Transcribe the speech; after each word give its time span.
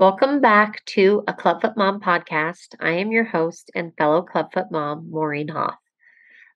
Welcome 0.00 0.40
back 0.40 0.82
to 0.96 1.22
a 1.28 1.34
Clubfoot 1.34 1.76
Mom 1.76 2.00
podcast. 2.00 2.74
I 2.80 2.92
am 2.92 3.12
your 3.12 3.24
host 3.24 3.70
and 3.74 3.92
fellow 3.98 4.22
Clubfoot 4.22 4.70
mom, 4.70 5.10
Maureen 5.10 5.48
Hoff. 5.48 5.76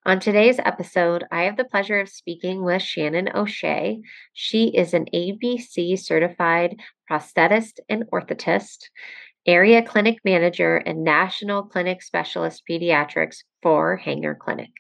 On 0.07 0.19
today's 0.19 0.59
episode, 0.59 1.25
I 1.31 1.43
have 1.43 1.59
the 1.59 1.67
pleasure 1.67 2.01
of 2.01 2.09
speaking 2.09 2.65
with 2.65 2.81
Shannon 2.81 3.29
O'Shea. 3.35 4.01
She 4.33 4.69
is 4.69 4.95
an 4.95 5.09
ABC 5.13 5.99
certified 5.99 6.77
prosthetist 7.11 7.81
and 7.87 8.05
orthotist, 8.11 8.85
area 9.47 9.83
clinic 9.83 10.21
manager, 10.25 10.79
and 10.79 11.05
national 11.05 11.65
clinic 11.65 12.01
specialist 12.01 12.63
pediatrics 12.67 13.43
for 13.61 13.99
Hanger 13.99 14.35
Clinic. 14.35 14.71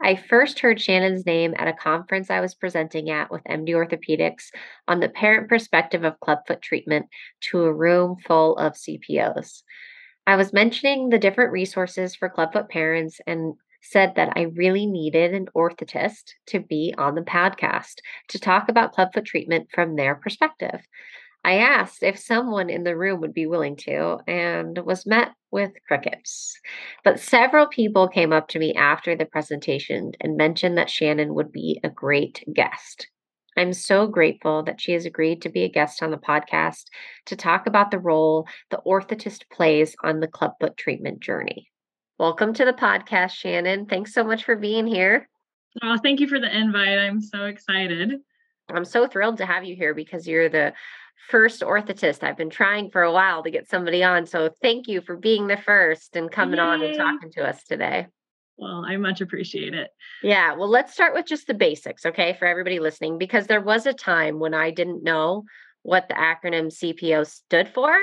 I 0.00 0.16
first 0.16 0.60
heard 0.60 0.80
Shannon's 0.80 1.26
name 1.26 1.54
at 1.58 1.68
a 1.68 1.72
conference 1.72 2.30
I 2.30 2.40
was 2.40 2.54
presenting 2.54 3.10
at 3.10 3.30
with 3.30 3.44
MD 3.44 3.70
Orthopedics 3.70 4.50
on 4.88 5.00
the 5.00 5.08
parent 5.08 5.48
perspective 5.48 6.04
of 6.04 6.20
clubfoot 6.20 6.62
treatment 6.62 7.06
to 7.50 7.64
a 7.64 7.72
room 7.72 8.16
full 8.26 8.56
of 8.56 8.74
CPOs. 8.74 9.62
I 10.26 10.36
was 10.36 10.52
mentioning 10.52 11.08
the 11.08 11.18
different 11.18 11.52
resources 11.52 12.16
for 12.16 12.28
clubfoot 12.28 12.68
parents 12.68 13.20
and 13.26 13.54
said 13.82 14.14
that 14.16 14.32
I 14.36 14.42
really 14.42 14.86
needed 14.86 15.34
an 15.34 15.46
orthotist 15.56 16.32
to 16.48 16.60
be 16.60 16.94
on 16.98 17.14
the 17.14 17.22
podcast 17.22 17.96
to 18.28 18.38
talk 18.38 18.68
about 18.68 18.92
clubfoot 18.92 19.24
treatment 19.24 19.68
from 19.72 19.94
their 19.94 20.16
perspective. 20.16 20.80
I 21.46 21.58
asked 21.58 22.02
if 22.02 22.18
someone 22.18 22.68
in 22.68 22.82
the 22.82 22.96
room 22.96 23.20
would 23.20 23.32
be 23.32 23.46
willing 23.46 23.76
to 23.76 24.18
and 24.26 24.76
was 24.78 25.06
met 25.06 25.30
with 25.52 25.70
crickets. 25.86 26.58
But 27.04 27.20
several 27.20 27.68
people 27.68 28.08
came 28.08 28.32
up 28.32 28.48
to 28.48 28.58
me 28.58 28.74
after 28.74 29.14
the 29.14 29.26
presentation 29.26 30.10
and 30.20 30.36
mentioned 30.36 30.76
that 30.76 30.90
Shannon 30.90 31.34
would 31.34 31.52
be 31.52 31.78
a 31.84 31.88
great 31.88 32.42
guest. 32.52 33.06
I'm 33.56 33.72
so 33.72 34.08
grateful 34.08 34.64
that 34.64 34.80
she 34.80 34.90
has 34.94 35.06
agreed 35.06 35.40
to 35.42 35.48
be 35.48 35.62
a 35.62 35.68
guest 35.68 36.02
on 36.02 36.10
the 36.10 36.16
podcast 36.16 36.86
to 37.26 37.36
talk 37.36 37.68
about 37.68 37.92
the 37.92 38.00
role 38.00 38.48
the 38.72 38.82
orthotist 38.84 39.48
plays 39.48 39.94
on 40.02 40.18
the 40.18 40.26
clubfoot 40.26 40.76
treatment 40.76 41.20
journey. 41.20 41.70
Welcome 42.18 42.54
to 42.54 42.64
the 42.64 42.72
podcast, 42.72 43.34
Shannon. 43.34 43.86
Thanks 43.86 44.12
so 44.12 44.24
much 44.24 44.42
for 44.42 44.56
being 44.56 44.88
here. 44.88 45.28
Oh, 45.80 45.96
thank 46.02 46.18
you 46.18 46.26
for 46.26 46.40
the 46.40 46.52
invite. 46.52 46.98
I'm 46.98 47.20
so 47.20 47.44
excited. 47.44 48.14
I'm 48.68 48.84
so 48.84 49.06
thrilled 49.06 49.36
to 49.38 49.46
have 49.46 49.64
you 49.64 49.76
here 49.76 49.94
because 49.94 50.26
you're 50.26 50.48
the 50.48 50.72
first 51.28 51.62
orthotist. 51.62 52.22
I've 52.22 52.36
been 52.36 52.50
trying 52.50 52.90
for 52.90 53.02
a 53.02 53.12
while 53.12 53.42
to 53.42 53.50
get 53.50 53.68
somebody 53.68 54.02
on. 54.02 54.26
So 54.26 54.50
thank 54.62 54.88
you 54.88 55.00
for 55.00 55.16
being 55.16 55.46
the 55.46 55.56
first 55.56 56.16
and 56.16 56.30
coming 56.30 56.58
Yay. 56.58 56.64
on 56.64 56.82
and 56.82 56.96
talking 56.96 57.30
to 57.32 57.46
us 57.46 57.64
today. 57.64 58.06
Well, 58.58 58.84
I 58.86 58.96
much 58.96 59.20
appreciate 59.20 59.74
it. 59.74 59.90
Yeah. 60.22 60.54
Well, 60.54 60.68
let's 60.68 60.92
start 60.92 61.14
with 61.14 61.26
just 61.26 61.46
the 61.46 61.54
basics, 61.54 62.06
okay, 62.06 62.34
for 62.38 62.46
everybody 62.46 62.80
listening, 62.80 63.18
because 63.18 63.46
there 63.46 63.60
was 63.60 63.86
a 63.86 63.92
time 63.92 64.38
when 64.38 64.54
I 64.54 64.70
didn't 64.70 65.04
know 65.04 65.44
what 65.82 66.08
the 66.08 66.14
acronym 66.14 66.72
CPO 66.72 67.26
stood 67.26 67.68
for. 67.68 67.94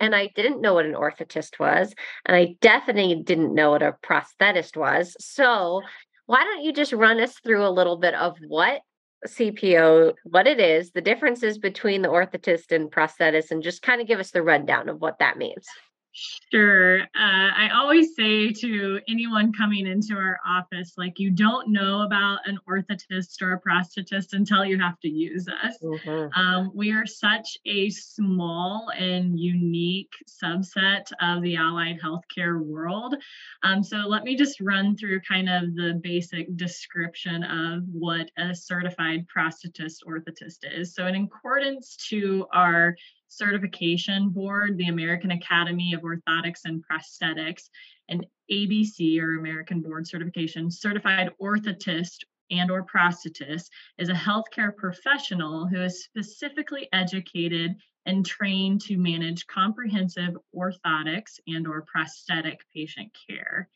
And 0.00 0.14
I 0.14 0.30
didn't 0.34 0.60
know 0.60 0.74
what 0.74 0.86
an 0.86 0.94
orthotist 0.94 1.60
was. 1.60 1.94
And 2.26 2.36
I 2.36 2.56
definitely 2.60 3.22
didn't 3.22 3.54
know 3.54 3.70
what 3.70 3.82
a 3.82 3.94
prosthetist 4.02 4.76
was. 4.76 5.16
So, 5.20 5.82
why 6.26 6.44
don't 6.44 6.64
you 6.64 6.72
just 6.72 6.92
run 6.92 7.20
us 7.20 7.38
through 7.38 7.64
a 7.64 7.70
little 7.70 7.96
bit 7.96 8.14
of 8.14 8.36
what 8.46 8.80
CPO, 9.26 10.14
what 10.24 10.46
it 10.46 10.60
is, 10.60 10.90
the 10.90 11.00
differences 11.00 11.58
between 11.58 12.02
the 12.02 12.08
orthotist 12.08 12.72
and 12.72 12.90
prosthetist, 12.90 13.50
and 13.50 13.62
just 13.62 13.82
kind 13.82 14.00
of 14.00 14.06
give 14.06 14.20
us 14.20 14.30
the 14.30 14.42
rundown 14.42 14.88
of 14.88 15.00
what 15.00 15.18
that 15.18 15.38
means. 15.38 15.66
Sure. 16.12 17.00
Uh, 17.00 17.06
I 17.14 17.70
always 17.74 18.14
say 18.14 18.52
to 18.52 19.00
anyone 19.08 19.52
coming 19.52 19.86
into 19.86 20.14
our 20.14 20.38
office, 20.46 20.92
like, 20.98 21.18
you 21.18 21.30
don't 21.30 21.72
know 21.72 22.02
about 22.02 22.40
an 22.46 22.58
orthotist 22.68 23.40
or 23.40 23.52
a 23.52 23.60
prosthetist 23.60 24.32
until 24.32 24.64
you 24.64 24.78
have 24.78 25.00
to 25.00 25.08
use 25.08 25.48
us. 25.48 25.78
Mm-hmm. 25.82 26.38
Um, 26.38 26.70
we 26.74 26.92
are 26.92 27.06
such 27.06 27.56
a 27.64 27.88
small 27.90 28.90
and 28.96 29.40
unique 29.40 30.12
subset 30.28 31.10
of 31.20 31.42
the 31.42 31.56
allied 31.56 31.98
healthcare 32.00 32.62
world. 32.62 33.14
Um, 33.62 33.82
so, 33.82 33.96
let 33.96 34.24
me 34.24 34.36
just 34.36 34.60
run 34.60 34.96
through 34.96 35.20
kind 35.22 35.48
of 35.48 35.74
the 35.74 35.98
basic 36.02 36.54
description 36.56 37.42
of 37.42 37.84
what 37.90 38.30
a 38.36 38.54
certified 38.54 39.26
prosthetist 39.34 40.04
orthotist 40.06 40.58
is. 40.70 40.94
So, 40.94 41.06
in 41.06 41.14
accordance 41.14 41.96
to 42.10 42.46
our 42.52 42.96
certification 43.32 44.28
board, 44.30 44.76
the 44.76 44.88
American 44.88 45.30
Academy 45.30 45.94
of 45.94 46.02
Orthotics 46.02 46.60
and 46.64 46.84
Prosthetics, 46.86 47.68
and 48.08 48.26
ABC 48.50 49.20
or 49.20 49.38
American 49.38 49.80
Board 49.80 50.06
Certification, 50.06 50.70
certified 50.70 51.30
orthotist 51.40 52.18
and 52.50 52.70
or 52.70 52.84
prosthetist 52.84 53.70
is 53.98 54.10
a 54.10 54.14
healthcare 54.14 54.76
professional 54.76 55.66
who 55.66 55.80
is 55.82 56.04
specifically 56.04 56.88
educated 56.92 57.74
and 58.04 58.26
trained 58.26 58.80
to 58.82 58.98
manage 58.98 59.46
comprehensive 59.46 60.36
orthotics 60.54 61.38
and 61.46 61.66
or 61.66 61.82
prosthetic 61.90 62.60
patient 62.74 63.10
care. 63.28 63.68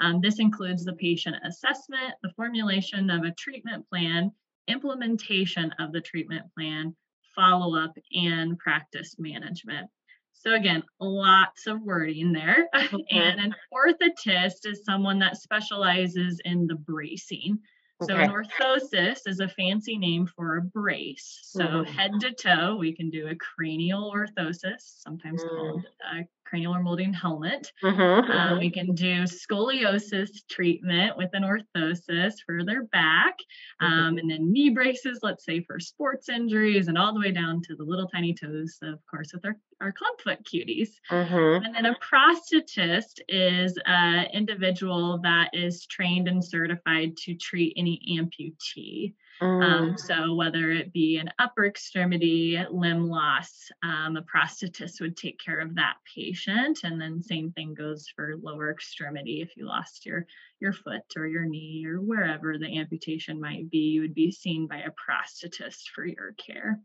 Um, 0.00 0.20
this 0.20 0.38
includes 0.38 0.84
the 0.84 0.92
patient 0.94 1.36
assessment, 1.44 2.14
the 2.22 2.32
formulation 2.36 3.10
of 3.10 3.24
a 3.24 3.32
treatment 3.32 3.88
plan, 3.88 4.30
implementation 4.68 5.72
of 5.78 5.92
the 5.92 6.00
treatment 6.00 6.44
plan, 6.56 6.94
follow 7.40 7.76
up, 7.76 7.96
and 8.12 8.58
practice 8.58 9.16
management. 9.18 9.88
So, 10.32 10.54
again, 10.54 10.82
lots 11.00 11.66
of 11.66 11.82
wording 11.82 12.32
there. 12.32 12.68
Okay. 12.74 13.04
and 13.10 13.40
an 13.40 13.54
orthotist 13.72 14.64
is 14.66 14.84
someone 14.84 15.18
that 15.20 15.36
specializes 15.36 16.40
in 16.44 16.66
the 16.66 16.76
bracing. 16.76 17.58
So, 18.02 18.14
okay. 18.14 18.24
an 18.24 18.30
orthosis 18.30 19.20
is 19.26 19.40
a 19.40 19.48
fancy 19.48 19.98
name 19.98 20.26
for 20.26 20.56
a 20.56 20.62
brace. 20.62 21.40
So, 21.42 21.64
mm-hmm. 21.64 21.92
head 21.92 22.12
to 22.20 22.32
toe, 22.32 22.76
we 22.76 22.94
can 22.94 23.10
do 23.10 23.28
a 23.28 23.36
cranial 23.36 24.10
orthosis, 24.14 25.02
sometimes 25.02 25.42
mm. 25.42 25.48
called 25.48 25.84
a 26.14 26.24
cranial 26.50 26.74
molding 26.82 27.12
helmet. 27.12 27.72
Mm-hmm, 27.82 28.00
um, 28.00 28.24
mm-hmm. 28.24 28.58
we 28.58 28.70
can 28.70 28.94
do 28.94 29.22
scoliosis 29.22 30.30
treatment 30.50 31.16
with 31.16 31.30
an 31.32 31.44
orthosis 31.44 32.34
for 32.44 32.64
their 32.64 32.82
back, 32.84 33.38
mm-hmm. 33.80 33.86
um, 33.86 34.18
and 34.18 34.28
then 34.28 34.52
knee 34.52 34.70
braces, 34.70 35.20
let's 35.22 35.44
say 35.44 35.62
for 35.62 35.78
sports 35.78 36.28
injuries, 36.28 36.88
and 36.88 36.98
all 36.98 37.14
the 37.14 37.20
way 37.20 37.30
down 37.30 37.62
to 37.62 37.76
the 37.76 37.84
little 37.84 38.08
tiny 38.08 38.34
toes, 38.34 38.78
of 38.82 38.98
course, 39.08 39.32
with 39.32 39.44
our, 39.44 39.56
our 39.80 39.92
clubfoot 39.92 40.44
cuties. 40.44 40.90
Mm-hmm. 41.10 41.64
And 41.64 41.74
then 41.74 41.86
a 41.86 41.96
prosthetist 41.96 43.20
is 43.28 43.78
an 43.86 44.26
individual 44.32 45.20
that 45.22 45.50
is 45.52 45.86
trained 45.86 46.26
and 46.26 46.44
certified 46.44 47.16
to 47.18 47.34
treat 47.34 47.74
any 47.76 48.00
amputee. 48.18 49.14
Um, 49.40 49.92
mm. 49.92 49.98
so 49.98 50.34
whether 50.34 50.70
it 50.70 50.92
be 50.92 51.16
an 51.16 51.30
upper 51.38 51.64
extremity 51.64 52.62
limb 52.70 53.08
loss, 53.08 53.70
um, 53.82 54.16
a 54.16 54.22
prosthetist 54.22 55.00
would 55.00 55.16
take 55.16 55.38
care 55.38 55.60
of 55.60 55.74
that 55.76 55.96
patient, 56.14 56.80
and 56.84 57.00
then 57.00 57.22
same 57.22 57.50
thing 57.52 57.72
goes 57.72 58.06
for 58.14 58.34
lower 58.42 58.70
extremity. 58.70 59.40
If 59.40 59.56
you 59.56 59.66
lost 59.66 60.04
your 60.04 60.26
your 60.60 60.74
foot 60.74 61.04
or 61.16 61.26
your 61.26 61.46
knee 61.46 61.86
or 61.86 62.02
wherever 62.02 62.58
the 62.58 62.78
amputation 62.78 63.40
might 63.40 63.70
be, 63.70 63.78
you 63.78 64.02
would 64.02 64.14
be 64.14 64.30
seen 64.30 64.66
by 64.66 64.78
a 64.78 64.90
prosthetist 64.90 65.88
for 65.94 66.04
your 66.04 66.32
care. 66.32 66.78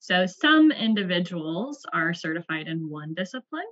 So 0.00 0.26
some 0.26 0.72
individuals 0.72 1.86
are 1.92 2.14
certified 2.14 2.66
in 2.66 2.88
one 2.88 3.14
discipline, 3.14 3.66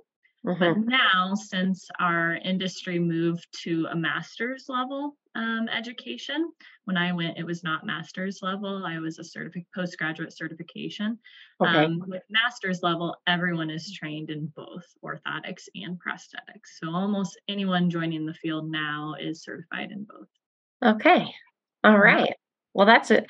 Mm-hmm. 0.45 0.81
But 0.81 0.89
now, 0.89 1.35
since 1.35 1.89
our 1.99 2.35
industry 2.35 2.97
moved 2.97 3.47
to 3.63 3.87
a 3.91 3.95
master's 3.95 4.65
level 4.69 5.17
um, 5.35 5.67
education, 5.69 6.51
when 6.85 6.97
I 6.97 7.11
went, 7.11 7.37
it 7.37 7.45
was 7.45 7.63
not 7.63 7.85
master's 7.85 8.39
level. 8.41 8.83
I 8.85 8.99
was 8.99 9.19
a 9.19 9.23
certific 9.23 9.65
postgraduate 9.73 10.35
certification. 10.35 11.19
Okay. 11.61 11.85
Um, 11.85 12.03
with 12.07 12.23
master's 12.29 12.81
level, 12.81 13.15
everyone 13.27 13.69
is 13.69 13.93
trained 13.93 14.29
in 14.29 14.51
both 14.55 14.85
orthotics 15.03 15.63
and 15.75 15.99
prosthetics. 15.99 16.79
So 16.81 16.93
almost 16.93 17.39
anyone 17.47 17.89
joining 17.89 18.25
the 18.25 18.33
field 18.33 18.69
now 18.69 19.15
is 19.19 19.43
certified 19.43 19.91
in 19.91 20.05
both. 20.05 20.27
Okay. 20.95 21.25
All 21.83 21.97
right. 21.97 22.33
Well, 22.73 22.87
that's 22.87 23.11
it 23.11 23.27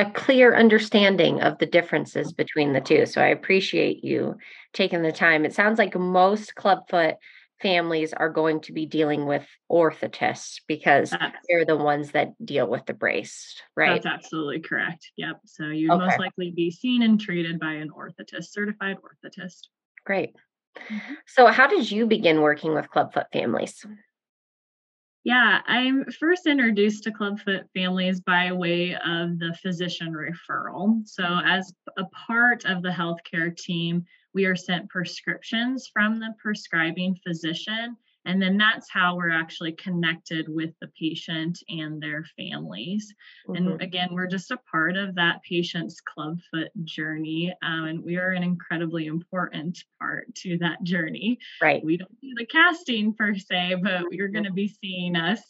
a 0.00 0.10
clear 0.12 0.56
understanding 0.56 1.42
of 1.42 1.58
the 1.58 1.66
differences 1.66 2.32
between 2.32 2.72
the 2.72 2.80
two. 2.80 3.04
So 3.04 3.20
I 3.20 3.26
appreciate 3.26 4.02
you 4.02 4.34
taking 4.72 5.02
the 5.02 5.12
time. 5.12 5.44
It 5.44 5.52
sounds 5.52 5.78
like 5.78 5.94
most 5.94 6.54
clubfoot 6.54 7.16
families 7.60 8.12
are 8.12 8.30
going 8.30 8.60
to 8.62 8.72
be 8.72 8.86
dealing 8.86 9.26
with 9.26 9.46
orthotists 9.70 10.60
because 10.66 11.10
that's, 11.10 11.36
they're 11.48 11.64
the 11.64 11.76
ones 11.76 12.12
that 12.12 12.32
deal 12.44 12.66
with 12.66 12.86
the 12.86 12.94
brace, 12.94 13.60
right? 13.76 14.02
That's 14.02 14.24
absolutely 14.24 14.60
correct. 14.60 15.10
Yep. 15.16 15.40
So 15.44 15.66
you'd 15.66 15.90
okay. 15.90 16.06
most 16.06 16.18
likely 16.18 16.50
be 16.50 16.70
seen 16.70 17.02
and 17.02 17.20
treated 17.20 17.60
by 17.60 17.72
an 17.74 17.90
orthotist, 17.90 18.50
certified 18.50 18.96
orthotist. 18.96 19.68
Great. 20.04 20.34
Mm-hmm. 20.78 21.14
So 21.26 21.46
how 21.48 21.66
did 21.66 21.90
you 21.90 22.06
begin 22.06 22.40
working 22.40 22.74
with 22.74 22.90
clubfoot 22.90 23.26
families? 23.32 23.84
Yeah, 25.22 25.60
I'm 25.66 26.06
first 26.18 26.46
introduced 26.46 27.04
to 27.04 27.10
clubfoot 27.10 27.64
families 27.74 28.20
by 28.20 28.52
way 28.52 28.94
of 28.94 29.38
the 29.38 29.54
physician 29.60 30.14
referral. 30.14 31.06
So, 31.06 31.24
as 31.44 31.74
a 31.98 32.04
part 32.26 32.64
of 32.64 32.82
the 32.82 32.88
healthcare 32.88 33.54
team, 33.54 34.06
we 34.34 34.44
are 34.44 34.56
sent 34.56 34.88
prescriptions 34.90 35.90
from 35.92 36.20
the 36.20 36.34
prescribing 36.42 37.16
physician, 37.26 37.96
And 38.24 38.40
then 38.40 38.56
that's 38.58 38.90
how 38.90 39.16
we're 39.16 39.30
actually 39.30 39.72
connected 39.72 40.46
with 40.48 40.70
the 40.80 40.88
patient 40.98 41.62
and 41.68 42.02
their 42.02 42.24
families. 42.36 43.12
Mm-hmm. 43.48 43.68
And 43.68 43.82
again, 43.82 44.08
we're 44.12 44.26
just 44.26 44.50
a 44.50 44.58
part 44.70 44.96
of 44.96 45.14
that 45.14 45.42
patient's 45.42 46.00
clubfoot 46.00 46.68
journey. 46.84 47.54
Um, 47.62 47.84
and 47.84 48.04
we 48.04 48.16
are 48.16 48.30
an 48.30 48.42
incredibly 48.42 49.06
important 49.06 49.82
part 49.98 50.34
to 50.36 50.58
that 50.58 50.82
journey. 50.82 51.38
Right. 51.62 51.82
We 51.84 51.96
don't 51.96 52.20
do 52.20 52.34
the 52.36 52.46
casting 52.46 53.14
per 53.14 53.34
se, 53.34 53.76
but 53.82 54.12
you're 54.12 54.28
going 54.28 54.44
to 54.44 54.52
be 54.52 54.68
seeing 54.68 55.16
us 55.16 55.40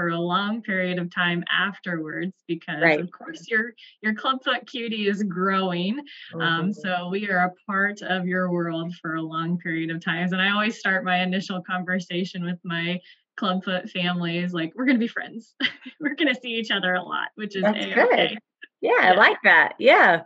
for 0.00 0.08
a 0.08 0.18
long 0.18 0.62
period 0.62 0.98
of 0.98 1.14
time 1.14 1.44
afterwards 1.52 2.32
because 2.48 2.80
right. 2.80 3.00
of 3.00 3.10
course 3.10 3.46
your 3.50 3.74
your 4.00 4.14
clubfoot 4.14 4.66
cutie 4.66 5.06
is 5.06 5.22
growing 5.24 5.98
um, 6.32 6.40
mm-hmm. 6.40 6.40
um, 6.40 6.72
so 6.72 7.08
we 7.10 7.28
are 7.28 7.44
a 7.44 7.52
part 7.70 8.00
of 8.00 8.26
your 8.26 8.50
world 8.50 8.94
for 8.94 9.16
a 9.16 9.22
long 9.22 9.58
period 9.58 9.90
of 9.90 10.02
times 10.02 10.32
and 10.32 10.40
i 10.40 10.50
always 10.50 10.78
start 10.78 11.04
my 11.04 11.20
initial 11.20 11.60
conversation 11.60 12.42
with 12.46 12.58
my 12.64 12.98
clubfoot 13.36 13.90
families 13.90 14.54
like 14.54 14.72
we're 14.74 14.86
going 14.86 14.96
to 14.96 15.00
be 15.00 15.06
friends 15.06 15.54
we're 16.00 16.14
going 16.14 16.32
to 16.32 16.40
see 16.40 16.54
each 16.54 16.70
other 16.70 16.94
a 16.94 17.02
lot 17.02 17.28
which 17.34 17.54
is 17.54 17.62
That's 17.62 17.84
good. 17.84 18.38
Yeah, 18.80 18.92
yeah, 19.00 19.12
I 19.12 19.14
like 19.14 19.36
that. 19.44 19.74
Yeah. 19.78 20.22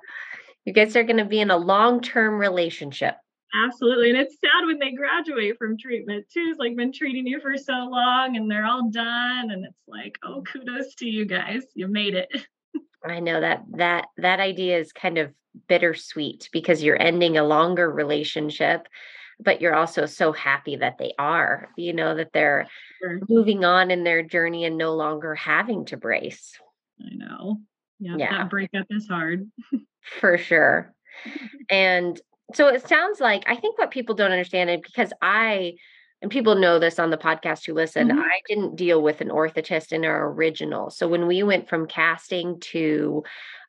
You 0.64 0.72
guys 0.72 0.94
are 0.94 1.02
going 1.02 1.18
to 1.18 1.24
be 1.24 1.40
in 1.40 1.50
a 1.50 1.56
long 1.56 2.00
term 2.00 2.38
relationship. 2.38 3.16
Absolutely. 3.54 4.10
And 4.10 4.18
it's 4.18 4.36
sad 4.40 4.66
when 4.66 4.78
they 4.78 4.92
graduate 4.92 5.56
from 5.58 5.78
treatment 5.78 6.26
too. 6.32 6.48
It's 6.50 6.58
like 6.58 6.76
been 6.76 6.92
treating 6.92 7.26
you 7.26 7.40
for 7.40 7.56
so 7.56 7.72
long 7.72 8.36
and 8.36 8.50
they're 8.50 8.66
all 8.66 8.90
done. 8.90 9.50
And 9.50 9.64
it's 9.64 9.82
like, 9.86 10.18
oh, 10.24 10.42
kudos 10.42 10.94
to 10.96 11.06
you 11.06 11.24
guys. 11.24 11.62
You 11.74 11.86
made 11.86 12.14
it. 12.14 12.28
I 13.04 13.20
know 13.20 13.40
that 13.40 13.64
that 13.76 14.06
that 14.16 14.40
idea 14.40 14.78
is 14.78 14.92
kind 14.92 15.18
of 15.18 15.32
bittersweet 15.68 16.48
because 16.52 16.82
you're 16.82 17.00
ending 17.00 17.36
a 17.36 17.44
longer 17.44 17.90
relationship, 17.90 18.88
but 19.38 19.60
you're 19.60 19.74
also 19.74 20.06
so 20.06 20.32
happy 20.32 20.76
that 20.76 20.98
they 20.98 21.12
are, 21.18 21.68
you 21.76 21.92
know, 21.92 22.14
that 22.16 22.32
they're 22.32 22.66
sure. 23.00 23.20
moving 23.28 23.64
on 23.64 23.90
in 23.90 24.04
their 24.04 24.22
journey 24.22 24.64
and 24.64 24.76
no 24.76 24.94
longer 24.94 25.34
having 25.34 25.84
to 25.86 25.96
brace. 25.96 26.58
I 27.00 27.14
know. 27.14 27.58
Yeah, 28.00 28.16
yeah. 28.18 28.38
that 28.38 28.50
breakup 28.50 28.86
is 28.90 29.06
hard. 29.06 29.50
For 30.20 30.38
sure. 30.38 30.92
And 31.70 32.20
so 32.52 32.68
it 32.68 32.86
sounds 32.86 33.20
like 33.20 33.44
I 33.46 33.56
think 33.56 33.78
what 33.78 33.90
people 33.90 34.14
don't 34.14 34.32
understand 34.32 34.70
it 34.70 34.82
because 34.82 35.12
I 35.22 35.74
and 36.22 36.30
people 36.30 36.54
know 36.54 36.78
this 36.78 36.98
on 36.98 37.10
the 37.10 37.18
podcast 37.18 37.66
who 37.66 37.74
listen, 37.74 38.08
mm-hmm. 38.08 38.18
I 38.18 38.40
didn't 38.48 38.76
deal 38.76 39.02
with 39.02 39.20
an 39.20 39.28
orthotist 39.28 39.92
in 39.92 40.06
our 40.06 40.30
original. 40.30 40.88
So 40.88 41.06
when 41.06 41.26
we 41.26 41.42
went 41.42 41.68
from 41.68 41.86
casting 41.86 42.60
to 42.60 43.22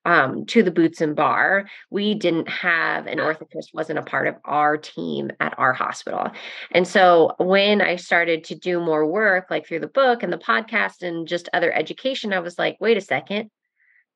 um, 0.06 0.46
to 0.46 0.64
the 0.64 0.72
boots 0.72 1.02
and 1.02 1.16
bar, 1.16 1.68
we 1.90 2.14
didn't 2.14 2.48
have 2.48 3.08
an 3.08 3.18
orthotist 3.18 3.74
wasn't 3.74 4.00
a 4.00 4.04
part 4.04 4.28
of 4.28 4.36
our 4.46 4.78
team 4.78 5.32
at 5.40 5.58
our 5.58 5.74
hospital. 5.74 6.32
And 6.72 6.88
so 6.88 7.34
when 7.40 7.82
I 7.82 7.96
started 7.96 8.44
to 8.46 8.56
do 8.56 8.80
more 8.80 9.06
work, 9.06 9.48
like 9.50 9.68
through 9.68 9.80
the 9.80 9.88
book 9.88 10.22
and 10.22 10.32
the 10.32 10.38
podcast 10.38 11.02
and 11.02 11.28
just 11.28 11.50
other 11.54 11.74
education, 11.74 12.34
I 12.34 12.40
was 12.40 12.60
like, 12.60 12.78
wait 12.80 12.98
a 12.98 13.02
second, 13.02 13.50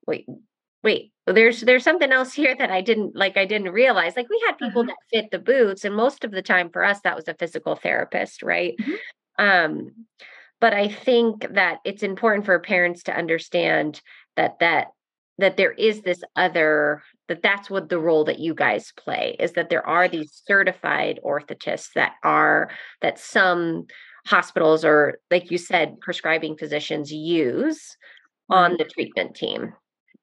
wait, 0.06 0.28
wait 0.84 1.12
there's 1.26 1.62
there's 1.62 1.84
something 1.84 2.12
else 2.12 2.34
here 2.34 2.56
that 2.58 2.72
i 2.72 2.82
didn't 2.82 3.16
like 3.16 3.38
i 3.38 3.46
didn't 3.46 3.72
realize 3.72 4.16
like 4.16 4.30
we 4.30 4.42
had 4.46 4.58
people 4.58 4.82
uh-huh. 4.82 4.92
that 5.12 5.18
fit 5.18 5.32
the 5.32 5.40
boots 5.40 5.86
and 5.86 5.96
most 5.96 6.24
of 6.24 6.32
the 6.32 6.42
time 6.42 6.70
for 6.70 6.84
us 6.84 7.00
that 7.02 7.16
was 7.16 7.28
a 7.28 7.34
physical 7.34 7.76
therapist 7.76 8.42
right 8.42 8.76
mm-hmm. 8.80 9.44
um 9.44 9.92
but 10.60 10.74
i 10.74 10.88
think 10.88 11.46
that 11.54 11.80
it's 11.86 12.04
important 12.04 12.46
for 12.46 12.60
parents 12.60 13.04
to 13.04 13.16
understand 13.16 14.02
that 14.36 14.58
that 14.60 14.88
that 15.38 15.56
there 15.56 15.72
is 15.72 16.02
this 16.02 16.22
other 16.36 17.02
that 17.28 17.42
that's 17.42 17.70
what 17.70 17.90
the 17.90 18.00
role 18.00 18.26
that 18.26 18.40
you 18.40 18.54
guys 18.54 18.92
play 18.98 19.36
is 19.40 19.54
that 19.54 19.70
there 19.70 19.86
are 19.88 20.08
these 20.08 20.42
certified 20.46 21.20
orthotists 21.24 21.94
that 21.96 22.14
are 22.24 22.70
that 23.02 23.18
some 23.18 23.86
hospitals 24.26 24.84
or 24.84 25.20
like 25.32 25.50
you 25.50 25.58
said 25.58 26.00
prescribing 26.02 26.58
physicians 26.58 27.12
use 27.12 27.96
on 28.50 28.76
the 28.78 28.84
treatment 28.84 29.36
team 29.36 29.74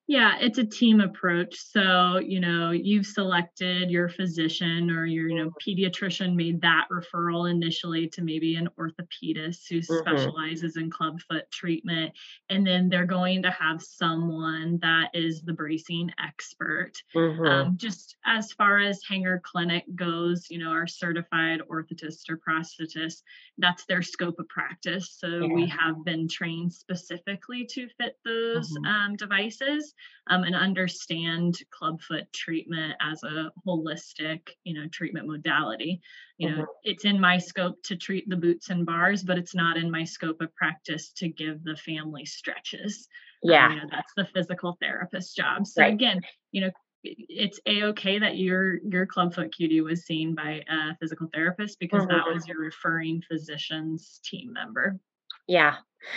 yeah, 0.09 0.37
it's 0.41 0.59
a 0.59 0.65
team 0.65 1.01
approach. 1.01 1.57
So, 1.57 2.19
you 2.19 2.39
know, 2.39 2.71
you've 2.71 3.07
selected 3.07 3.91
your 3.91 4.09
physician 4.09 4.89
or 4.89 5.05
your, 5.05 5.29
you 5.29 5.35
know, 5.37 5.51
pediatrician 5.67 6.37
made 6.37 6.61
that 6.61 6.87
referral 6.93 7.51
initially 7.51 8.09
to 8.11 8.23
maybe 8.23 8.55
an 8.55 8.69
orthopedist 8.79 9.63
who 9.69 9.81
mm-hmm. 9.81 9.97
specializes 9.97 10.77
in 10.77 10.91
clubfoot 10.91 11.51
treatment. 11.51 12.13
And 12.49 12.65
then 12.65 12.89
they're 12.89 13.05
going 13.05 13.43
to 13.43 13.51
have 13.51 13.83
someone 13.83 14.79
that 14.81 15.11
is 15.13 15.43
the 15.43 15.53
bracing 15.53 16.13
expert. 16.25 16.93
Mm-hmm. 17.15 17.45
Um, 17.45 17.77
just 17.77 18.17
as 18.25 18.53
far 18.53 18.79
as 18.79 19.01
hanger 19.09 19.43
clinic 19.45 19.85
goes, 19.97 20.47
you 20.51 20.59
know, 20.59 20.71
our 20.71 20.87
certified 20.87 21.63
orthotist 21.69 22.31
or 22.31 22.39
prosthetist, 22.39 23.23
that's 23.59 23.85
their 23.87 24.03
scope 24.03 24.39
of 24.39 24.49
practice. 24.49 25.17
So 25.19 25.27
yeah. 25.27 25.53
we 25.53 25.67
have 25.67 26.05
been 26.05 26.29
trained 26.29 26.73
specifically 26.73 27.67
to 27.73 27.89
fit 27.99 28.19
those 28.25 28.71
mm-hmm. 28.71 28.85
um, 28.85 29.17
devices 29.17 29.95
um, 30.29 30.43
and 30.43 30.55
understand 30.55 31.57
clubfoot 31.71 32.33
treatment 32.33 32.95
as 33.01 33.23
a 33.23 33.51
holistic, 33.67 34.41
you 34.65 34.75
know, 34.75 34.89
treatment 34.93 35.27
modality. 35.27 36.01
You 36.39 36.51
know, 36.51 36.57
mm-hmm. 36.57 36.71
it's 36.85 37.05
in 37.05 37.21
my 37.21 37.39
scope 37.39 37.83
to 37.85 37.97
treat 37.97 38.29
the 38.29 38.37
boots 38.37 38.71
and 38.71 38.85
bars, 38.85 39.23
but 39.23 39.39
it's 39.39 39.55
not 39.55 39.77
in 39.77 39.91
my 39.91 40.05
scope 40.05 40.41
of 40.41 40.55
practice 40.55 41.13
to 41.17 41.29
give 41.29 41.63
the 41.65 41.77
family 41.77 42.25
stretches. 42.25 43.09
Um, 43.45 43.51
yeah, 43.51 43.67
um, 43.67 43.73
you 43.73 43.81
know, 43.81 43.89
that's 43.91 44.13
the 44.17 44.27
physical 44.35 44.77
therapist 44.81 45.37
job. 45.37 45.67
So 45.67 45.83
right. 45.83 45.93
again, 45.93 46.21
you 46.53 46.63
know, 46.63 46.71
it's 47.05 47.61
a 47.67 47.85
okay 47.85 48.19
that 48.19 48.37
your 48.37 48.79
your 48.79 49.07
clubfoot 49.07 49.55
cutie 49.57 49.81
was 49.81 50.05
seen 50.05 50.35
by 50.35 50.63
a 50.69 50.97
physical 51.01 51.29
therapist 51.33 51.79
because 51.79 52.03
mm-hmm. 52.03 52.17
that 52.17 52.33
was 52.33 52.47
your 52.47 52.59
referring 52.59 53.23
physician's 53.31 54.21
team 54.25 54.53
member. 54.53 54.99
Yeah. 55.47 55.77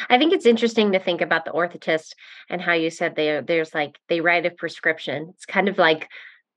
I 0.09 0.17
think 0.17 0.33
it's 0.33 0.45
interesting 0.45 0.91
to 0.91 0.99
think 0.99 1.21
about 1.21 1.45
the 1.45 1.51
orthotist 1.51 2.13
and 2.49 2.61
how 2.61 2.73
you 2.73 2.89
said 2.89 3.15
they 3.15 3.41
there's 3.45 3.73
like 3.73 3.97
they 4.07 4.21
write 4.21 4.45
a 4.45 4.51
prescription. 4.51 5.31
It's 5.33 5.45
kind 5.45 5.67
of 5.67 5.77
like 5.77 6.09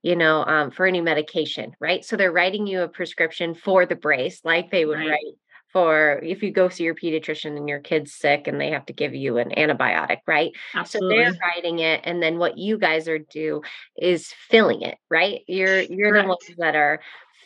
you 0.03 0.17
know 0.17 0.45
um, 0.45 0.71
for 0.71 0.87
any 0.87 1.01
medication, 1.01 1.73
right? 1.81 2.05
So 2.05 2.17
they're 2.17 2.33
writing 2.33 2.67
you 2.67 2.83
a 2.83 2.89
prescription 2.89 3.55
for 3.55 3.87
the 3.87 3.97
brace, 3.97 4.41
like 4.45 4.71
they 4.71 4.85
would 4.85 4.99
right. 4.99 5.11
write 5.11 5.35
for 5.73 6.21
if 6.23 6.43
you 6.43 6.51
go 6.51 6.69
see 6.69 6.85
your 6.85 6.95
pediatrician 6.95 7.57
and 7.57 7.69
your 7.69 7.81
kid's 7.81 8.15
sick 8.15 8.47
and 8.47 8.61
they 8.61 8.71
have 8.71 8.85
to 8.87 8.93
give 8.93 9.15
you 9.15 9.39
an 9.39 9.51
antibiotic, 9.57 10.19
right? 10.27 10.53
Absolutely. 10.75 11.17
So 11.17 11.23
they're 11.23 11.39
writing 11.41 11.79
it, 11.79 12.03
and 12.05 12.23
then 12.23 12.39
what 12.39 12.59
you 12.59 12.79
guys 12.79 13.09
are 13.09 13.19
do 13.19 13.63
is 13.97 14.33
filling 14.51 14.83
it, 14.83 14.99
right? 15.11 15.41
You're 15.47 15.81
you're 15.81 16.11
Correct. 16.11 16.25
the 16.25 16.29
ones 16.29 16.59
that 16.59 16.77
are 16.77 17.01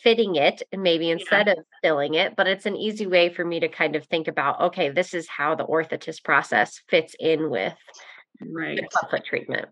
fitting 0.07 0.37
it 0.37 0.63
and 0.71 0.85
maybe 0.85 1.11
instead 1.11 1.49
yeah. 1.49 1.55
of 1.55 1.59
filling 1.83 2.15
it 2.15 2.37
but 2.37 2.47
it's 2.47 2.65
an 2.65 2.77
easy 2.77 3.09
way 3.09 3.29
for 3.29 3.45
me 3.45 3.59
to 3.59 3.67
kind 3.67 3.97
of 3.97 4.07
think 4.07 4.29
about 4.29 4.61
okay 4.61 4.89
this 4.89 5.13
is 5.13 5.27
how 5.29 5.53
the 5.57 5.67
orthotist 5.67 6.23
process 6.23 6.81
fits 6.89 7.17
in 7.19 7.51
with 7.51 7.75
right 8.53 8.79
the 8.79 9.09
foot 9.11 9.25
treatment 9.25 9.67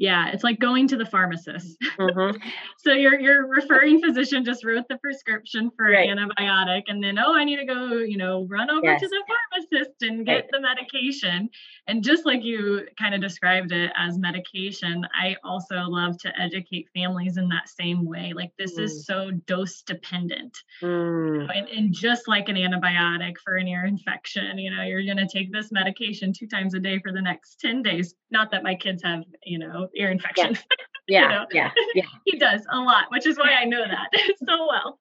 yeah, 0.00 0.30
it's 0.32 0.42
like 0.42 0.58
going 0.58 0.88
to 0.88 0.96
the 0.96 1.06
pharmacist. 1.06 1.76
Mm-hmm. 2.00 2.38
so 2.78 2.92
your 2.92 3.20
your 3.20 3.46
referring 3.46 4.00
physician 4.00 4.42
just 4.44 4.64
wrote 4.64 4.84
the 4.88 4.96
prescription 4.98 5.70
for 5.76 5.90
right. 5.90 6.08
an 6.08 6.16
antibiotic, 6.16 6.84
and 6.86 7.02
then 7.02 7.18
oh, 7.18 7.34
I 7.34 7.44
need 7.44 7.56
to 7.56 7.66
go, 7.66 7.98
you 7.98 8.16
know, 8.16 8.46
run 8.48 8.70
over 8.70 8.86
yes. 8.86 9.00
to 9.02 9.08
the 9.08 9.22
pharmacist 9.28 10.02
and 10.02 10.24
get 10.24 10.32
right. 10.32 10.44
the 10.50 10.60
medication. 10.60 11.50
And 11.86 12.02
just 12.02 12.24
like 12.24 12.42
you 12.42 12.86
kind 12.98 13.14
of 13.14 13.20
described 13.20 13.72
it 13.72 13.90
as 13.98 14.18
medication, 14.18 15.06
I 15.14 15.36
also 15.44 15.76
love 15.80 16.16
to 16.18 16.32
educate 16.40 16.88
families 16.94 17.36
in 17.36 17.48
that 17.48 17.68
same 17.68 18.06
way. 18.06 18.32
Like 18.34 18.52
this 18.58 18.78
mm. 18.78 18.84
is 18.84 19.04
so 19.04 19.30
dose 19.46 19.82
dependent, 19.82 20.56
mm. 20.82 21.48
and, 21.54 21.68
and 21.68 21.92
just 21.92 22.28
like 22.28 22.48
an 22.48 22.56
antibiotic 22.56 23.34
for 23.44 23.56
an 23.56 23.68
ear 23.68 23.84
infection, 23.84 24.58
you 24.58 24.74
know, 24.74 24.84
you're 24.84 25.04
going 25.04 25.18
to 25.18 25.28
take 25.28 25.52
this 25.52 25.70
medication 25.70 26.32
two 26.32 26.46
times 26.46 26.72
a 26.72 26.80
day 26.80 26.98
for 27.00 27.12
the 27.12 27.20
next 27.20 27.60
ten 27.60 27.82
days. 27.82 28.14
Not 28.30 28.52
that 28.52 28.62
my 28.62 28.74
kids 28.74 29.02
have, 29.02 29.24
you 29.44 29.58
know 29.58 29.79
ear 29.94 30.10
infection. 30.10 30.56
Yeah, 31.08 31.22
yeah, 31.22 31.28
you 31.32 31.38
know? 31.38 31.46
yeah, 31.52 31.70
yeah. 31.96 32.02
he 32.24 32.38
does 32.38 32.64
a 32.70 32.78
lot, 32.78 33.06
which 33.10 33.26
is 33.26 33.36
why 33.36 33.54
I 33.60 33.64
know 33.64 33.84
that 33.84 34.10
so 34.48 34.68
well. 34.68 35.00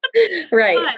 Right. 0.51 0.75
But, 0.75 0.95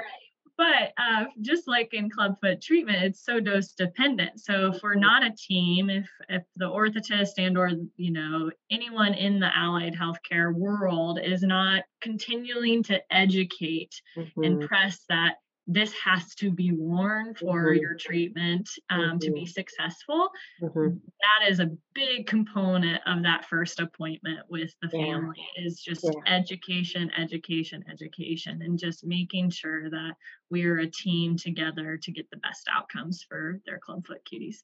but 0.58 0.94
uh, 0.98 1.26
just 1.42 1.68
like 1.68 1.94
in 1.94 2.10
clubfoot 2.10 2.62
treatment, 2.62 3.04
it's 3.04 3.26
so 3.26 3.42
dose 3.42 3.74
dependent. 3.74 4.40
So 4.40 4.68
if 4.68 4.82
we're 4.82 4.96
not 4.96 5.24
a 5.24 5.36
team, 5.36 5.90
if 5.90 6.08
if 6.30 6.44
the 6.56 6.70
orthotist 6.70 7.32
and 7.40 7.58
or 7.58 7.72
you 7.98 8.12
know 8.12 8.52
anyone 8.70 9.14
in 9.14 9.40
the 9.40 9.50
allied 9.54 9.96
healthcare 9.96 10.54
world 10.54 11.20
is 11.22 11.42
not 11.42 11.84
continuing 12.00 12.84
to 12.84 13.02
educate 13.12 14.02
mm-hmm. 14.16 14.44
and 14.44 14.62
press 14.62 15.04
that 15.10 15.36
this 15.74 15.94
has 15.94 16.36
to 16.36 16.52
be 16.52 16.72
worn 16.74 17.34
for 17.34 17.68
mm-hmm. 17.68 17.82
your 17.82 17.94
treatment 17.94 18.70
um, 18.90 19.00
mm-hmm. 19.00 19.18
to 19.20 19.32
be 19.32 19.42
mm-hmm. 19.42 19.48
successful. 19.48 20.30
Mm-hmm. 20.62 20.98
That 21.22 21.50
is 21.50 21.60
a 21.60 21.72
big 21.94 22.28
component 22.28 23.02
of 23.06 23.24
that 23.24 23.46
first 23.46 23.80
appointment 23.80 24.40
with 24.50 24.74
the 24.82 24.90
yeah. 24.92 25.06
family 25.06 25.46
is 25.58 25.80
just 25.82 26.04
yeah. 26.04 26.12
education, 26.28 27.10
education, 27.18 27.86
education, 27.90 28.62
and 28.62 28.78
just 28.78 29.06
making 29.06 29.50
sure 29.52 29.90
that 29.90 30.14
we're 30.50 30.80
a 30.80 30.88
team 30.88 31.38
together 31.38 31.98
to 31.98 32.12
get 32.12 32.30
the 32.32 32.38
best 32.38 32.68
outcomes 32.70 33.26
for 33.28 33.60
their 33.66 33.80
clubfoot 33.80 34.20
cuties. 34.32 34.58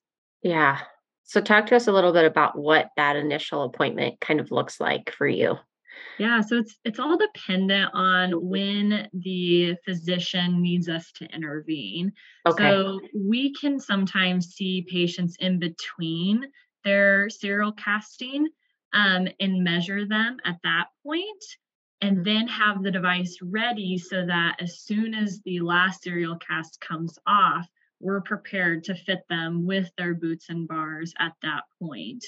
Yeah. 0.43 0.79
So 1.23 1.41
talk 1.41 1.67
to 1.67 1.75
us 1.75 1.87
a 1.87 1.91
little 1.91 2.13
bit 2.13 2.25
about 2.25 2.57
what 2.57 2.91
that 2.97 3.15
initial 3.15 3.63
appointment 3.63 4.19
kind 4.19 4.39
of 4.39 4.51
looks 4.51 4.79
like 4.79 5.13
for 5.17 5.27
you. 5.27 5.57
Yeah, 6.17 6.41
so 6.41 6.57
it's 6.57 6.77
it's 6.83 6.99
all 6.99 7.17
dependent 7.17 7.91
on 7.93 8.31
when 8.31 9.07
the 9.13 9.75
physician 9.85 10.61
needs 10.61 10.89
us 10.89 11.11
to 11.13 11.25
intervene. 11.25 12.11
Okay. 12.47 12.69
So 12.69 12.99
we 13.13 13.53
can 13.53 13.79
sometimes 13.79 14.47
see 14.47 14.85
patients 14.89 15.35
in 15.39 15.59
between 15.59 16.45
their 16.83 17.29
serial 17.29 17.71
casting 17.73 18.47
um, 18.93 19.27
and 19.39 19.63
measure 19.63 20.07
them 20.07 20.37
at 20.43 20.57
that 20.63 20.87
point 21.03 21.43
and 22.01 22.23
then 22.23 22.47
have 22.47 22.83
the 22.83 22.91
device 22.91 23.37
ready 23.41 23.97
so 23.97 24.25
that 24.25 24.57
as 24.59 24.79
soon 24.79 25.13
as 25.13 25.41
the 25.45 25.59
last 25.59 26.03
serial 26.03 26.37
cast 26.37 26.79
comes 26.79 27.17
off, 27.25 27.67
we're 27.99 28.21
prepared 28.21 28.83
to 28.85 28.95
fit 28.95 29.23
them 29.29 29.65
with 29.65 29.89
their 29.97 30.13
boots 30.13 30.49
and 30.49 30.67
bars 30.67 31.13
at 31.19 31.33
that 31.41 31.63
point. 31.81 32.23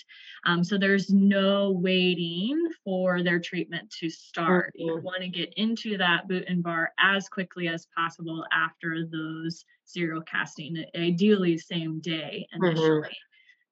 Um, 0.46 0.64
so 0.64 0.78
there's 0.78 1.10
no 1.10 1.72
waiting 1.72 2.58
for 2.84 3.24
their 3.24 3.40
treatment 3.40 3.90
to 4.00 4.10
start. 4.10 4.74
Mm-hmm. 4.80 4.88
You 4.88 5.02
want 5.02 5.22
to 5.22 5.30
get 5.30 5.54
into 5.58 5.98
that 5.98 6.28
boot 6.28 6.46
and 6.48 6.64
bar 6.64 6.92
as 7.00 7.30
quickly 7.30 7.68
as 7.68 7.88
possible 7.96 8.46
after 8.52 9.06
those 9.06 9.64
serial 9.86 10.22
casting, 10.22 10.84
ideally 10.96 11.58
same 11.58 12.00
day 12.00 12.48
mm-hmm. 12.54 12.66
initially. 12.66 13.00
Mm-hmm. 13.02 13.29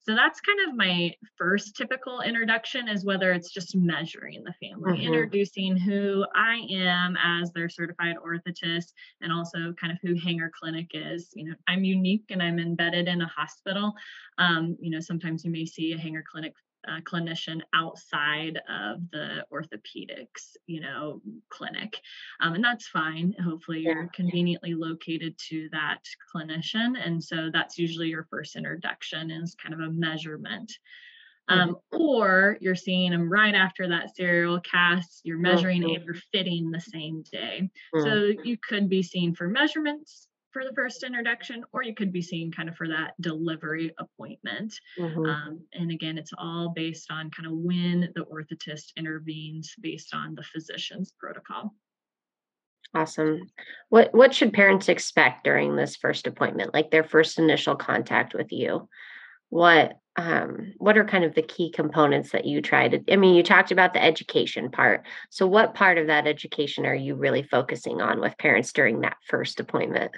So 0.08 0.16
that's 0.16 0.40
kind 0.40 0.60
of 0.66 0.76
my 0.78 1.14
first 1.38 1.76
typical 1.76 2.22
introduction 2.22 2.88
is 2.88 3.04
whether 3.04 3.34
it's 3.34 3.52
just 3.52 3.76
measuring 3.76 4.42
the 4.46 4.54
family, 4.54 5.00
mm-hmm. 5.00 5.08
introducing 5.08 5.76
who 5.76 6.26
I 6.34 6.66
am 6.72 7.18
as 7.22 7.52
their 7.52 7.68
certified 7.68 8.16
orthotist 8.26 8.94
and 9.20 9.34
also 9.34 9.74
kind 9.74 9.92
of 9.92 9.98
who 10.02 10.16
Hanger 10.16 10.50
Clinic 10.58 10.92
is. 10.94 11.32
You 11.36 11.50
know, 11.50 11.56
I'm 11.68 11.84
unique 11.84 12.24
and 12.30 12.42
I'm 12.42 12.58
embedded 12.58 13.10
in 13.10 13.22
a 13.22 13.28
hospital. 13.28 13.94
Um, 14.38 14.78
you 14.80 14.92
know, 14.92 15.02
sometimes 15.02 15.44
you 15.44 15.52
may 15.52 15.66
see 15.66 15.92
a 15.92 15.98
Hanger 15.98 16.24
Clinic 16.32 16.54
uh, 16.88 17.01
clinician 17.01 17.62
outside 17.74 18.60
of 18.70 19.00
the 19.12 19.46
orthopedics, 19.51 20.56
you 20.65 20.82
know, 20.82 21.22
clinic, 21.50 22.00
um, 22.41 22.53
and 22.53 22.63
that's 22.63 22.88
fine. 22.88 23.34
Hopefully, 23.44 23.79
yeah. 23.79 23.94
you're 23.94 24.10
conveniently 24.13 24.74
located 24.74 25.36
to 25.50 25.70
that 25.72 26.00
clinician, 26.34 26.94
and 27.03 27.24
so 27.24 27.50
that's 27.51 27.77
usually 27.77 28.08
your 28.08 28.27
first 28.29 28.56
introduction 28.56 29.32
is 29.32 29.56
kind 29.62 29.74
of 29.74 29.82
a 29.82 29.91
measurement. 29.91 30.72
Um, 31.50 31.77
mm-hmm. 31.94 32.01
Or 32.01 32.58
you're 32.60 32.75
seeing 32.75 33.12
them 33.12 33.32
right 33.32 33.56
after 33.56 33.88
that 33.88 34.15
serial 34.15 34.60
cast, 34.60 35.22
you're 35.24 35.38
measuring 35.38 35.82
mm-hmm. 35.82 35.96
and 35.96 36.03
you're 36.03 36.15
fitting 36.34 36.72
the 36.72 36.82
same 36.82 37.24
day. 37.32 37.70
Mm-hmm. 37.96 38.03
So 38.03 38.44
you 38.44 38.58
could 38.58 38.89
be 38.89 39.01
seen 39.01 39.34
for 39.34 39.48
measurements 39.48 40.26
for 40.58 40.66
the 40.68 40.74
first 40.74 41.04
introduction, 41.04 41.64
or 41.72 41.84
you 41.84 41.94
could 41.94 42.12
be 42.12 42.22
seeing 42.22 42.52
kind 42.52 42.68
of 42.68 42.76
for 42.76 42.88
that 42.88 43.14
delivery 43.22 43.94
appointment. 44.00 44.74
Mm-hmm. 44.98 45.26
Um, 45.26 45.60
and 45.74 45.92
again, 45.92 46.18
it's 46.18 46.32
all 46.36 46.70
based 46.76 47.12
on 47.12 47.30
kind 47.30 47.46
of 47.46 47.54
when 47.54 48.12
the 48.16 48.26
orthotist 48.26 48.94
intervenes 48.98 49.76
based 49.80 50.16
on 50.16 50.34
the 50.34 50.42
physician's 50.42 51.14
protocol. 51.20 51.76
Awesome. 52.96 53.52
What 53.90 54.16
what 54.16 54.34
should 54.34 54.52
parents 54.52 54.90
expect 54.90 55.44
during 55.44 55.76
this 55.76 55.96
first 55.96 56.26
appointment, 56.26 56.74
like 56.74 56.90
their 56.90 57.04
first 57.04 57.38
initial 57.38 57.76
contact 57.76 58.34
with 58.34 58.52
you? 58.52 58.90
What 59.50 60.00
um, 60.16 60.74
what 60.78 60.98
are 60.98 61.06
kind 61.06 61.24
of 61.24 61.36
the 61.36 61.44
key 61.44 61.72
components 61.72 62.32
that 62.32 62.46
you 62.46 62.64
try 62.64 62.88
to? 62.88 63.00
I 63.12 63.18
mean, 63.18 63.36
you 63.36 63.44
talked 63.44 63.72
about 63.72 63.94
the 63.94 64.04
education 64.04 64.72
part. 64.72 65.06
So, 65.30 65.46
what 65.46 65.76
part 65.76 66.00
of 66.00 66.08
that 66.08 66.26
education 66.26 66.88
are 66.88 66.96
you 66.96 67.14
really 67.14 67.44
focusing 67.44 68.02
on 68.02 68.20
with 68.20 68.40
parents 68.40 68.74
during 68.74 69.02
that 69.02 69.18
first 69.28 69.60
appointment? 69.60 70.12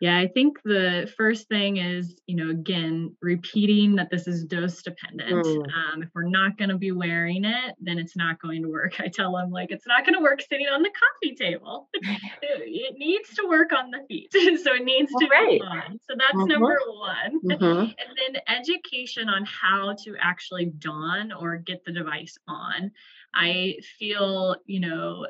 Yeah, 0.00 0.18
I 0.18 0.28
think 0.28 0.58
the 0.62 1.10
first 1.16 1.48
thing 1.48 1.78
is, 1.78 2.20
you 2.26 2.36
know, 2.36 2.50
again, 2.50 3.16
repeating 3.22 3.96
that 3.96 4.10
this 4.10 4.28
is 4.28 4.44
dose 4.44 4.82
dependent. 4.82 5.44
Mm. 5.44 5.56
Um, 5.58 6.02
if 6.02 6.10
we're 6.14 6.28
not 6.28 6.58
going 6.58 6.68
to 6.68 6.76
be 6.76 6.92
wearing 6.92 7.44
it, 7.44 7.74
then 7.80 7.98
it's 7.98 8.16
not 8.16 8.40
going 8.40 8.62
to 8.62 8.68
work. 8.68 9.00
I 9.00 9.08
tell 9.08 9.32
them, 9.32 9.50
like, 9.50 9.70
it's 9.70 9.86
not 9.86 10.04
going 10.04 10.14
to 10.14 10.22
work 10.22 10.40
sitting 10.42 10.66
on 10.66 10.82
the 10.82 10.90
coffee 10.90 11.34
table. 11.34 11.88
it, 12.42 12.94
needs 12.98 13.34
to 13.34 13.46
work 13.48 13.72
on 13.72 13.90
the 13.90 14.00
feet. 14.08 14.32
so 14.32 14.74
it 14.74 14.84
needs 14.84 15.12
to 15.12 15.26
right. 15.30 15.60
be 15.60 15.60
on. 15.60 15.98
So 16.08 16.14
that's 16.18 16.34
mm-hmm. 16.34 16.48
number 16.48 16.78
one. 16.88 17.40
Mm-hmm. 17.44 17.64
And 17.64 18.34
then 18.34 18.42
education 18.48 19.28
on 19.28 19.44
how 19.44 19.94
to 20.04 20.14
actually 20.20 20.66
don 20.66 21.32
or 21.32 21.56
get 21.56 21.84
the 21.84 21.92
device 21.92 22.36
on. 22.48 22.90
I 23.34 23.76
feel, 23.98 24.56
you 24.64 24.80
know, 24.80 25.26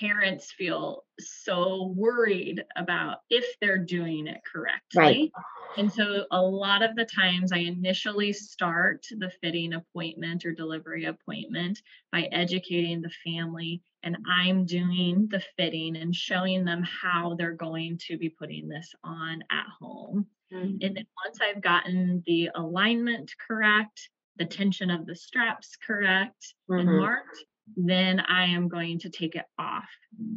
parents 0.00 0.52
feel 0.52 1.04
so 1.18 1.92
worried 1.96 2.64
about 2.76 3.18
if 3.30 3.44
they're 3.60 3.78
doing 3.78 4.26
it 4.26 4.40
correctly. 4.50 4.96
Right. 4.96 5.32
And 5.76 5.92
so 5.92 6.24
a 6.30 6.40
lot 6.40 6.82
of 6.82 6.96
the 6.96 7.04
times 7.04 7.52
I 7.52 7.58
initially 7.58 8.32
start 8.32 9.06
the 9.10 9.30
fitting 9.42 9.74
appointment 9.74 10.44
or 10.44 10.52
delivery 10.52 11.04
appointment 11.04 11.80
by 12.12 12.22
educating 12.32 13.02
the 13.02 13.12
family 13.24 13.82
and 14.02 14.16
I'm 14.30 14.64
doing 14.64 15.28
the 15.30 15.42
fitting 15.56 15.96
and 15.96 16.14
showing 16.14 16.64
them 16.64 16.82
how 16.82 17.34
they're 17.34 17.52
going 17.52 17.98
to 18.06 18.16
be 18.16 18.28
putting 18.28 18.68
this 18.68 18.94
on 19.02 19.42
at 19.50 19.66
home. 19.80 20.26
Mm-hmm. 20.52 20.76
And 20.82 20.96
then 20.96 21.06
once 21.24 21.38
I've 21.42 21.60
gotten 21.60 22.22
the 22.26 22.50
alignment 22.54 23.32
correct, 23.46 24.08
the 24.36 24.44
tension 24.44 24.90
of 24.90 25.04
the 25.04 25.16
straps 25.16 25.76
correct 25.84 26.54
mm-hmm. 26.70 26.88
and 26.88 26.98
marked, 26.98 27.44
then 27.76 28.20
I 28.20 28.44
am 28.46 28.68
going 28.68 28.98
to 29.00 29.10
take 29.10 29.34
it 29.34 29.46
off. 29.58 29.88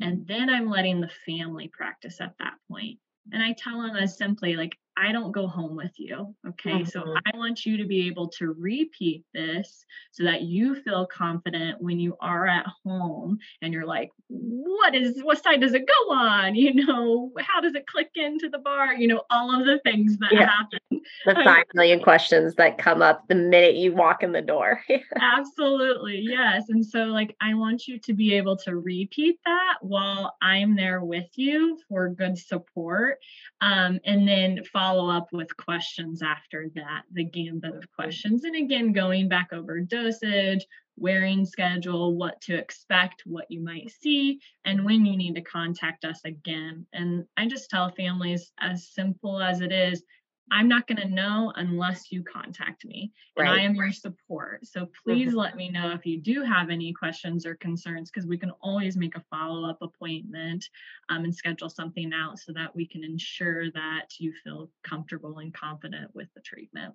And 0.01 0.27
then 0.27 0.49
I'm 0.49 0.69
letting 0.69 1.01
the 1.01 1.11
family 1.25 1.69
practice 1.71 2.21
at 2.21 2.33
that 2.39 2.53
point. 2.69 2.99
And 3.31 3.41
I 3.41 3.53
tell 3.53 3.81
them 3.81 3.95
as 3.95 4.17
simply 4.17 4.55
like, 4.55 4.77
I 4.97 5.11
don't 5.11 5.31
go 5.31 5.47
home 5.47 5.75
with 5.75 5.93
you. 5.97 6.35
Okay. 6.47 6.71
Mm-hmm. 6.71 6.85
So 6.85 7.15
I 7.25 7.37
want 7.37 7.65
you 7.65 7.77
to 7.77 7.85
be 7.85 8.07
able 8.07 8.27
to 8.29 8.53
repeat 8.57 9.23
this 9.33 9.85
so 10.11 10.23
that 10.23 10.41
you 10.41 10.75
feel 10.75 11.05
confident 11.05 11.81
when 11.81 11.99
you 11.99 12.15
are 12.19 12.47
at 12.47 12.65
home 12.83 13.39
and 13.61 13.73
you're 13.73 13.85
like, 13.85 14.11
what 14.27 14.93
is, 14.95 15.21
what 15.23 15.41
side 15.41 15.61
does 15.61 15.73
it 15.73 15.87
go 15.87 16.13
on? 16.13 16.55
You 16.61 16.85
know, 16.85 17.31
how 17.39 17.59
does 17.59 17.73
it 17.73 17.87
click 17.87 18.11
into 18.13 18.47
the 18.47 18.59
bar? 18.59 18.93
You 18.93 19.07
know, 19.07 19.23
all 19.31 19.59
of 19.59 19.65
the 19.65 19.79
things 19.79 20.17
that 20.19 20.31
yeah. 20.31 20.47
happen. 20.47 21.01
The 21.25 21.33
five 21.43 21.65
million 21.73 21.99
questions 22.01 22.53
that 22.55 22.77
come 22.77 23.01
up 23.01 23.27
the 23.27 23.35
minute 23.35 23.75
you 23.75 23.93
walk 23.93 24.21
in 24.21 24.31
the 24.31 24.43
door. 24.43 24.83
Absolutely. 25.19 26.19
Yes. 26.19 26.69
And 26.69 26.85
so, 26.85 27.05
like, 27.05 27.35
I 27.41 27.55
want 27.55 27.87
you 27.87 27.99
to 27.99 28.13
be 28.13 28.35
able 28.35 28.57
to 28.57 28.75
repeat 28.75 29.39
that 29.45 29.77
while 29.81 30.35
I'm 30.39 30.75
there 30.75 31.03
with 31.03 31.29
you 31.35 31.79
for 31.89 32.09
good 32.09 32.37
support. 32.37 33.17
Um, 33.59 33.99
and 34.05 34.27
then 34.27 34.63
follow 34.71 34.80
up 34.81 35.27
with 35.31 35.55
questions 35.57 36.21
after 36.21 36.69
that, 36.75 37.03
the 37.11 37.23
gambit 37.23 37.75
of 37.75 37.91
questions. 37.91 38.43
And 38.43 38.55
again, 38.55 38.91
going 38.91 39.29
back 39.29 39.53
over 39.53 39.79
dosage, 39.79 40.65
wearing 40.97 41.45
schedule, 41.45 42.15
what 42.15 42.39
to 42.41 42.55
expect, 42.55 43.23
what 43.25 43.45
you 43.49 43.63
might 43.63 43.91
see, 43.91 44.39
and 44.65 44.85
when 44.85 45.05
you 45.05 45.17
need 45.17 45.35
to 45.35 45.41
contact 45.41 46.05
us 46.05 46.21
again. 46.25 46.85
And 46.93 47.25
I 47.37 47.47
just 47.47 47.69
tell 47.69 47.91
families, 47.91 48.51
as 48.59 48.89
simple 48.89 49.41
as 49.41 49.61
it 49.61 49.71
is, 49.71 50.03
I'm 50.49 50.67
not 50.67 50.87
going 50.87 50.97
to 50.97 51.07
know 51.07 51.53
unless 51.55 52.11
you 52.11 52.23
contact 52.23 52.83
me. 52.85 53.11
And 53.37 53.47
right. 53.47 53.59
I 53.59 53.63
am 53.63 53.75
your 53.75 53.91
support. 53.91 54.65
So 54.65 54.89
please 55.03 55.29
mm-hmm. 55.29 55.37
let 55.37 55.55
me 55.55 55.69
know 55.69 55.91
if 55.91 56.05
you 56.05 56.19
do 56.19 56.43
have 56.43 56.69
any 56.69 56.91
questions 56.93 57.45
or 57.45 57.55
concerns 57.55 58.11
because 58.11 58.27
we 58.27 58.37
can 58.37 58.51
always 58.61 58.97
make 58.97 59.15
a 59.15 59.23
follow 59.29 59.69
up 59.69 59.81
appointment 59.81 60.67
um, 61.09 61.23
and 61.23 61.33
schedule 61.33 61.69
something 61.69 62.11
out 62.13 62.39
so 62.39 62.51
that 62.53 62.75
we 62.75 62.85
can 62.85 63.03
ensure 63.03 63.71
that 63.71 64.07
you 64.19 64.33
feel 64.43 64.69
comfortable 64.83 65.37
and 65.39 65.53
confident 65.53 66.13
with 66.13 66.27
the 66.35 66.41
treatment. 66.41 66.93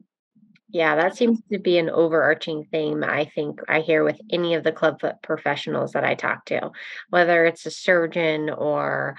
Yeah, 0.68 0.96
that 0.96 1.16
seems 1.16 1.40
to 1.52 1.58
be 1.58 1.78
an 1.78 1.88
overarching 1.88 2.64
theme 2.72 3.04
I 3.04 3.30
think 3.34 3.60
I 3.68 3.80
hear 3.80 4.02
with 4.02 4.20
any 4.30 4.54
of 4.54 4.64
the 4.64 4.72
clubfoot 4.72 5.22
professionals 5.22 5.92
that 5.92 6.04
I 6.04 6.14
talk 6.14 6.44
to, 6.46 6.72
whether 7.08 7.46
it's 7.46 7.66
a 7.66 7.70
surgeon 7.70 8.50
or 8.50 9.16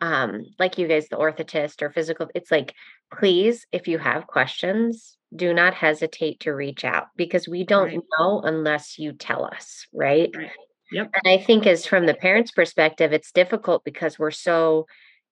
um, 0.00 0.46
like 0.58 0.78
you 0.78 0.88
guys, 0.88 1.08
the 1.08 1.16
orthotist 1.16 1.82
or 1.82 1.90
physical, 1.90 2.28
it's 2.34 2.50
like, 2.50 2.74
please, 3.12 3.66
if 3.72 3.86
you 3.86 3.98
have 3.98 4.26
questions, 4.26 5.16
do 5.34 5.52
not 5.52 5.74
hesitate 5.74 6.40
to 6.40 6.52
reach 6.52 6.84
out 6.84 7.08
because 7.16 7.46
we 7.46 7.64
don't 7.64 7.88
right. 7.88 8.00
know 8.18 8.40
unless 8.40 8.98
you 8.98 9.12
tell 9.12 9.44
us, 9.44 9.86
right? 9.92 10.30
right? 10.36 10.50
Yep. 10.92 11.10
And 11.14 11.32
I 11.32 11.42
think 11.42 11.66
as 11.66 11.86
from 11.86 12.06
the 12.06 12.14
parents' 12.14 12.50
perspective, 12.50 13.12
it's 13.12 13.30
difficult 13.30 13.84
because 13.84 14.18
we're 14.18 14.32
so 14.32 14.86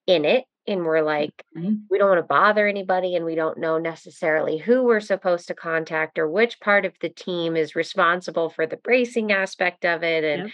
in 0.07 0.23
it 0.23 0.45
and 0.67 0.85
we're 0.85 1.01
like, 1.01 1.43
mm-hmm. 1.57 1.75
we 1.89 1.97
don't 1.97 2.09
want 2.09 2.19
to 2.19 2.27
bother 2.27 2.67
anybody 2.67 3.15
and 3.15 3.25
we 3.25 3.35
don't 3.35 3.57
know 3.57 3.77
necessarily 3.77 4.57
who 4.57 4.83
we're 4.83 5.01
supposed 5.01 5.47
to 5.47 5.55
contact 5.55 6.17
or 6.17 6.29
which 6.29 6.59
part 6.61 6.85
of 6.85 6.93
the 7.01 7.09
team 7.09 7.57
is 7.57 7.75
responsible 7.75 8.49
for 8.49 8.65
the 8.67 8.77
bracing 8.77 9.31
aspect 9.31 9.83
of 9.83 10.03
it. 10.03 10.23
And 10.23 10.43
yep 10.43 10.51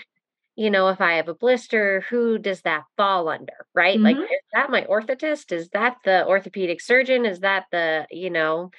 you 0.55 0.69
know, 0.69 0.89
if 0.89 1.01
I 1.01 1.13
have 1.13 1.27
a 1.27 1.35
blister, 1.35 2.01
who 2.09 2.37
does 2.37 2.61
that 2.61 2.83
fall 2.97 3.29
under? 3.29 3.65
Right? 3.73 3.97
Mm-hmm. 3.97 4.19
Like, 4.19 4.31
is 4.31 4.39
that 4.53 4.69
my 4.69 4.83
orthotist? 4.83 5.51
Is 5.51 5.69
that 5.69 5.97
the 6.03 6.25
orthopedic 6.25 6.81
surgeon? 6.81 7.25
Is 7.25 7.41
that 7.41 7.65
the, 7.71 8.07
you 8.09 8.29
know, 8.29 8.71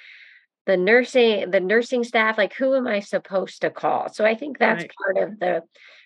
the 0.67 0.77
nursing, 0.77 1.51
the 1.51 1.61
nursing 1.61 2.05
staff? 2.05 2.39
Like, 2.39 2.55
who 2.55 2.75
am 2.75 2.87
I 2.87 3.01
supposed 3.01 3.61
to 3.61 3.71
call? 3.71 4.09
So 4.09 4.25
I 4.25 4.35
think 4.35 4.59
that's 4.59 4.83
right. 4.83 4.91
part 5.05 5.29
of 5.29 5.39
the 5.39 5.63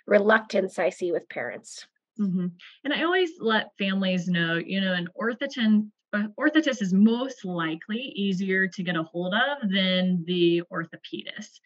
reluctance 0.07 0.79
I 0.79 0.91
see 0.91 1.13
with 1.13 1.29
parents. 1.29 1.87
Mm-hmm. 2.19 2.49
And 2.85 2.93
I 2.93 3.05
always 3.05 3.31
let 3.39 3.71
families 3.79 4.29
know, 4.29 4.57
you 4.57 4.81
know, 4.81 4.93
an 4.93 5.09
orthotist 5.21 5.91
orthotist 6.39 6.83
is 6.83 6.93
most 6.93 7.45
likely 7.45 8.01
easier 8.01 8.67
to 8.67 8.83
get 8.83 8.97
a 8.97 9.03
hold 9.03 9.35
of 9.35 9.71
than 9.71 10.25
the 10.27 10.63
orthopedist. 10.73 11.61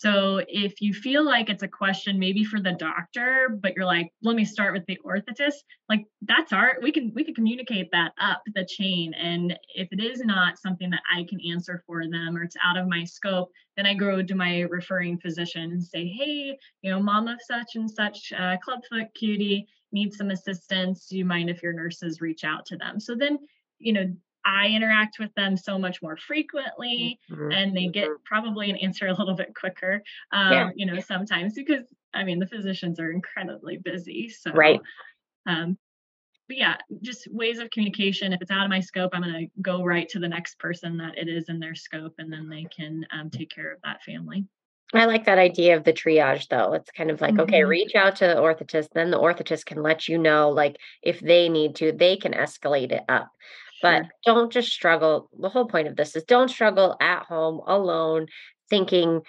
So 0.00 0.40
if 0.48 0.80
you 0.80 0.94
feel 0.94 1.22
like 1.22 1.50
it's 1.50 1.62
a 1.62 1.68
question 1.68 2.18
maybe 2.18 2.42
for 2.42 2.58
the 2.58 2.72
doctor, 2.72 3.58
but 3.60 3.74
you're 3.76 3.84
like, 3.84 4.10
let 4.22 4.34
me 4.34 4.46
start 4.46 4.72
with 4.72 4.86
the 4.86 4.98
orthotist, 5.04 5.58
like 5.90 6.06
that's 6.22 6.54
our 6.54 6.78
we 6.80 6.90
can 6.90 7.12
we 7.14 7.22
can 7.22 7.34
communicate 7.34 7.90
that 7.92 8.12
up 8.18 8.40
the 8.54 8.64
chain. 8.64 9.12
And 9.12 9.58
if 9.74 9.88
it 9.92 10.02
is 10.02 10.24
not 10.24 10.58
something 10.58 10.88
that 10.88 11.02
I 11.14 11.26
can 11.28 11.38
answer 11.52 11.82
for 11.86 12.08
them 12.08 12.34
or 12.34 12.44
it's 12.44 12.56
out 12.64 12.78
of 12.78 12.88
my 12.88 13.04
scope, 13.04 13.50
then 13.76 13.84
I 13.84 13.92
go 13.92 14.22
to 14.22 14.34
my 14.34 14.60
referring 14.62 15.18
physician 15.18 15.70
and 15.70 15.84
say, 15.84 16.06
hey, 16.06 16.56
you 16.80 16.90
know, 16.90 17.02
mom 17.02 17.28
of 17.28 17.38
such 17.46 17.74
and 17.74 17.90
such, 17.90 18.32
uh, 18.32 18.56
clubfoot 18.64 19.08
cutie 19.14 19.66
needs 19.92 20.16
some 20.16 20.30
assistance. 20.30 21.08
Do 21.08 21.18
you 21.18 21.26
mind 21.26 21.50
if 21.50 21.62
your 21.62 21.74
nurses 21.74 22.22
reach 22.22 22.42
out 22.42 22.64
to 22.66 22.78
them? 22.78 23.00
So 23.00 23.14
then, 23.14 23.38
you 23.78 23.92
know, 23.92 24.06
I 24.44 24.68
interact 24.68 25.18
with 25.18 25.34
them 25.34 25.56
so 25.56 25.78
much 25.78 26.00
more 26.02 26.16
frequently 26.16 27.18
mm-hmm. 27.30 27.52
and 27.52 27.76
they 27.76 27.88
get 27.88 28.08
mm-hmm. 28.08 28.22
probably 28.24 28.70
an 28.70 28.76
answer 28.76 29.06
a 29.06 29.14
little 29.14 29.34
bit 29.34 29.54
quicker, 29.54 30.02
um, 30.32 30.52
yeah. 30.52 30.70
you 30.74 30.86
know, 30.86 31.00
sometimes 31.00 31.54
because 31.54 31.84
I 32.14 32.24
mean, 32.24 32.38
the 32.38 32.46
physicians 32.46 32.98
are 32.98 33.12
incredibly 33.12 33.76
busy. 33.76 34.28
So, 34.28 34.50
right. 34.52 34.80
Um, 35.46 35.78
but 36.48 36.56
yeah, 36.56 36.76
just 37.02 37.28
ways 37.32 37.60
of 37.60 37.70
communication. 37.70 38.32
If 38.32 38.42
it's 38.42 38.50
out 38.50 38.64
of 38.64 38.70
my 38.70 38.80
scope, 38.80 39.12
I'm 39.14 39.22
going 39.22 39.34
to 39.34 39.62
go 39.62 39.84
right 39.84 40.08
to 40.08 40.18
the 40.18 40.28
next 40.28 40.58
person 40.58 40.96
that 40.96 41.16
it 41.16 41.28
is 41.28 41.48
in 41.48 41.60
their 41.60 41.76
scope 41.76 42.14
and 42.18 42.32
then 42.32 42.48
they 42.48 42.64
can 42.64 43.06
um, 43.12 43.30
take 43.30 43.50
care 43.50 43.72
of 43.72 43.78
that 43.84 44.02
family. 44.02 44.44
I 44.92 45.04
like 45.04 45.26
that 45.26 45.38
idea 45.38 45.76
of 45.76 45.84
the 45.84 45.92
triage 45.92 46.48
though. 46.48 46.72
It's 46.72 46.90
kind 46.90 47.12
of 47.12 47.20
like, 47.20 47.34
mm-hmm. 47.34 47.42
okay, 47.42 47.62
reach 47.62 47.94
out 47.94 48.16
to 48.16 48.26
the 48.26 48.34
orthotist, 48.34 48.88
then 48.92 49.12
the 49.12 49.20
orthotist 49.20 49.64
can 49.66 49.82
let 49.82 50.08
you 50.08 50.18
know, 50.18 50.50
like, 50.50 50.78
if 51.02 51.20
they 51.20 51.48
need 51.48 51.76
to, 51.76 51.92
they 51.92 52.16
can 52.16 52.32
escalate 52.32 52.90
it 52.90 53.04
up. 53.08 53.30
But 53.82 54.02
don't 54.24 54.52
just 54.52 54.70
struggle. 54.70 55.30
The 55.38 55.48
whole 55.48 55.66
point 55.66 55.88
of 55.88 55.96
this 55.96 56.16
is 56.16 56.24
don't 56.24 56.50
struggle 56.50 56.96
at 57.00 57.24
home 57.24 57.60
alone 57.66 58.26
thinking 58.68 59.22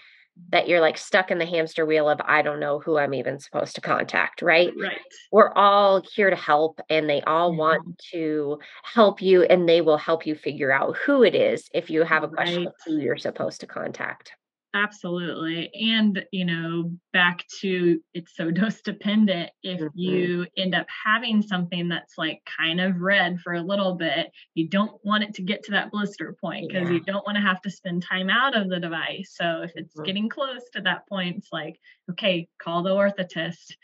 that 0.49 0.67
you're 0.67 0.81
like 0.81 0.97
stuck 0.97 1.29
in 1.29 1.37
the 1.37 1.45
hamster 1.45 1.85
wheel 1.85 2.09
of 2.09 2.19
I 2.23 2.41
don't 2.41 2.59
know 2.59 2.79
who 2.79 2.97
I'm 2.97 3.13
even 3.13 3.39
supposed 3.39 3.75
to 3.75 3.81
contact, 3.81 4.41
right? 4.41 4.71
Right. 4.77 4.99
We're 5.31 5.51
all 5.53 6.01
here 6.15 6.29
to 6.29 6.35
help 6.35 6.79
and 6.89 7.09
they 7.09 7.21
all 7.21 7.51
mm-hmm. 7.51 7.59
want 7.59 8.01
to 8.11 8.59
help 8.83 9.21
you 9.21 9.43
and 9.43 9.67
they 9.67 9.81
will 9.81 9.97
help 9.97 10.25
you 10.25 10.35
figure 10.35 10.71
out 10.71 10.97
who 10.97 11.23
it 11.23 11.35
is 11.35 11.69
if 11.73 11.89
you 11.89 12.03
have 12.03 12.23
a 12.23 12.27
question 12.27 12.65
right. 12.65 12.73
who 12.85 12.97
you're 12.97 13.17
supposed 13.17 13.61
to 13.61 13.67
contact. 13.67 14.31
Absolutely. 14.73 15.69
And, 15.73 16.25
you 16.31 16.45
know, 16.45 16.91
back 17.11 17.45
to 17.59 17.99
it's 18.13 18.35
so 18.35 18.51
dose 18.51 18.81
dependent. 18.81 19.51
If 19.63 19.81
mm-hmm. 19.81 19.99
you 19.99 20.47
end 20.55 20.75
up 20.75 20.87
having 21.05 21.41
something 21.41 21.89
that's 21.89 22.17
like 22.17 22.41
kind 22.57 22.79
of 22.79 23.01
red 23.01 23.39
for 23.41 23.53
a 23.53 23.61
little 23.61 23.95
bit, 23.95 24.31
you 24.53 24.69
don't 24.69 24.93
want 25.03 25.23
it 25.23 25.33
to 25.35 25.41
get 25.41 25.63
to 25.63 25.71
that 25.71 25.91
blister 25.91 26.35
point 26.39 26.69
because 26.69 26.87
yeah. 26.87 26.95
you 26.95 26.99
don't 27.01 27.25
want 27.25 27.35
to 27.35 27.41
have 27.41 27.61
to 27.61 27.69
spend 27.69 28.03
time 28.03 28.29
out 28.29 28.55
of 28.55 28.69
the 28.69 28.79
device. 28.79 29.35
So 29.37 29.61
if 29.63 29.71
it's 29.75 29.93
mm-hmm. 29.93 30.03
getting 30.03 30.29
close 30.29 30.61
to 30.73 30.81
that 30.81 31.07
point, 31.07 31.37
it's 31.37 31.49
like, 31.51 31.77
okay, 32.11 32.47
call 32.61 32.83
the 32.83 32.91
orthotist. 32.91 33.75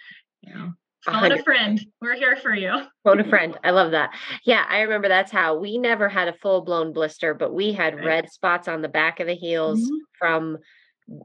You 0.42 0.54
know, 0.54 0.74
phone 1.06 1.32
a 1.34 1.44
friend. 1.44 1.86
We're 2.02 2.16
here 2.16 2.38
for 2.38 2.54
you. 2.54 2.82
phone 3.04 3.20
a 3.20 3.28
friend. 3.28 3.58
I 3.64 3.72
love 3.72 3.92
that. 3.92 4.12
Yeah, 4.46 4.66
I 4.70 4.82
remember 4.82 5.10
that's 5.10 5.32
how 5.32 5.58
we 5.58 5.78
never 5.78 6.08
had 6.08 6.30
a 6.30 6.34
full 6.34 6.62
blown 6.62 6.94
blister, 6.94 7.34
but 7.34 7.54
we 7.54 7.74
had 7.74 7.96
right. 7.96 8.06
red 8.06 8.32
spots 8.32 8.70
on 8.70 8.82
the 8.82 8.90
back 8.90 9.20
of 9.20 9.28
the 9.28 9.36
heels 9.36 9.80
mm-hmm. 9.80 9.96
from 10.18 10.58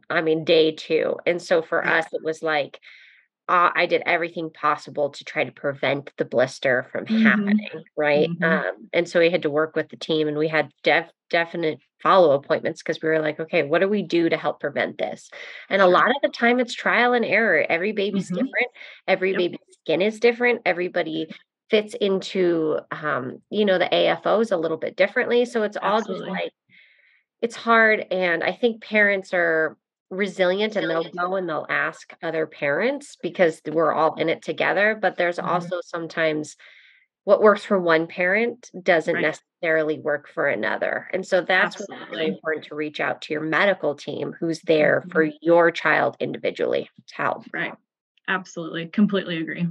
I 0.09 0.21
mean, 0.21 0.45
day 0.45 0.73
two. 0.73 1.17
And 1.27 1.41
so 1.41 1.63
for 1.63 1.87
us, 1.87 2.07
it 2.13 2.23
was 2.23 2.43
like, 2.43 2.81
uh, 3.49 3.71
I 3.75 3.87
did 3.87 4.03
everything 4.07 4.51
possible 4.51 5.11
to 5.11 5.25
try 5.25 5.45
to 5.45 5.53
prevent 5.53 6.13
the 6.17 6.25
blister 6.25 6.87
from 6.93 7.05
mm-hmm. 7.05 7.25
happening, 7.25 7.85
right? 7.97 8.31
Mm-hmm. 8.31 8.45
Um, 8.45 8.89
and 8.93 9.09
so 9.09 9.19
we 9.19 9.31
had 9.31 9.43
to 9.43 9.51
work 9.51 9.75
with 9.75 9.89
the 9.89 9.97
team, 9.97 10.29
and 10.29 10.39
we 10.39 10.49
had 10.49 10.71
def- 10.85 11.11
definite 11.29 11.81
follow 12.01 12.33
appointments 12.33 12.83
because 12.83 13.03
we 13.03 13.09
were 13.09 13.21
like, 13.21 13.41
okay, 13.41 13.65
what 13.65 13.81
do 13.81 13.89
we 13.89 14.03
do 14.03 14.29
to 14.29 14.37
help 14.37 14.61
prevent 14.61 14.97
this? 14.97 15.29
And 15.69 15.83
a 15.83 15.87
lot 15.87 16.11
of 16.11 16.17
the 16.23 16.29
time, 16.29 16.61
it's 16.61 16.75
trial 16.75 17.15
and 17.15 17.25
error. 17.25 17.67
Every 17.69 17.93
baby's 17.93 18.27
mm-hmm. 18.27 18.37
different. 18.37 18.69
Every 19.09 19.31
yep. 19.31 19.39
baby's 19.39 19.59
skin 19.83 20.03
is 20.03 20.21
different. 20.21 20.63
Everybody 20.65 21.29
fits 21.69 21.95
into, 22.01 22.79
um, 22.91 23.39
you 23.51 23.65
know, 23.65 23.79
the 23.79 23.89
AFOs 23.91 24.53
a 24.53 24.57
little 24.57 24.77
bit 24.77 24.97
differently. 24.97 25.47
So 25.47 25.63
it's 25.63 25.77
Absolutely. 25.81 26.29
all 26.29 26.35
just 26.35 26.43
like 26.43 26.53
it's 27.43 27.57
hard 27.57 28.07
and 28.11 28.43
i 28.43 28.53
think 28.53 28.83
parents 28.83 29.35
are 29.35 29.77
resilient 30.09 30.77
and 30.77 30.89
they'll 30.89 31.11
go 31.11 31.37
and 31.37 31.49
they'll 31.49 31.67
ask 31.69 32.15
other 32.23 32.47
parents 32.47 33.17
because 33.23 33.61
we're 33.71 33.93
all 33.93 34.15
in 34.15 34.29
it 34.29 34.43
together 34.43 34.97
but 35.01 35.17
there's 35.17 35.37
mm-hmm. 35.37 35.49
also 35.49 35.81
sometimes 35.83 36.57
what 37.25 37.41
works 37.41 37.65
for 37.65 37.79
one 37.79 38.07
parent 38.07 38.71
doesn't 38.83 39.15
right. 39.15 39.35
necessarily 39.63 39.99
work 39.99 40.29
for 40.29 40.49
another 40.49 41.09
and 41.13 41.27
so 41.27 41.41
that's 41.41 41.85
really 42.11 42.27
important 42.27 42.67
to 42.67 42.75
reach 42.75 43.01
out 43.01 43.23
to 43.23 43.33
your 43.33 43.43
medical 43.43 43.95
team 43.95 44.35
who's 44.39 44.61
there 44.63 45.01
mm-hmm. 45.01 45.11
for 45.11 45.31
your 45.41 45.71
child 45.71 46.17
individually 46.21 46.89
to 47.09 47.15
help 47.15 47.45
right 47.53 47.75
absolutely 48.29 48.87
completely 48.87 49.39
agree 49.39 49.67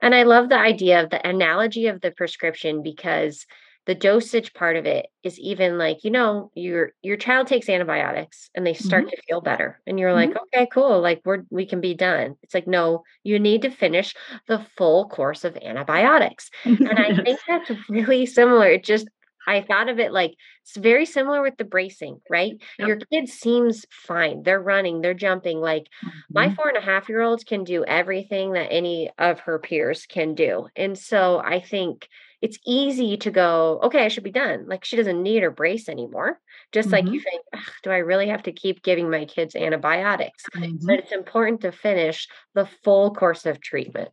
and 0.00 0.14
i 0.14 0.24
love 0.24 0.48
the 0.48 0.58
idea 0.58 1.02
of 1.02 1.10
the 1.10 1.24
analogy 1.26 1.86
of 1.86 2.00
the 2.00 2.10
prescription 2.10 2.82
because 2.82 3.46
the 3.86 3.94
dosage 3.94 4.54
part 4.54 4.76
of 4.76 4.86
it 4.86 5.06
is 5.22 5.38
even 5.38 5.78
like 5.78 6.04
you 6.04 6.10
know 6.10 6.50
your 6.54 6.92
your 7.02 7.16
child 7.16 7.46
takes 7.46 7.68
antibiotics 7.68 8.50
and 8.54 8.66
they 8.66 8.74
start 8.74 9.04
mm-hmm. 9.04 9.10
to 9.10 9.22
feel 9.28 9.40
better 9.40 9.80
and 9.86 9.98
you're 9.98 10.10
mm-hmm. 10.10 10.32
like 10.32 10.42
okay 10.54 10.68
cool 10.72 11.00
like 11.00 11.20
we're 11.24 11.44
we 11.50 11.66
can 11.66 11.80
be 11.80 11.94
done 11.94 12.36
it's 12.42 12.54
like 12.54 12.66
no 12.66 13.02
you 13.22 13.38
need 13.38 13.62
to 13.62 13.70
finish 13.70 14.14
the 14.46 14.64
full 14.76 15.08
course 15.08 15.44
of 15.44 15.56
antibiotics 15.56 16.50
and 16.64 16.98
i 16.98 17.14
think 17.22 17.38
that's 17.48 17.70
really 17.88 18.26
similar 18.26 18.68
it 18.68 18.84
just 18.84 19.08
I 19.46 19.62
thought 19.62 19.88
of 19.88 19.98
it 19.98 20.12
like 20.12 20.34
it's 20.62 20.76
very 20.76 21.04
similar 21.04 21.42
with 21.42 21.56
the 21.56 21.64
bracing, 21.64 22.20
right? 22.30 22.52
Yep. 22.78 22.88
Your 22.88 22.98
kid 23.12 23.28
seems 23.28 23.84
fine. 23.90 24.44
They're 24.44 24.62
running, 24.62 25.00
they're 25.00 25.14
jumping. 25.14 25.58
Like 25.58 25.88
mm-hmm. 26.04 26.18
my 26.30 26.54
four 26.54 26.68
and 26.68 26.76
a 26.76 26.80
half 26.80 27.08
year 27.08 27.22
olds 27.22 27.42
can 27.42 27.64
do 27.64 27.84
everything 27.84 28.52
that 28.52 28.68
any 28.70 29.10
of 29.18 29.40
her 29.40 29.58
peers 29.58 30.06
can 30.06 30.34
do. 30.34 30.68
And 30.76 30.96
so 30.96 31.42
I 31.44 31.60
think 31.60 32.08
it's 32.42 32.58
easy 32.66 33.16
to 33.18 33.30
go, 33.30 33.78
okay, 33.84 34.04
I 34.04 34.08
should 34.08 34.24
be 34.24 34.32
done. 34.32 34.66
Like 34.66 34.84
she 34.84 34.96
doesn't 34.96 35.22
need 35.22 35.44
her 35.44 35.50
brace 35.50 35.88
anymore. 35.88 36.40
Just 36.72 36.88
mm-hmm. 36.88 37.06
like 37.06 37.14
you 37.14 37.20
think, 37.20 37.42
do 37.84 37.90
I 37.90 37.98
really 37.98 38.28
have 38.28 38.42
to 38.42 38.52
keep 38.52 38.82
giving 38.82 39.08
my 39.08 39.24
kids 39.24 39.54
antibiotics? 39.54 40.44
Mm-hmm. 40.54 40.84
But 40.84 40.98
it's 40.98 41.12
important 41.12 41.60
to 41.60 41.70
finish 41.70 42.26
the 42.54 42.68
full 42.82 43.14
course 43.14 43.46
of 43.46 43.60
treatment. 43.60 44.10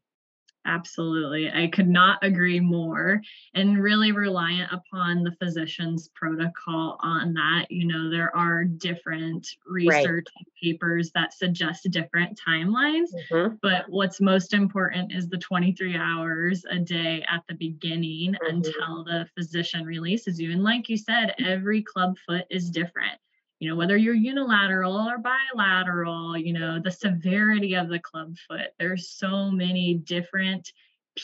Absolutely. 0.66 1.50
I 1.50 1.68
could 1.68 1.88
not 1.88 2.20
agree 2.22 2.60
more 2.60 3.22
and 3.54 3.82
really 3.82 4.12
reliant 4.12 4.72
upon 4.72 5.24
the 5.24 5.32
physician's 5.32 6.10
protocol 6.14 7.00
on 7.02 7.34
that. 7.34 7.68
You 7.70 7.88
know, 7.88 8.10
there 8.10 8.36
are 8.36 8.66
different 8.66 9.48
research 9.66 10.26
right. 10.36 10.48
papers 10.62 11.12
that 11.16 11.34
suggest 11.34 11.90
different 11.90 12.40
timelines, 12.46 13.08
mm-hmm. 13.32 13.56
but 13.62 13.86
what's 13.88 14.20
most 14.20 14.54
important 14.54 15.14
is 15.14 15.30
the 15.30 15.38
23 15.38 15.96
hours 15.96 16.66
a 16.70 16.78
day 16.78 17.24
at 17.32 17.44
the 17.48 17.56
beginning 17.56 18.34
mm-hmm. 18.34 18.58
until 18.58 19.04
the 19.06 19.28
physician 19.36 19.86
releases 19.86 20.40
you. 20.40 20.52
And 20.52 20.64
like 20.64 20.90
you 20.90 20.98
said, 20.98 21.36
every 21.44 21.82
club 21.82 22.18
foot 22.28 22.46
is 22.50 22.70
different 22.70 23.18
you 23.60 23.70
know 23.70 23.76
whether 23.76 23.98
you're 23.98 24.14
unilateral 24.14 24.96
or 24.96 25.18
bilateral 25.18 26.38
you 26.38 26.54
know 26.54 26.80
the 26.80 26.92
severity 26.92 27.76
of 27.76 27.90
the 27.90 28.00
club 28.00 28.36
foot. 28.48 28.74
There's 28.80 29.10
so 29.10 29.52
many 29.52 29.96
different 29.96 30.72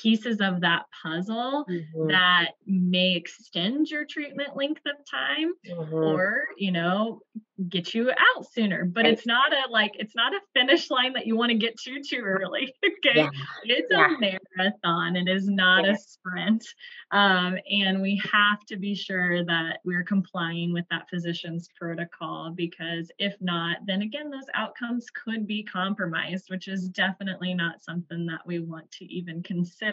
pieces 0.01 0.41
of 0.41 0.62
that 0.62 0.86
puzzle 1.03 1.65
mm-hmm. 1.69 2.08
that 2.08 2.51
may 2.65 3.15
extend 3.15 3.89
your 3.89 4.05
treatment 4.05 4.55
length 4.55 4.81
of 4.86 4.95
time 5.10 5.53
mm-hmm. 5.67 5.93
or 5.93 6.45
you 6.58 6.71
know 6.71 7.21
get 7.69 7.93
you 7.93 8.12
out 8.12 8.45
sooner 8.51 8.84
but 8.84 9.05
it's 9.05 9.25
not 9.25 9.53
a 9.53 9.71
like 9.71 9.93
it's 9.97 10.15
not 10.15 10.34
a 10.34 10.39
finish 10.53 10.91
line 10.91 11.13
that 11.13 11.25
you 11.25 11.38
want 11.38 11.49
to 11.49 11.58
get 11.58 11.77
to 11.77 12.01
too 12.03 12.21
early 12.21 12.73
okay 12.86 13.21
yeah. 13.21 13.29
it's 13.63 13.88
yeah. 13.89 14.13
a 14.13 14.19
marathon 14.19 15.15
it 15.15 15.29
is 15.29 15.47
not 15.47 15.86
yeah. 15.86 15.93
a 15.93 15.97
sprint 15.97 16.65
um, 17.12 17.58
and 17.69 18.01
we 18.01 18.21
have 18.29 18.60
to 18.67 18.75
be 18.75 18.93
sure 18.93 19.45
that 19.45 19.79
we're 19.86 20.03
complying 20.03 20.73
with 20.73 20.84
that 20.91 21.08
physician's 21.10 21.69
protocol 21.79 22.51
because 22.53 23.10
if 23.19 23.36
not 23.39 23.77
then 23.88 24.01
again 24.01 24.29
those 24.29 24.47
outcomes 24.53 25.05
could 25.12 25.47
be 25.47 25.63
compromised 25.63 26.47
which 26.49 26.67
is 26.67 26.89
definitely 26.89 27.53
not 27.53 27.81
something 27.81 28.25
that 28.25 28.41
we 28.45 28.60
want 28.60 28.89
to 28.91 29.05
even 29.05 29.41
consider 29.43 29.85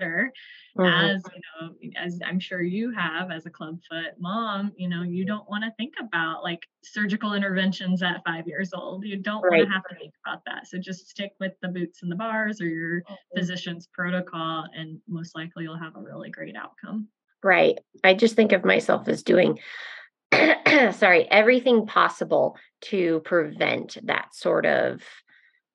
mm-hmm. 0.78 0.84
as 0.84 1.22
you 1.34 1.40
know 1.60 1.92
as 2.00 2.18
i'm 2.26 2.38
sure 2.38 2.62
you 2.62 2.90
have 2.90 3.30
as 3.30 3.46
a 3.46 3.50
clubfoot 3.50 4.14
mom 4.18 4.72
you 4.76 4.88
know 4.88 5.02
you 5.02 5.24
don't 5.24 5.48
want 5.48 5.62
to 5.62 5.70
think 5.76 5.94
about 6.00 6.42
like 6.42 6.60
surgical 6.82 7.34
interventions 7.34 8.02
at 8.02 8.22
five 8.24 8.46
years 8.46 8.72
old 8.74 9.04
you 9.04 9.16
don't 9.16 9.42
right. 9.42 9.58
want 9.58 9.68
to 9.68 9.72
have 9.72 9.82
to 9.88 9.94
think 9.96 10.12
about 10.26 10.42
that 10.46 10.66
so 10.66 10.78
just 10.78 11.08
stick 11.08 11.32
with 11.40 11.52
the 11.62 11.68
boots 11.68 12.02
and 12.02 12.10
the 12.10 12.16
bars 12.16 12.60
or 12.60 12.66
your 12.66 13.00
mm-hmm. 13.02 13.38
physician's 13.38 13.88
protocol 13.92 14.66
and 14.76 14.98
most 15.08 15.34
likely 15.34 15.64
you'll 15.64 15.78
have 15.78 15.96
a 15.96 16.00
really 16.00 16.30
great 16.30 16.56
outcome 16.56 17.08
right 17.42 17.78
i 18.04 18.14
just 18.14 18.36
think 18.36 18.52
of 18.52 18.64
myself 18.64 19.08
as 19.08 19.22
doing 19.22 19.58
sorry 20.92 21.28
everything 21.30 21.86
possible 21.86 22.56
to 22.80 23.20
prevent 23.20 23.98
that 24.04 24.34
sort 24.34 24.64
of 24.66 25.02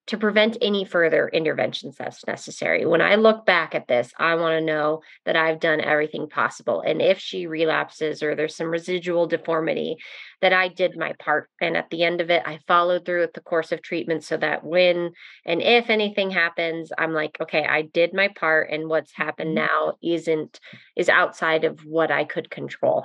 to 0.08 0.18
prevent 0.18 0.56
any 0.60 0.84
further 0.84 1.28
interventions 1.28 1.96
that's 1.96 2.26
necessary. 2.26 2.86
When 2.86 3.00
I 3.00 3.14
look 3.14 3.46
back 3.46 3.74
at 3.74 3.88
this, 3.88 4.12
I 4.18 4.34
want 4.34 4.58
to 4.58 4.64
know 4.64 5.02
that 5.24 5.36
I've 5.36 5.60
done 5.60 5.80
everything 5.80 6.28
possible. 6.28 6.80
And 6.80 7.00
if 7.00 7.18
she 7.18 7.46
relapses 7.46 8.22
or 8.22 8.34
there's 8.34 8.56
some 8.56 8.68
residual 8.68 9.26
deformity, 9.26 9.96
that 10.40 10.52
I 10.52 10.68
did 10.68 10.96
my 10.96 11.14
part. 11.18 11.50
And 11.60 11.76
at 11.76 11.90
the 11.90 12.04
end 12.04 12.20
of 12.20 12.30
it, 12.30 12.42
I 12.46 12.60
followed 12.66 13.04
through 13.04 13.20
with 13.20 13.32
the 13.32 13.40
course 13.40 13.72
of 13.72 13.82
treatment 13.82 14.24
so 14.24 14.36
that 14.36 14.64
when 14.64 15.10
and 15.44 15.60
if 15.60 15.90
anything 15.90 16.30
happens, 16.30 16.90
I'm 16.96 17.12
like, 17.12 17.36
okay, 17.40 17.64
I 17.64 17.82
did 17.82 18.14
my 18.14 18.28
part. 18.28 18.70
And 18.70 18.88
what's 18.88 19.12
happened 19.14 19.56
mm-hmm. 19.56 19.66
now 19.66 19.94
isn't, 20.02 20.60
is 20.96 21.08
outside 21.08 21.64
of 21.64 21.80
what 21.84 22.10
I 22.10 22.24
could 22.24 22.50
control. 22.50 23.04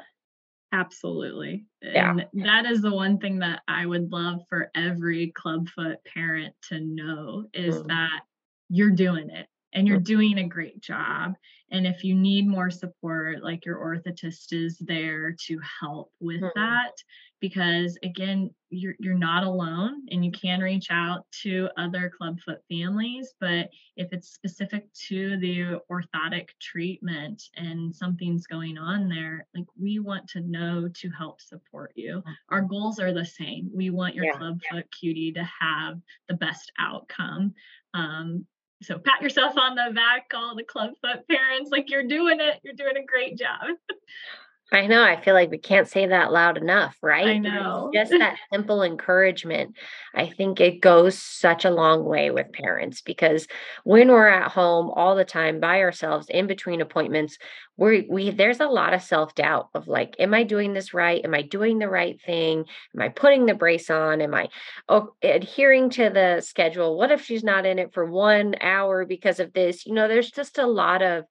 Absolutely. 0.74 1.66
Yeah. 1.84 2.16
And 2.34 2.46
that 2.46 2.66
is 2.66 2.82
the 2.82 2.94
one 2.94 3.20
thing 3.20 3.40
that 3.40 3.62
I 3.68 3.86
would 3.86 4.12
love 4.12 4.42
for 4.50 4.72
every 4.76 5.28
clubfoot 5.28 5.98
parent 6.12 6.56
to 6.70 6.80
know 6.80 7.46
is 7.54 7.76
mm. 7.76 7.88
that 7.90 8.22
you're 8.70 8.90
doing 8.90 9.30
it 9.30 9.46
and 9.74 9.88
you're 9.88 10.00
mm. 10.00 10.06
doing 10.06 10.40
a 10.40 10.48
great 10.48 10.82
job. 10.82 11.36
And 11.70 11.86
if 11.86 12.04
you 12.04 12.16
need 12.16 12.48
more 12.48 12.72
support, 12.72 13.44
like 13.44 13.66
your 13.66 13.78
orthotist 13.78 14.52
is 14.52 14.80
there 14.80 15.36
to 15.46 15.60
help 15.80 16.12
with 16.20 16.42
mm. 16.42 16.52
that 16.56 16.94
because 17.44 17.98
again 18.04 18.50
you're 18.70 18.96
you're 19.00 19.18
not 19.18 19.44
alone 19.44 20.02
and 20.12 20.24
you 20.24 20.32
can 20.32 20.62
reach 20.62 20.88
out 20.90 21.26
to 21.32 21.68
other 21.78 22.10
clubfoot 22.18 22.60
families 22.72 23.34
but 23.42 23.70
if 23.98 24.14
it's 24.14 24.34
specific 24.34 24.86
to 24.94 25.38
the 25.40 25.78
orthotic 25.92 26.48
treatment 26.62 27.44
and 27.58 27.94
something's 27.94 28.48
going 28.48 28.78
on 28.78 29.10
there 29.10 29.46
like 29.54 29.66
we 29.78 30.00
want 30.00 30.26
to 30.30 30.40
know 30.40 30.88
to 30.94 31.10
help 31.10 31.42
support 31.42 31.92
you. 31.96 32.24
Our 32.50 32.60
mm-hmm. 32.60 32.70
goals 32.70 33.00
are 33.00 33.14
the 33.14 33.26
same. 33.26 33.70
We 33.74 33.90
want 33.90 34.16
your 34.16 34.26
yeah. 34.26 34.38
clubfoot 34.38 34.86
cutie 34.98 35.34
to 35.34 35.44
have 35.60 36.00
the 36.30 36.36
best 36.36 36.72
outcome. 36.80 37.54
Um, 37.94 38.46
so 38.82 39.00
pat 39.00 39.22
yourself 39.22 39.58
on 39.58 39.76
the 39.76 39.94
back 39.94 40.32
all 40.34 40.56
the 40.56 40.64
clubfoot 40.64 41.28
parents 41.30 41.72
like 41.72 41.90
you're 41.90 42.08
doing 42.08 42.40
it. 42.40 42.62
You're 42.64 42.74
doing 42.74 42.96
a 42.98 43.06
great 43.06 43.38
job 43.38 43.76
I 44.74 44.88
know. 44.88 45.04
I 45.04 45.22
feel 45.22 45.36
like 45.36 45.52
we 45.52 45.60
can't 45.60 45.88
say 45.88 46.08
that 46.08 46.32
loud 46.32 46.58
enough, 46.58 46.98
right? 47.04 47.28
I 47.28 47.38
know. 47.38 47.92
Just 47.94 48.10
that 48.10 48.38
simple 48.52 48.82
encouragement. 48.82 49.76
I 50.16 50.26
think 50.28 50.60
it 50.60 50.82
goes 50.82 51.18
such 51.18 51.64
a 51.64 51.70
long 51.70 52.06
way 52.06 52.32
with 52.32 52.52
parents 52.52 53.00
because 53.00 53.48
when 53.84 54.08
we're 54.08 54.28
at 54.28 54.52
home 54.52 54.90
all 54.90 55.16
the 55.16 55.26
time 55.26 55.60
by 55.60 55.82
ourselves 55.82 56.28
in 56.28 56.48
between 56.48 56.82
appointments, 56.82 57.38
we 57.78 58.08
we 58.10 58.32
there's 58.32 58.62
a 58.62 58.68
lot 58.68 58.96
of 58.96 59.04
self-doubt 59.04 59.70
of 59.76 59.88
like, 59.88 60.16
am 60.18 60.34
I 60.34 60.42
doing 60.42 60.74
this 60.74 60.92
right? 60.92 61.24
Am 61.24 61.36
I 61.36 61.44
doing 61.44 61.78
the 61.78 61.90
right 61.90 62.20
thing? 62.20 62.66
Am 62.96 63.02
I 63.02 63.10
putting 63.10 63.46
the 63.46 63.54
brace 63.54 63.92
on? 63.92 64.22
Am 64.22 64.34
I 64.34 64.50
oh, 64.90 65.14
adhering 65.22 65.92
to 65.92 66.10
the 66.10 66.42
schedule? 66.42 66.98
What 66.98 67.12
if 67.12 67.24
she's 67.24 67.44
not 67.44 67.68
in 67.68 67.78
it 67.78 67.94
for 67.94 68.06
one 68.06 68.56
hour 68.60 69.06
because 69.06 69.40
of 69.40 69.54
this? 69.54 69.86
You 69.86 69.94
know, 69.94 70.08
there's 70.08 70.32
just 70.32 70.58
a 70.58 70.66
lot 70.66 71.04
of 71.04 71.26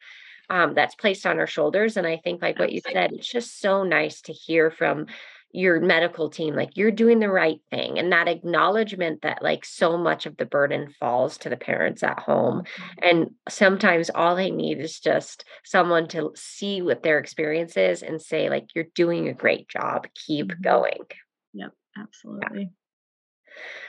um, 0.53 0.75
that's 0.75 0.95
placed 0.95 1.25
on 1.25 1.39
our 1.39 1.47
shoulders. 1.47 1.97
And 1.97 2.07
I 2.07 2.19
think, 2.23 2.43
like 2.43 2.59
what 2.59 2.73
you 2.73 2.83
said, 2.93 3.13
it's 3.13 3.27
just 3.27 3.59
so 3.59 3.85
nice 3.85 4.21
to 4.23 4.33
hear 4.35 4.71
from 4.71 5.07
your 5.55 5.81
medical 5.81 6.31
team 6.31 6.55
like 6.55 6.79
you're 6.79 6.91
doing 6.91 7.19
the 7.19 7.29
right 7.29 7.61
thing 7.71 7.99
and 7.99 8.11
that 8.11 8.27
acknowledgement 8.27 9.21
that 9.21 9.43
like 9.43 9.67
so 9.67 9.99
much 9.99 10.25
of 10.25 10.35
the 10.39 10.47
burden 10.47 10.89
falls 10.99 11.37
to 11.37 11.51
the 11.51 11.59
parents 11.59 12.03
at 12.03 12.19
home 12.19 12.63
mm-hmm. 12.63 12.99
and 13.03 13.31
sometimes 13.51 14.11
all 14.15 14.35
they 14.35 14.51
need 14.51 14.81
is 14.81 14.99
just 14.99 15.45
someone 15.63 16.09
to 16.09 16.33
see 16.35 16.81
what 16.81 17.03
their 17.03 17.19
experience 17.19 17.77
is 17.77 18.03
and 18.03 18.23
say 18.23 18.49
like 18.49 18.69
you're 18.75 18.87
doing 18.95 19.29
a 19.29 19.35
great 19.35 19.69
job 19.69 20.07
keep 20.15 20.47
mm-hmm. 20.47 20.63
going 20.63 21.05
yep 21.53 21.73
absolutely 21.99 22.63
yeah. 22.63 22.69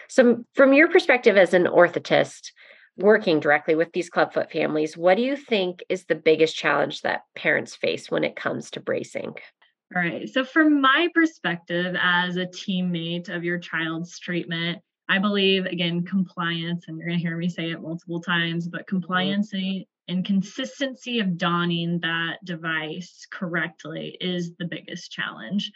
so 0.10 0.44
from 0.56 0.74
your 0.74 0.90
perspective 0.90 1.38
as 1.38 1.54
an 1.54 1.64
orthotist 1.64 2.52
working 2.98 3.40
directly 3.40 3.76
with 3.76 3.92
these 3.94 4.10
clubfoot 4.10 4.52
families, 4.52 4.98
what 4.98 5.18
do 5.18 5.24
you 5.24 5.36
think 5.36 5.84
is 5.90 6.06
the 6.06 6.16
biggest 6.16 6.56
challenge 6.56 7.02
that 7.02 7.24
parents 7.36 7.76
face 7.76 8.12
when 8.12 8.24
it 8.24 8.36
comes 8.36 8.72
to 8.72 8.80
bracing? 8.80 9.34
All 9.96 10.02
right. 10.02 10.28
So, 10.30 10.44
from 10.44 10.82
my 10.82 11.08
perspective 11.14 11.96
as 12.00 12.38
a 12.38 12.48
teammate 12.48 13.30
of 13.30 13.44
your 13.44 13.60
child's 13.60 14.18
treatment, 14.20 14.80
I 15.10 15.20
believe, 15.20 15.66
again, 15.66 16.04
compliance, 16.06 16.86
and 16.88 16.98
you're 16.98 17.08
going 17.08 17.20
to 17.20 17.24
hear 17.24 17.38
me 17.38 17.50
say 17.50 17.72
it 17.72 17.82
multiple 17.82 18.22
times, 18.22 18.68
but 18.68 18.82
mm-hmm. 18.82 18.98
compliance 18.98 19.54
and 20.08 20.26
consistency 20.26 21.20
of 21.20 21.38
donning 21.38 22.00
that 22.02 22.38
device 22.44 23.28
correctly 23.32 24.18
is 24.20 24.56
the 24.56 24.66
biggest 24.66 25.12
challenge. 25.12 25.72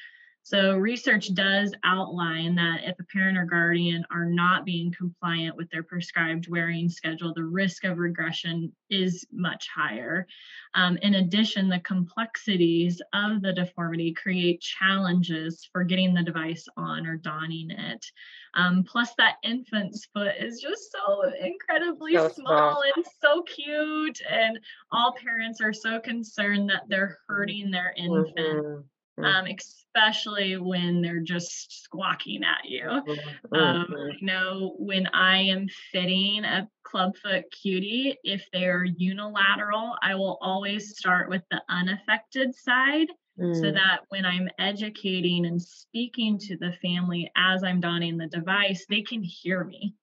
So, 0.49 0.77
research 0.77 1.33
does 1.33 1.73
outline 1.83 2.55
that 2.55 2.85
if 2.85 2.97
a 3.01 3.03
parent 3.03 3.37
or 3.37 3.43
guardian 3.43 4.05
are 4.09 4.23
not 4.23 4.63
being 4.63 4.93
compliant 4.97 5.57
with 5.57 5.69
their 5.71 5.83
prescribed 5.83 6.47
wearing 6.47 6.87
schedule, 6.87 7.33
the 7.33 7.43
risk 7.43 7.83
of 7.83 7.97
regression 7.97 8.71
is 8.89 9.25
much 9.29 9.67
higher. 9.67 10.25
Um, 10.73 10.95
in 11.01 11.15
addition, 11.15 11.67
the 11.67 11.81
complexities 11.81 13.01
of 13.11 13.41
the 13.41 13.51
deformity 13.51 14.13
create 14.13 14.61
challenges 14.61 15.67
for 15.69 15.83
getting 15.83 16.13
the 16.13 16.23
device 16.23 16.65
on 16.77 17.05
or 17.05 17.17
donning 17.17 17.69
it. 17.69 18.05
Um, 18.53 18.85
plus, 18.85 19.13
that 19.17 19.39
infant's 19.43 20.07
foot 20.13 20.35
is 20.39 20.61
just 20.61 20.93
so 20.93 21.23
incredibly 21.41 22.13
so 22.13 22.29
small, 22.29 22.45
small 22.45 22.83
and 22.95 23.05
so 23.21 23.41
cute. 23.41 24.21
And 24.29 24.57
all 24.93 25.13
parents 25.21 25.59
are 25.59 25.73
so 25.73 25.99
concerned 25.99 26.69
that 26.69 26.83
they're 26.87 27.17
hurting 27.27 27.69
their 27.69 27.93
infant. 27.97 28.37
Mm-hmm 28.37 28.79
um, 29.23 29.45
especially 29.47 30.57
when 30.57 31.01
they're 31.01 31.19
just 31.19 31.83
squawking 31.83 32.41
at 32.43 32.69
you. 32.69 32.83
Mm-hmm. 32.83 33.55
Um, 33.55 33.95
you 34.19 34.27
know, 34.27 34.75
when 34.77 35.07
I 35.07 35.37
am 35.39 35.67
fitting 35.91 36.43
a 36.43 36.69
clubfoot 36.83 37.45
cutie, 37.51 38.15
if 38.23 38.45
they're 38.53 38.85
unilateral, 38.85 39.95
I 40.01 40.15
will 40.15 40.37
always 40.41 40.97
start 40.97 41.29
with 41.29 41.41
the 41.51 41.61
unaffected 41.69 42.55
side. 42.55 43.07
Mm. 43.39 43.55
So 43.55 43.71
that 43.71 43.99
when 44.09 44.25
I'm 44.25 44.49
educating 44.57 45.45
and 45.45 45.61
speaking 45.61 46.39
to 46.39 46.57
the 46.57 46.73
family 46.81 47.31
as 47.37 47.63
I'm 47.63 47.79
donning 47.79 48.17
the 48.17 48.25
device, 48.25 48.87
they 48.89 49.03
can 49.03 49.21
hear 49.21 49.63
me. 49.63 49.93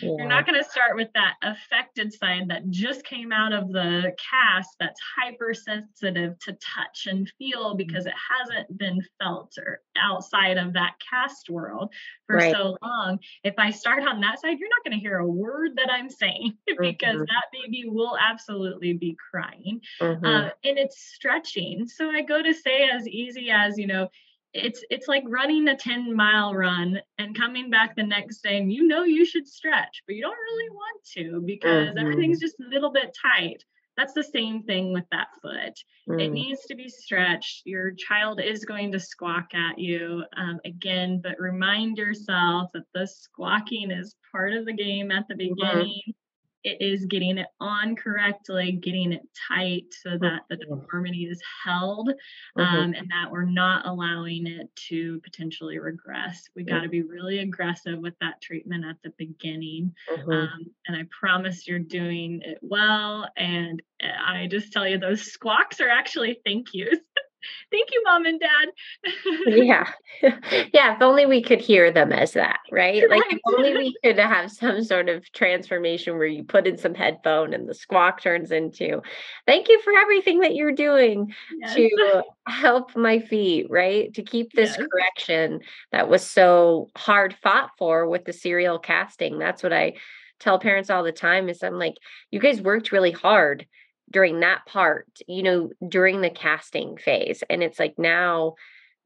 Yeah. 0.00 0.10
You're 0.18 0.26
not 0.26 0.46
going 0.46 0.62
to 0.62 0.68
start 0.68 0.96
with 0.96 1.08
that 1.14 1.34
affected 1.42 2.12
side 2.12 2.48
that 2.48 2.70
just 2.70 3.04
came 3.04 3.32
out 3.32 3.52
of 3.52 3.72
the 3.72 4.12
cast 4.30 4.70
that's 4.78 5.00
hypersensitive 5.16 6.38
to 6.40 6.52
touch 6.52 7.06
and 7.06 7.30
feel 7.38 7.74
because 7.74 8.06
it 8.06 8.14
hasn't 8.30 8.76
been 8.78 9.00
felt 9.20 9.54
or 9.58 9.80
outside 10.00 10.58
of 10.58 10.72
that 10.74 10.94
cast 11.10 11.50
world 11.50 11.92
for 12.26 12.36
right. 12.36 12.52
so 12.52 12.76
long. 12.82 13.18
If 13.44 13.54
I 13.58 13.70
start 13.70 14.02
on 14.06 14.20
that 14.20 14.40
side, 14.40 14.58
you're 14.58 14.68
not 14.68 14.84
going 14.84 14.98
to 14.98 15.02
hear 15.02 15.18
a 15.18 15.26
word 15.26 15.72
that 15.76 15.90
I'm 15.90 16.10
saying 16.10 16.54
because 16.66 17.16
mm-hmm. 17.16 17.20
that 17.20 17.44
baby 17.52 17.84
will 17.86 18.16
absolutely 18.18 18.92
be 18.94 19.16
crying. 19.30 19.80
Mm-hmm. 20.00 20.24
Uh, 20.24 20.50
and 20.64 20.78
it's 20.78 20.98
stretching. 21.14 21.86
So 21.88 22.10
I 22.10 22.22
go 22.22 22.42
to 22.42 22.54
say 22.54 22.88
as 22.88 23.06
easy 23.06 23.50
as, 23.50 23.78
you 23.78 23.86
know, 23.86 24.08
it's 24.54 24.82
it's 24.90 25.08
like 25.08 25.24
running 25.26 25.68
a 25.68 25.76
10 25.76 26.14
mile 26.14 26.54
run 26.54 26.98
and 27.18 27.36
coming 27.36 27.70
back 27.70 27.94
the 27.94 28.02
next 28.02 28.42
day 28.42 28.58
and 28.58 28.72
you 28.72 28.86
know 28.86 29.02
you 29.02 29.24
should 29.24 29.46
stretch 29.46 30.02
but 30.06 30.16
you 30.16 30.22
don't 30.22 30.32
really 30.32 30.70
want 30.70 31.04
to 31.04 31.42
because 31.44 31.88
mm-hmm. 31.88 31.98
everything's 31.98 32.40
just 32.40 32.58
a 32.60 32.68
little 32.68 32.90
bit 32.90 33.14
tight 33.20 33.62
that's 33.96 34.14
the 34.14 34.22
same 34.22 34.62
thing 34.62 34.92
with 34.92 35.04
that 35.12 35.26
foot 35.42 35.78
mm. 36.08 36.22
it 36.22 36.30
needs 36.30 36.64
to 36.64 36.74
be 36.74 36.88
stretched 36.88 37.62
your 37.66 37.92
child 37.92 38.40
is 38.40 38.64
going 38.64 38.90
to 38.90 38.98
squawk 38.98 39.48
at 39.54 39.78
you 39.78 40.24
um, 40.36 40.58
again 40.64 41.20
but 41.22 41.38
remind 41.38 41.98
yourself 41.98 42.70
that 42.72 42.84
the 42.94 43.06
squawking 43.06 43.90
is 43.90 44.16
part 44.32 44.54
of 44.54 44.64
the 44.64 44.72
game 44.72 45.10
at 45.10 45.26
the 45.28 45.34
mm-hmm. 45.34 45.54
beginning 45.54 46.00
mm-hmm 46.08 46.10
it 46.64 46.78
is 46.80 47.06
getting 47.06 47.38
it 47.38 47.46
on 47.60 47.94
correctly, 47.94 48.72
getting 48.72 49.12
it 49.12 49.22
tight 49.48 49.84
so 50.02 50.18
that 50.18 50.42
the 50.50 50.56
deformity 50.56 51.24
is 51.24 51.40
held 51.64 52.08
mm-hmm. 52.08 52.60
um, 52.60 52.94
and 52.94 53.08
that 53.10 53.30
we're 53.30 53.44
not 53.44 53.86
allowing 53.86 54.46
it 54.46 54.68
to 54.88 55.20
potentially 55.20 55.78
regress. 55.78 56.44
We 56.56 56.64
got 56.64 56.80
to 56.80 56.88
be 56.88 57.02
really 57.02 57.38
aggressive 57.38 57.98
with 57.98 58.14
that 58.20 58.40
treatment 58.42 58.84
at 58.84 58.96
the 59.04 59.12
beginning. 59.16 59.94
Mm-hmm. 60.10 60.30
Um, 60.30 60.66
and 60.86 60.96
I 60.96 61.04
promise 61.18 61.66
you're 61.68 61.78
doing 61.78 62.40
it 62.44 62.58
well. 62.60 63.28
And 63.36 63.80
eh, 64.00 64.06
I 64.06 64.46
just 64.48 64.72
tell 64.72 64.86
you, 64.86 64.98
those 64.98 65.22
squawks 65.22 65.80
are 65.80 65.88
actually 65.88 66.40
thank 66.44 66.74
yous. 66.74 66.98
Thank 67.70 67.90
you, 67.92 68.02
mom 68.04 68.26
and 68.26 68.40
dad. 68.40 68.68
yeah. 69.46 69.88
Yeah. 70.72 70.96
If 70.96 71.02
only 71.02 71.26
we 71.26 71.42
could 71.42 71.60
hear 71.60 71.92
them 71.92 72.12
as 72.12 72.32
that, 72.32 72.58
right? 72.72 73.08
Like, 73.08 73.22
if 73.30 73.38
only 73.46 73.74
we 73.74 73.94
could 74.04 74.18
have 74.18 74.50
some 74.50 74.82
sort 74.82 75.08
of 75.08 75.30
transformation 75.32 76.16
where 76.18 76.26
you 76.26 76.42
put 76.44 76.66
in 76.66 76.76
some 76.76 76.94
headphone 76.94 77.54
and 77.54 77.68
the 77.68 77.74
squawk 77.74 78.20
turns 78.20 78.50
into, 78.50 79.00
thank 79.46 79.68
you 79.68 79.80
for 79.82 79.92
everything 79.92 80.40
that 80.40 80.54
you're 80.54 80.72
doing 80.72 81.32
yes. 81.60 81.74
to 81.74 82.22
help 82.46 82.96
my 82.96 83.20
feet, 83.20 83.66
right? 83.70 84.12
To 84.14 84.22
keep 84.22 84.52
this 84.52 84.76
yes. 84.76 84.88
correction 84.90 85.60
that 85.92 86.08
was 86.08 86.24
so 86.24 86.90
hard 86.96 87.34
fought 87.42 87.70
for 87.78 88.08
with 88.08 88.24
the 88.24 88.32
serial 88.32 88.78
casting. 88.78 89.38
That's 89.38 89.62
what 89.62 89.72
I 89.72 89.94
tell 90.40 90.58
parents 90.58 90.90
all 90.90 91.02
the 91.02 91.12
time 91.12 91.48
is 91.48 91.62
I'm 91.62 91.78
like, 91.78 91.94
you 92.30 92.40
guys 92.40 92.60
worked 92.60 92.92
really 92.92 93.12
hard 93.12 93.66
during 94.10 94.40
that 94.40 94.66
part, 94.66 95.06
you 95.26 95.42
know, 95.42 95.70
during 95.86 96.20
the 96.20 96.30
casting 96.30 96.96
phase. 96.96 97.42
And 97.48 97.62
it's 97.62 97.78
like 97.78 97.98
now 97.98 98.54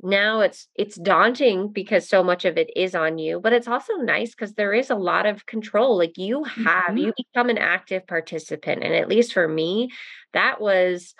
now 0.04 0.40
it's 0.40 0.66
it's 0.74 0.96
daunting 0.96 1.68
because 1.68 2.08
so 2.08 2.24
much 2.24 2.44
of 2.44 2.58
it 2.58 2.68
is 2.74 2.92
on 2.92 3.18
you 3.18 3.38
but 3.38 3.52
it's 3.52 3.68
also 3.68 3.94
nice 3.98 4.32
because 4.32 4.52
there 4.54 4.72
is 4.72 4.90
a 4.90 4.96
lot 4.96 5.26
of 5.26 5.46
control 5.46 5.96
like 5.96 6.18
you 6.18 6.42
have 6.42 6.86
mm-hmm. 6.86 6.96
you 6.96 7.12
become 7.16 7.48
an 7.48 7.56
active 7.56 8.04
participant 8.08 8.82
and 8.82 8.94
at 8.96 9.06
least 9.06 9.32
for 9.32 9.46
me 9.46 9.88
that 10.32 10.60
was 10.60 11.14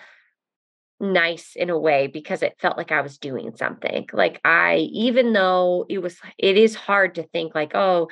nice 1.03 1.55
in 1.55 1.69
a 1.69 1.77
way 1.77 2.07
because 2.07 2.41
it 2.41 2.55
felt 2.59 2.77
like 2.77 2.91
I 2.91 3.01
was 3.01 3.17
doing 3.17 3.55
something. 3.55 4.07
Like 4.13 4.39
I 4.43 4.77
even 4.91 5.33
though 5.33 5.85
it 5.89 5.99
was 5.99 6.17
it 6.37 6.57
is 6.57 6.75
hard 6.75 7.15
to 7.15 7.23
think 7.23 7.53
like, 7.53 7.75
oh, 7.75 8.09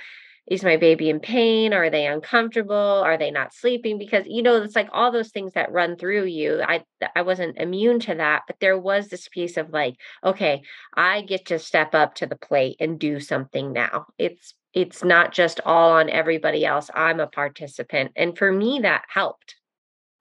is 0.51 0.65
my 0.65 0.75
baby 0.75 1.09
in 1.09 1.21
pain? 1.21 1.73
Are 1.73 1.89
they 1.89 2.05
uncomfortable? 2.05 2.75
Are 2.75 3.17
they 3.17 3.31
not 3.31 3.53
sleeping? 3.53 3.97
Because 3.97 4.25
you 4.27 4.43
know, 4.43 4.61
it's 4.61 4.75
like 4.75 4.89
all 4.91 5.09
those 5.09 5.29
things 5.29 5.53
that 5.53 5.71
run 5.71 5.95
through 5.95 6.25
you. 6.25 6.61
I 6.61 6.83
I 7.15 7.21
wasn't 7.21 7.57
immune 7.57 8.01
to 8.01 8.15
that, 8.15 8.43
but 8.47 8.57
there 8.59 8.77
was 8.77 9.07
this 9.07 9.29
piece 9.29 9.55
of 9.55 9.69
like, 9.69 9.95
okay, 10.25 10.63
I 10.93 11.21
get 11.21 11.45
to 11.45 11.57
step 11.57 11.95
up 11.95 12.15
to 12.15 12.27
the 12.27 12.35
plate 12.35 12.75
and 12.81 12.99
do 12.99 13.21
something 13.21 13.71
now. 13.71 14.07
It's 14.17 14.53
it's 14.73 15.05
not 15.05 15.31
just 15.31 15.61
all 15.65 15.93
on 15.93 16.09
everybody 16.09 16.65
else. 16.65 16.89
I'm 16.93 17.21
a 17.21 17.27
participant. 17.27 18.11
And 18.17 18.37
for 18.37 18.51
me 18.51 18.79
that 18.81 19.05
helped. 19.07 19.55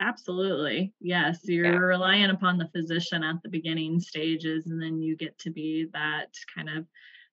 Absolutely. 0.00 0.92
Yes. 1.00 1.40
You're 1.42 1.72
yeah. 1.72 1.76
relying 1.76 2.30
upon 2.30 2.56
the 2.56 2.70
physician 2.72 3.24
at 3.24 3.42
the 3.42 3.48
beginning 3.48 3.98
stages, 3.98 4.68
and 4.68 4.80
then 4.80 5.02
you 5.02 5.16
get 5.16 5.36
to 5.40 5.50
be 5.50 5.88
that 5.92 6.28
kind 6.54 6.68
of 6.68 6.86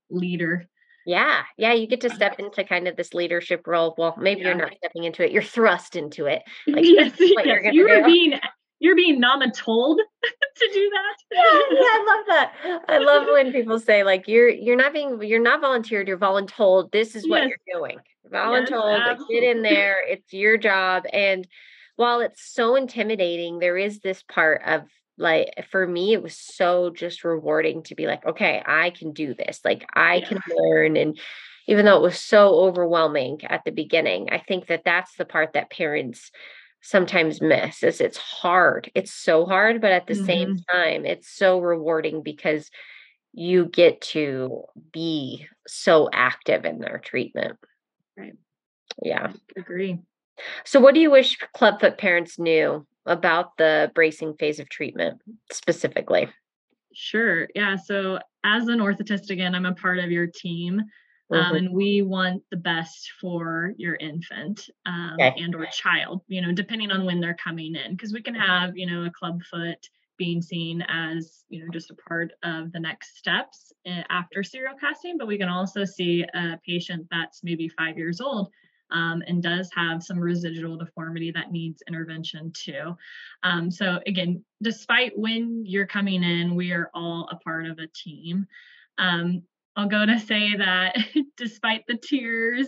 leader. 0.10 0.68
Yeah. 1.08 1.44
Yeah. 1.58 1.72
You 1.72 1.88
get 1.88 2.02
to 2.02 2.10
step 2.10 2.38
into 2.38 2.66
kind 2.66 2.86
of 2.86 2.98
this 2.98 3.14
leadership 3.14 3.66
role. 3.66 3.96
Well, 3.98 4.14
maybe 4.20 4.42
yeah. 4.42 4.48
you're 4.50 4.58
not 4.58 4.74
stepping 4.76 5.06
into 5.06 5.24
it, 5.24 5.32
you're 5.32 5.42
thrust 5.42 5.96
into 5.96 6.26
it. 6.26 6.44
Like 6.68 6.84
yes, 6.86 7.14
yes. 7.18 7.74
you 7.74 7.88
are 7.88 8.04
being 8.04 8.38
you're 8.80 8.96
being 8.96 9.20
mama 9.20 9.50
told 9.52 10.00
to 10.24 10.70
do 10.74 10.92
that. 10.92 11.16
Yeah, 11.30 11.42
yeah, 11.72 11.82
I 11.82 12.06
love 12.08 12.26
that. 12.28 12.84
I 12.90 12.98
love 13.00 13.28
when 13.32 13.52
people 13.52 13.80
say 13.80 14.04
like 14.04 14.28
you're 14.28 14.50
you're 14.50 14.76
not 14.76 14.92
being 14.92 15.22
you're 15.22 15.42
not 15.42 15.62
volunteered, 15.62 16.10
you're 16.10 16.18
voluntold. 16.18 16.92
This 16.92 17.16
is 17.16 17.28
what 17.28 17.44
yes. 17.44 17.54
you're 17.66 17.80
doing. 17.80 17.98
Voluntold, 18.32 19.00
yes, 19.00 19.22
get 19.30 19.44
in 19.44 19.62
there. 19.62 20.06
It's 20.06 20.34
your 20.34 20.58
job. 20.58 21.04
And 21.14 21.48
while 21.96 22.20
it's 22.20 22.54
so 22.54 22.76
intimidating, 22.76 23.60
there 23.60 23.78
is 23.78 24.00
this 24.00 24.24
part 24.24 24.62
of 24.66 24.84
like 25.18 25.50
for 25.70 25.86
me 25.88 26.14
it 26.14 26.22
was 26.22 26.38
so 26.38 26.90
just 26.90 27.24
rewarding 27.24 27.84
to 27.84 27.96
be 27.96 28.08
like 28.08 28.26
okay 28.26 28.62
i 28.66 28.90
can 28.92 29.12
do 29.12 29.34
this 29.34 29.60
like 29.66 29.86
i 29.94 30.16
yeah. 30.16 30.28
can 30.28 30.42
learn 30.56 30.98
and 30.98 31.20
even 31.68 31.86
though 31.86 31.98
it 31.98 32.02
was 32.02 32.20
so 32.20 32.56
overwhelming 32.56 33.40
at 33.46 33.64
the 33.66 33.72
beginning 33.72 34.30
i 34.32 34.38
think 34.38 34.68
that 34.68 34.84
that's 34.86 35.16
the 35.16 35.26
part 35.26 35.54
that 35.54 35.72
parents 35.72 36.32
sometimes 36.82 37.42
miss 37.42 37.84
is 37.84 38.00
it's 38.00 38.18
hard 38.18 38.90
it's 38.94 39.12
so 39.12 39.46
hard 39.46 39.82
but 39.82 39.92
at 39.92 40.08
the 40.08 40.14
mm-hmm. 40.14 40.26
same 40.26 40.60
time 40.72 41.06
it's 41.06 41.30
so 41.30 41.60
rewarding 41.60 42.22
because 42.22 42.70
you 43.34 43.66
get 43.66 44.02
to 44.02 44.64
be 44.92 45.46
so 45.68 46.10
active 46.14 46.66
in 46.66 46.80
their 46.80 47.00
treatment 47.00 47.58
right 48.16 48.36
yeah 49.04 49.32
agree 49.56 50.00
so, 50.66 50.80
what 50.80 50.94
do 50.94 51.00
you 51.00 51.12
wish 51.12 51.38
clubfoot 51.54 51.98
parents 51.98 52.38
knew 52.38 52.86
about 53.08 53.58
the 53.58 53.92
bracing 53.96 54.36
phase 54.36 54.60
of 54.60 54.70
treatment 54.70 55.22
specifically? 55.52 56.30
Sure. 56.94 57.48
Yeah. 57.56 57.76
So, 57.76 58.20
as 58.44 58.68
an 58.68 58.80
orthotist, 58.80 59.30
again, 59.30 59.56
I'm 59.56 59.66
a 59.66 59.74
part 59.74 60.00
of 60.00 60.12
your 60.12 60.28
team. 60.28 60.82
Um, 61.30 61.40
mm-hmm. 61.40 61.56
And 61.56 61.74
we 61.74 62.02
want 62.04 62.44
the 62.52 62.58
best 62.58 63.12
for 63.20 63.74
your 63.78 63.96
infant 63.96 64.70
um, 64.86 65.18
okay. 65.20 65.34
and 65.38 65.54
or 65.56 65.66
child 65.66 66.22
you 66.28 66.42
know 66.42 66.54
depending 66.54 66.90
on 66.90 67.04
when 67.04 67.20
they're 67.20 67.36
coming 67.36 67.76
in 67.76 67.92
because 67.92 68.14
we 68.14 68.22
can 68.22 68.34
have 68.34 68.78
you 68.78 68.86
know 68.86 69.04
a 69.04 69.12
club 69.12 69.42
foot 69.44 69.90
being 70.18 70.42
seen 70.42 70.84
as 70.88 71.44
you 71.50 71.60
know 71.60 71.70
just 71.72 71.92
a 71.92 71.96
part 71.96 72.32
of 72.44 72.72
the 72.72 72.80
next 72.80 73.18
steps 73.18 73.74
eh, 73.86 74.04
after 74.10 74.44
serial 74.44 74.76
casting 74.80 75.18
but 75.18 75.28
we 75.28 75.38
can 75.38 75.50
also 75.50 75.84
see 75.84 76.26
a 76.34 76.60
patient 76.66 77.06
that's 77.12 77.44
maybe 77.44 77.68
five 77.70 77.98
years 77.98 78.20
old 78.22 78.50
um, 78.92 79.24
and 79.28 79.44
does 79.44 79.70
have 79.76 80.04
some 80.04 80.20
residual 80.20 80.78
deformity 80.78 81.32
that 81.32 81.52
needs 81.52 81.84
intervention 81.88 82.52
too. 82.52 82.96
Um, 83.44 83.70
so 83.72 84.00
again, 84.08 84.44
despite 84.62 85.18
when 85.18 85.64
you're 85.66 85.88
coming 85.88 86.24
in, 86.24 86.56
we 86.56 86.72
are 86.72 86.90
all 86.94 87.30
a 87.32 87.36
part 87.38 87.66
of 87.66 87.80
a 87.80 87.88
team. 87.88 88.48
Um, 88.98 89.44
I'll 89.78 89.88
go 89.88 90.08
to 90.08 90.20
say 90.20 90.56
that 90.56 90.98
despite 91.38 91.86
the 91.88 91.98
tears, 91.98 92.68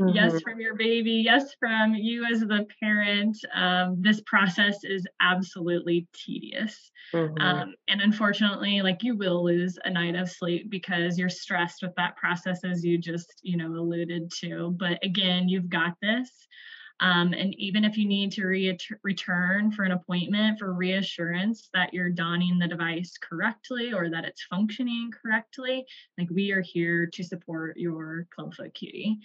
mm-hmm. 0.00 0.14
yes, 0.14 0.40
from 0.40 0.60
your 0.60 0.76
baby, 0.76 1.22
yes, 1.24 1.52
from 1.58 1.96
you 1.96 2.24
as 2.24 2.40
the 2.40 2.64
parent, 2.80 3.36
um, 3.52 3.96
this 4.00 4.22
process 4.24 4.78
is 4.84 5.04
absolutely 5.20 6.06
tedious. 6.14 6.92
Mm-hmm. 7.12 7.42
Um, 7.42 7.74
and 7.88 8.00
unfortunately, 8.00 8.82
like 8.82 9.02
you 9.02 9.16
will 9.16 9.44
lose 9.44 9.78
a 9.84 9.90
night 9.90 10.14
of 10.14 10.30
sleep 10.30 10.70
because 10.70 11.18
you're 11.18 11.28
stressed 11.28 11.82
with 11.82 11.94
that 11.96 12.16
process, 12.16 12.60
as 12.64 12.84
you 12.84 12.98
just, 12.98 13.40
you 13.42 13.56
know, 13.56 13.72
alluded 13.72 14.30
to. 14.40 14.74
But 14.78 15.04
again, 15.04 15.48
you've 15.48 15.68
got 15.68 15.96
this. 16.00 16.30
Um, 17.00 17.32
and 17.32 17.54
even 17.58 17.84
if 17.84 17.96
you 17.98 18.06
need 18.06 18.32
to 18.32 18.46
re- 18.46 18.78
return 19.02 19.72
for 19.72 19.82
an 19.82 19.92
appointment 19.92 20.58
for 20.58 20.72
reassurance 20.72 21.68
that 21.74 21.92
you're 21.92 22.10
donning 22.10 22.58
the 22.58 22.68
device 22.68 23.18
correctly 23.20 23.92
or 23.92 24.08
that 24.10 24.24
it's 24.24 24.44
functioning 24.44 25.10
correctly, 25.10 25.84
like 26.18 26.28
we 26.30 26.52
are 26.52 26.62
here 26.62 27.06
to 27.06 27.24
support 27.24 27.76
your 27.76 28.26
clubfoot 28.34 28.74
cutie. 28.74 29.18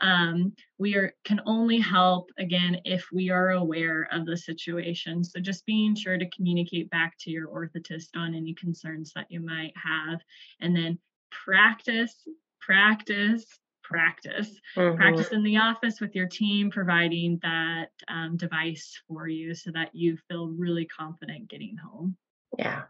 Um, 0.00 0.52
we 0.78 0.96
are 0.96 1.14
can 1.24 1.40
only 1.46 1.78
help 1.78 2.30
again 2.38 2.80
if 2.84 3.06
we 3.12 3.30
are 3.30 3.50
aware 3.50 4.08
of 4.10 4.26
the 4.26 4.36
situation. 4.36 5.22
So 5.22 5.38
just 5.38 5.64
being 5.64 5.94
sure 5.94 6.18
to 6.18 6.30
communicate 6.30 6.90
back 6.90 7.16
to 7.20 7.30
your 7.30 7.48
orthotist 7.48 8.16
on 8.16 8.34
any 8.34 8.54
concerns 8.54 9.12
that 9.14 9.26
you 9.30 9.40
might 9.40 9.74
have, 9.76 10.20
and 10.60 10.74
then 10.74 10.98
practice 11.30 12.26
practice 12.60 13.44
practice. 13.92 14.60
Mm-hmm. 14.76 14.96
Practice 14.96 15.28
in 15.28 15.42
the 15.42 15.58
office 15.58 16.00
with 16.00 16.14
your 16.14 16.26
team, 16.26 16.70
providing 16.70 17.38
that 17.42 17.90
um, 18.08 18.36
device 18.36 19.00
for 19.06 19.28
you 19.28 19.54
so 19.54 19.70
that 19.72 19.90
you 19.92 20.18
feel 20.28 20.48
really 20.48 20.86
confident 20.86 21.48
getting 21.48 21.76
home. 21.76 22.16
Yeah. 22.58 22.82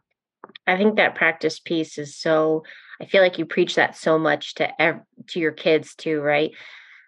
I 0.66 0.76
think 0.76 0.96
that 0.96 1.14
practice 1.14 1.60
piece 1.60 1.98
is 1.98 2.16
so 2.16 2.64
I 3.00 3.06
feel 3.06 3.22
like 3.22 3.38
you 3.38 3.46
preach 3.46 3.76
that 3.76 3.96
so 3.96 4.18
much 4.18 4.54
to 4.54 4.80
ev- 4.80 5.02
to 5.28 5.40
your 5.40 5.52
kids 5.52 5.94
too, 5.94 6.20
right? 6.20 6.52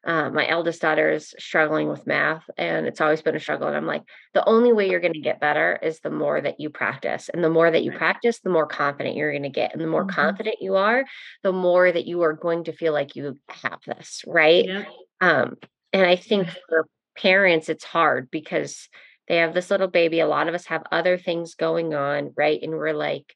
Uh, 0.07 0.29
my 0.29 0.47
eldest 0.47 0.83
daughter 0.83 1.11
is 1.11 1.35
struggling 1.39 1.89
with 1.89 2.07
math 2.07 2.45
and 2.59 2.87
it's 2.87 3.01
always 3.01 3.23
been 3.23 3.37
a 3.37 3.41
struggle 3.41 3.69
and 3.69 3.77
i'm 3.77 3.87
like 3.87 4.03
the 4.35 4.47
only 4.47 4.71
way 4.71 4.91
you're 4.91 5.01
going 5.01 5.15
to 5.15 5.21
get 5.21 5.41
better 5.41 5.79
is 5.83 6.01
the 6.01 6.11
more 6.11 6.39
that 6.39 6.61
you 6.61 6.69
practice 6.69 7.31
and 7.31 7.43
the 7.43 7.49
more 7.49 7.71
that 7.71 7.85
you 7.85 7.91
practice 7.91 8.41
the 8.41 8.51
more 8.51 8.67
confident 8.67 9.17
you're 9.17 9.33
going 9.33 9.45
to 9.45 9.49
get 9.49 9.73
and 9.73 9.81
the 9.81 9.87
more 9.87 10.03
mm-hmm. 10.05 10.21
confident 10.21 10.57
you 10.61 10.77
are 10.77 11.05
the 11.43 11.53
more 11.53 11.91
that 11.91 12.07
you 12.07 12.21
are 12.21 12.35
going 12.35 12.65
to 12.65 12.73
feel 12.73 12.93
like 12.93 13.17
you 13.17 13.39
have 13.49 13.79
this 13.87 14.23
right 14.27 14.67
yeah. 14.67 14.85
um 15.23 15.55
and 15.95 16.05
i 16.05 16.17
think 16.17 16.49
for 16.69 16.87
parents 17.17 17.71
it's 17.71 17.85
hard 17.85 18.31
because 18.31 18.91
they 19.29 19.37
have 19.37 19.55
this 19.55 19.71
little 19.71 19.89
baby 19.89 20.21
a 20.21 20.27
lot 20.27 20.49
of 20.49 20.55
us 20.55 20.67
have 20.67 20.83
other 20.93 21.17
things 21.17 21.55
going 21.55 21.95
on 21.95 22.31
right 22.37 22.61
and 22.63 22.73
we're 22.73 22.93
like 22.93 23.35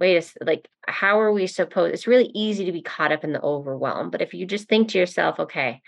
wait 0.00 0.16
a 0.16 0.44
like 0.44 0.68
how 0.86 1.20
are 1.20 1.32
we 1.32 1.46
supposed 1.46 1.92
it's 1.92 2.06
really 2.06 2.30
easy 2.34 2.64
to 2.64 2.72
be 2.72 2.82
caught 2.82 3.12
up 3.12 3.24
in 3.24 3.32
the 3.32 3.42
overwhelm 3.42 4.10
but 4.10 4.22
if 4.22 4.34
you 4.34 4.46
just 4.46 4.68
think 4.68 4.88
to 4.88 4.98
yourself 4.98 5.38
okay 5.38 5.80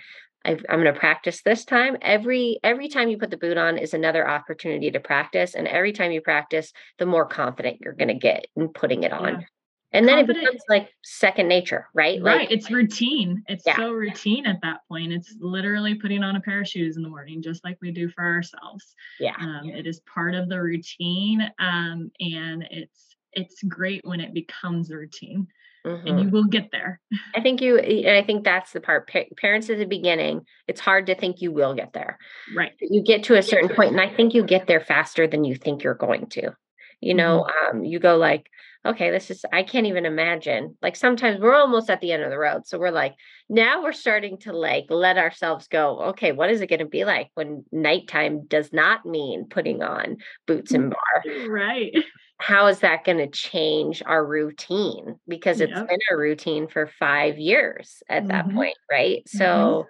i 0.45 0.51
am 0.51 0.59
going 0.69 0.85
to 0.85 0.93
practice 0.93 1.43
this 1.43 1.65
time 1.65 1.97
every 2.03 2.59
every 2.65 2.89
time 2.89 3.09
you 3.09 3.19
put 3.19 3.31
the 3.31 3.37
boot 3.37 3.59
on 3.59 3.79
is 3.79 3.95
another 3.95 4.29
opportunity 4.29 4.91
to 4.91 5.01
practice 5.01 5.55
and 5.55 5.69
every 5.69 5.93
time 5.93 6.13
you 6.13 6.21
practice 6.21 6.73
the 6.99 7.07
more 7.07 7.27
confident 7.27 7.79
you're 7.81 7.95
going 7.95 8.09
to 8.09 8.15
get 8.15 8.47
in 8.57 8.69
putting 8.69 9.03
it 9.03 9.13
on 9.13 9.41
yeah. 9.41 9.47
and 9.93 10.09
then 10.09 10.17
confident. 10.17 10.39
it 10.39 10.41
becomes 10.43 10.63
like 10.69 10.89
second 11.03 11.49
nature 11.49 11.89
right 11.95 12.23
right 12.23 12.41
like, 12.41 12.51
it's 12.51 12.71
routine 12.71 13.43
it's 13.49 13.65
yeah. 13.67 13.77
so 13.77 13.93
routine 13.93 14.47
at 14.47 14.61
that 14.63 14.81
point 14.89 15.13
it's 15.13 15.35
literally 15.41 15.95
putting 15.95 16.23
on 16.23 16.37
a 16.37 16.41
pair 16.41 16.61
of 16.61 16.69
shoes 16.69 16.97
in 16.97 17.03
the 17.03 17.09
morning 17.09 17.43
just 17.43 17.63
like 17.65 17.79
we 17.83 17.91
do 17.91 18.09
for 18.09 18.25
ourselves 18.25 18.95
yeah 19.19 19.35
um, 19.39 19.69
it 19.69 19.87
is 19.87 20.01
part 20.13 20.35
of 20.35 20.49
the 20.49 20.61
routine 20.61 21.43
um, 21.59 22.11
and 22.21 22.67
it's 22.71 23.10
it's 23.33 23.63
great 23.63 24.03
when 24.05 24.21
it 24.21 24.35
becomes 24.35 24.91
a 24.91 24.97
routine 24.97 25.49
mm-hmm. 25.87 26.07
and 26.07 26.19
you 26.19 26.27
mm-hmm. 26.27 26.35
will 26.35 26.45
get 26.45 26.71
there. 26.73 27.01
I 27.35 27.41
think 27.41 27.61
you 27.61 27.79
and 27.79 28.17
i 28.17 28.23
think 28.23 28.45
that's 28.45 28.73
the 28.73 28.81
part 28.81 29.11
pa- 29.11 29.35
parents 29.37 29.71
at 29.71 29.79
the 29.79 29.85
beginning 29.85 30.43
it's 30.67 30.81
hard 30.81 31.07
to 31.07 31.15
think 31.15 31.41
you 31.41 31.53
will 31.53 31.75
get 31.75 31.93
there. 31.93 32.19
Right. 32.57 32.73
You 32.81 33.03
get 33.03 33.25
to 33.25 33.37
a 33.37 33.43
certain 33.43 33.75
point 33.75 33.93
and 33.93 34.01
i 34.01 34.09
think 34.09 34.35
you 34.35 34.45
get 34.45 34.67
there 34.67 34.81
faster 34.81 35.27
than 35.27 35.45
you 35.45 35.55
think 35.55 35.83
you're 35.83 35.95
going 35.95 36.27
to. 36.31 36.53
You 37.01 37.15
know 37.15 37.47
mm-hmm. 37.49 37.79
um, 37.79 37.85
you 37.85 37.99
go 37.99 38.17
like 38.17 38.47
okay 38.85 39.11
this 39.11 39.31
is 39.31 39.45
i 39.53 39.63
can't 39.63 39.87
even 39.87 40.07
imagine. 40.07 40.77
Like 40.83 40.97
sometimes 40.97 41.41
we're 41.41 41.55
almost 41.55 41.91
at 41.91 42.01
the 42.01 42.13
end 42.13 42.23
of 42.23 42.31
the 42.31 42.39
road 42.39 42.67
so 42.67 42.79
we're 42.79 42.91
like 42.91 43.15
now 43.49 43.83
we're 43.83 43.93
starting 43.93 44.39
to 44.39 44.53
like 44.53 44.87
let 44.91 45.19
ourselves 45.19 45.67
go 45.69 46.01
okay 46.11 46.33
what 46.33 46.51
is 46.51 46.61
it 46.61 46.69
going 46.69 46.81
to 46.81 46.87
be 46.87 47.05
like 47.05 47.31
when 47.35 47.65
nighttime 47.73 48.47
does 48.47 48.73
not 48.73 49.05
mean 49.05 49.47
putting 49.49 49.83
on 49.83 50.19
boots 50.47 50.73
and 50.73 50.91
bar 51.25 51.49
right 51.49 51.95
how 52.41 52.67
is 52.67 52.81
that 52.81 53.05
going 53.05 53.19
to 53.19 53.29
change 53.29 54.03
our 54.07 54.25
routine 54.25 55.19
because 55.29 55.61
it's 55.61 55.73
yep. 55.73 55.89
been 55.89 55.99
a 56.11 56.17
routine 56.17 56.67
for 56.67 56.87
five 56.99 57.39
years 57.39 58.03
at 58.09 58.23
mm-hmm. 58.23 58.29
that 58.29 58.51
point 58.51 58.77
right 58.91 59.25
mm-hmm. 59.25 59.39
so 59.39 59.87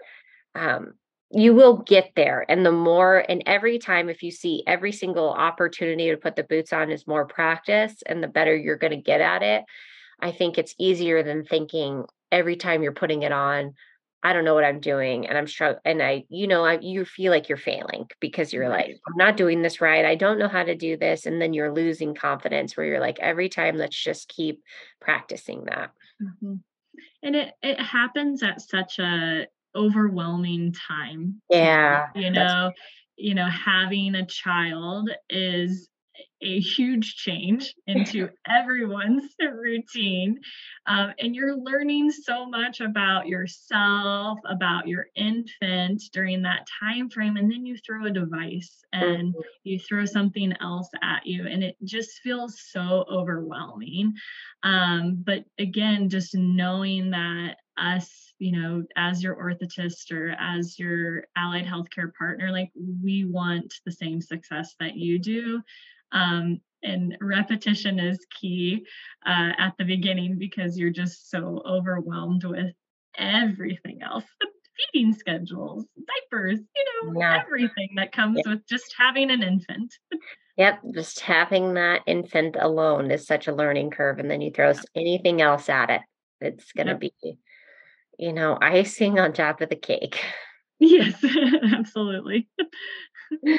um, 0.55 0.95
you 1.33 1.55
will 1.55 1.77
get 1.77 2.11
there 2.17 2.45
and 2.49 2.67
the 2.67 2.73
more 2.73 3.25
and 3.29 3.43
every 3.47 3.79
time 3.79 4.09
if 4.09 4.23
you 4.23 4.31
see 4.31 4.65
every 4.67 4.93
single 4.93 5.31
opportunity 5.31 6.11
to 6.11 6.17
put 6.17 6.35
the 6.35 6.43
boots 6.43 6.73
on 6.73 6.91
is 6.91 7.07
more 7.07 7.25
practice 7.25 8.03
and 8.07 8.23
the 8.23 8.29
better 8.29 8.57
you're 8.57 8.77
going 8.77 8.91
to 8.91 8.97
get 8.97 9.21
at 9.21 9.43
it 9.43 9.65
I 10.23 10.33
think 10.33 10.59
it's 10.59 10.75
easier 10.79 11.23
than 11.23 11.45
thinking 11.45 12.05
every 12.31 12.57
time 12.57 12.83
you're 12.83 12.93
putting 12.93 13.23
it 13.23 13.33
on, 13.33 13.75
I 14.23 14.33
don't 14.33 14.45
know 14.45 14.55
what 14.55 14.65
I'm 14.65 14.81
doing 14.81 15.27
and 15.27 15.37
I'm 15.39 15.47
struggling 15.47 15.81
and 15.85 16.03
I 16.03 16.25
you 16.29 16.47
know 16.47 16.65
I 16.65 16.79
you 16.81 17.05
feel 17.05 17.33
like 17.33 17.49
you're 17.49 17.59
failing 17.59 18.07
because 18.21 18.53
you're 18.53 18.69
right. 18.69 18.89
like 18.89 19.01
I'm 19.09 19.17
not 19.17 19.37
doing 19.37 19.63
this 19.63 19.81
right. 19.81 20.05
I 20.05 20.15
don't 20.15 20.39
know 20.39 20.49
how 20.49 20.63
to 20.63 20.75
do 20.75 20.97
this 20.97 21.27
and 21.27 21.41
then 21.41 21.53
you're 21.53 21.73
losing 21.73 22.15
confidence 22.15 22.77
where 22.77 22.87
you're 22.87 23.01
like 23.01 23.19
every 23.21 23.49
time 23.49 23.77
let's 23.77 24.03
just 24.03 24.29
keep 24.29 24.63
practicing 25.01 25.65
that. 25.65 25.91
Mm-hmm. 26.23 26.55
And 27.23 27.37
it 27.37 27.55
it 27.63 27.81
happens 27.81 28.43
at 28.43 28.61
such 28.61 28.99
a 28.99 29.47
overwhelming 29.75 30.75
time. 30.89 31.41
Yeah. 31.49 32.07
You 32.15 32.31
know, 32.31 32.73
you 33.17 33.35
know 33.35 33.49
having 33.49 34.15
a 34.15 34.27
child 34.27 35.11
is 35.29 35.90
a 36.43 36.61
huge 36.61 37.17
change 37.17 37.75
into 37.87 38.29
everyone's 38.49 39.35
routine 39.41 40.39
um, 40.87 41.13
and 41.19 41.35
you're 41.35 41.57
learning 41.57 42.11
so 42.11 42.47
much 42.47 42.81
about 42.81 43.27
yourself 43.27 44.39
about 44.49 44.89
your 44.89 45.07
infant 45.15 46.03
during 46.13 46.43
that 46.43 46.67
time 46.83 47.09
frame 47.11 47.37
and 47.37 47.51
then 47.51 47.65
you 47.65 47.77
throw 47.87 48.07
a 48.07 48.11
device 48.11 48.83
and 48.93 49.35
mm-hmm. 49.35 49.41
you 49.65 49.79
throw 49.79 50.05
something 50.05 50.53
else 50.61 50.89
at 51.03 51.27
you 51.27 51.47
and 51.47 51.63
it 51.63 51.77
just 51.85 52.21
feels 52.23 52.61
so 52.71 53.05
overwhelming 53.11 54.13
um, 54.63 55.23
but 55.25 55.45
again 55.59 56.09
just 56.09 56.35
knowing 56.35 57.11
that 57.11 57.57
us, 57.81 58.33
you 58.39 58.53
know, 58.53 58.85
as 58.97 59.23
your 59.23 59.37
orthotist 59.37 60.13
or 60.13 60.35
as 60.39 60.79
your 60.79 61.25
allied 61.37 61.67
healthcare 61.67 62.13
partner, 62.17 62.53
like 62.53 62.71
we 63.03 63.25
want 63.25 63.73
the 63.85 63.93
same 63.93 64.21
success 64.21 64.75
that 64.79 64.97
you 64.97 65.19
do. 65.19 65.63
Um, 66.13 66.61
and 66.83 67.17
repetition 67.21 67.99
is 67.99 68.19
key 68.41 68.87
uh, 69.27 69.53
at 69.59 69.75
the 69.79 69.85
beginning 69.85 70.39
because 70.39 70.79
you're 70.79 70.91
just 70.91 71.31
so 71.31 71.63
overwhelmed 71.67 72.45
with 72.45 72.73
everything 73.19 74.01
else 74.03 74.25
feeding 74.93 75.13
schedules 75.13 75.85
diapers 76.31 76.61
you 76.75 77.13
know 77.13 77.21
yeah. 77.21 77.43
everything 77.45 77.91
that 77.97 78.13
comes 78.13 78.41
yeah. 78.43 78.53
with 78.53 78.67
just 78.67 78.95
having 78.97 79.31
an 79.31 79.43
infant 79.43 79.93
yep 80.57 80.81
just 80.95 81.21
having 81.21 81.75
that 81.75 82.01
infant 82.07 82.57
alone 82.59 83.11
is 83.11 83.27
such 83.27 83.49
a 83.49 83.55
learning 83.55 83.91
curve 83.91 84.19
and 84.19 84.31
then 84.31 84.41
you 84.41 84.51
throw 84.51 84.71
yeah. 84.71 84.81
anything 84.95 85.43
else 85.43 85.69
at 85.69 85.91
it 85.91 86.01
it's 86.41 86.73
going 86.73 86.87
to 86.87 86.95
be 86.95 87.13
you 88.21 88.35
know, 88.35 88.59
icing 88.61 89.19
on 89.19 89.33
top 89.33 89.63
of 89.63 89.71
the 89.71 89.77
cake. 89.77 90.23
Yes, 90.79 91.15
absolutely. 91.75 92.49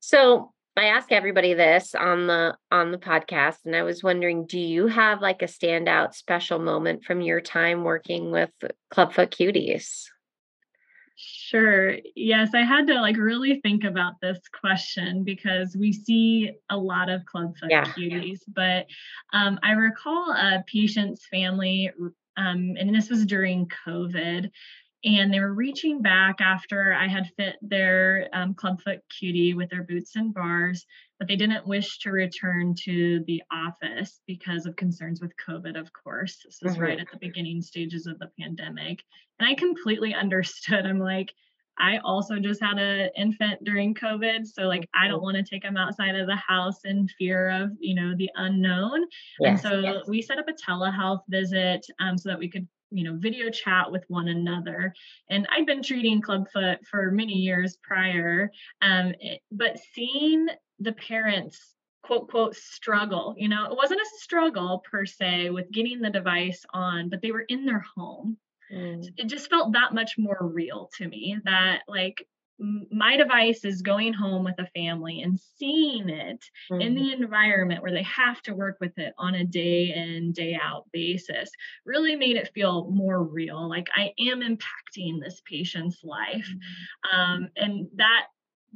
so 0.00 0.52
I 0.80 0.84
ask 0.84 1.12
everybody 1.12 1.52
this 1.52 1.94
on 1.94 2.26
the 2.26 2.56
on 2.70 2.90
the 2.90 2.96
podcast, 2.96 3.66
and 3.66 3.76
I 3.76 3.82
was 3.82 4.02
wondering, 4.02 4.46
do 4.46 4.58
you 4.58 4.86
have 4.86 5.20
like 5.20 5.42
a 5.42 5.44
standout 5.44 6.14
special 6.14 6.58
moment 6.58 7.04
from 7.04 7.20
your 7.20 7.42
time 7.42 7.84
working 7.84 8.30
with 8.30 8.50
Clubfoot 8.90 9.30
Cuties? 9.30 10.06
Sure. 11.16 11.98
Yes, 12.16 12.54
I 12.54 12.62
had 12.62 12.86
to 12.86 12.94
like 12.94 13.18
really 13.18 13.60
think 13.60 13.84
about 13.84 14.14
this 14.22 14.38
question 14.58 15.22
because 15.22 15.76
we 15.76 15.92
see 15.92 16.52
a 16.70 16.78
lot 16.78 17.10
of 17.10 17.26
clubfoot 17.26 17.68
yeah. 17.68 17.84
cuties, 17.84 18.38
but 18.48 18.86
um, 19.34 19.58
I 19.62 19.72
recall 19.72 20.32
a 20.32 20.64
patient's 20.66 21.26
family 21.26 21.90
um, 22.38 22.76
and 22.78 22.94
this 22.94 23.10
was 23.10 23.26
during 23.26 23.70
COVID. 23.86 24.50
And 25.04 25.32
they 25.32 25.40
were 25.40 25.54
reaching 25.54 26.02
back 26.02 26.40
after 26.40 26.92
I 26.92 27.08
had 27.08 27.30
fit 27.36 27.56
their 27.62 28.28
um, 28.34 28.52
clubfoot 28.52 29.00
cutie 29.08 29.54
with 29.54 29.70
their 29.70 29.82
boots 29.82 30.14
and 30.16 30.34
bars, 30.34 30.84
but 31.18 31.26
they 31.26 31.36
didn't 31.36 31.66
wish 31.66 31.98
to 32.00 32.10
return 32.10 32.74
to 32.84 33.24
the 33.26 33.42
office 33.50 34.20
because 34.26 34.66
of 34.66 34.76
concerns 34.76 35.22
with 35.22 35.32
COVID, 35.46 35.78
of 35.78 35.90
course. 35.92 36.38
This 36.44 36.60
was 36.62 36.72
mm-hmm. 36.74 36.82
right 36.82 37.00
at 37.00 37.10
the 37.10 37.18
beginning 37.18 37.62
stages 37.62 38.06
of 38.06 38.18
the 38.18 38.30
pandemic. 38.38 39.02
And 39.38 39.48
I 39.48 39.54
completely 39.54 40.14
understood. 40.14 40.84
I'm 40.84 41.00
like, 41.00 41.32
I 41.78 41.98
also 42.04 42.38
just 42.38 42.62
had 42.62 42.78
an 42.78 43.08
infant 43.16 43.64
during 43.64 43.94
COVID. 43.94 44.46
So 44.46 44.64
like 44.64 44.86
I 44.94 45.08
don't 45.08 45.22
want 45.22 45.38
to 45.38 45.42
take 45.42 45.62
them 45.62 45.78
outside 45.78 46.14
of 46.14 46.26
the 46.26 46.36
house 46.36 46.84
in 46.84 47.08
fear 47.18 47.48
of, 47.50 47.70
you 47.80 47.94
know, 47.94 48.14
the 48.16 48.30
unknown. 48.36 49.04
Yes, 49.40 49.50
and 49.50 49.60
so 49.60 49.80
yes. 49.80 50.06
we 50.06 50.20
set 50.20 50.38
up 50.38 50.46
a 50.48 50.52
telehealth 50.52 51.22
visit 51.28 51.86
um, 51.98 52.18
so 52.18 52.28
that 52.28 52.38
we 52.38 52.50
could 52.50 52.68
you 52.90 53.04
know 53.04 53.16
video 53.16 53.50
chat 53.50 53.90
with 53.90 54.04
one 54.08 54.28
another 54.28 54.92
and 55.28 55.46
i'd 55.52 55.66
been 55.66 55.82
treating 55.82 56.20
clubfoot 56.20 56.78
for 56.88 57.10
many 57.10 57.34
years 57.34 57.78
prior 57.82 58.50
um, 58.82 59.14
it, 59.20 59.40
but 59.52 59.78
seeing 59.94 60.46
the 60.78 60.92
parents 60.92 61.74
quote 62.02 62.28
quote 62.28 62.54
struggle 62.54 63.34
you 63.36 63.48
know 63.48 63.70
it 63.70 63.76
wasn't 63.76 64.00
a 64.00 64.10
struggle 64.18 64.82
per 64.90 65.04
se 65.04 65.50
with 65.50 65.70
getting 65.70 66.00
the 66.00 66.10
device 66.10 66.64
on 66.72 67.08
but 67.08 67.20
they 67.22 67.32
were 67.32 67.44
in 67.48 67.64
their 67.66 67.84
home 67.96 68.36
Mm. 68.72 69.04
It 69.16 69.26
just 69.26 69.50
felt 69.50 69.72
that 69.72 69.94
much 69.94 70.16
more 70.16 70.38
real 70.40 70.90
to 70.98 71.08
me 71.08 71.36
that 71.44 71.82
like 71.88 72.26
my 72.90 73.16
device 73.16 73.64
is 73.64 73.80
going 73.82 74.12
home 74.12 74.44
with 74.44 74.58
a 74.58 74.66
family 74.74 75.22
and 75.22 75.40
seeing 75.56 76.08
it 76.08 76.44
mm-hmm. 76.70 76.80
in 76.80 76.94
the 76.94 77.12
environment 77.12 77.82
where 77.82 77.92
they 77.92 78.02
have 78.02 78.40
to 78.42 78.54
work 78.54 78.76
with 78.80 78.96
it 78.98 79.14
on 79.18 79.34
a 79.34 79.44
day 79.44 79.92
in 79.94 80.32
day 80.32 80.58
out 80.60 80.84
basis 80.92 81.50
really 81.86 82.16
made 82.16 82.36
it 82.36 82.50
feel 82.54 82.90
more 82.90 83.22
real 83.22 83.68
like 83.68 83.88
i 83.96 84.12
am 84.18 84.40
impacting 84.40 85.20
this 85.20 85.40
patient's 85.46 86.04
life 86.04 86.48
mm-hmm. 86.48 87.18
um, 87.18 87.48
and 87.56 87.88
that 87.96 88.26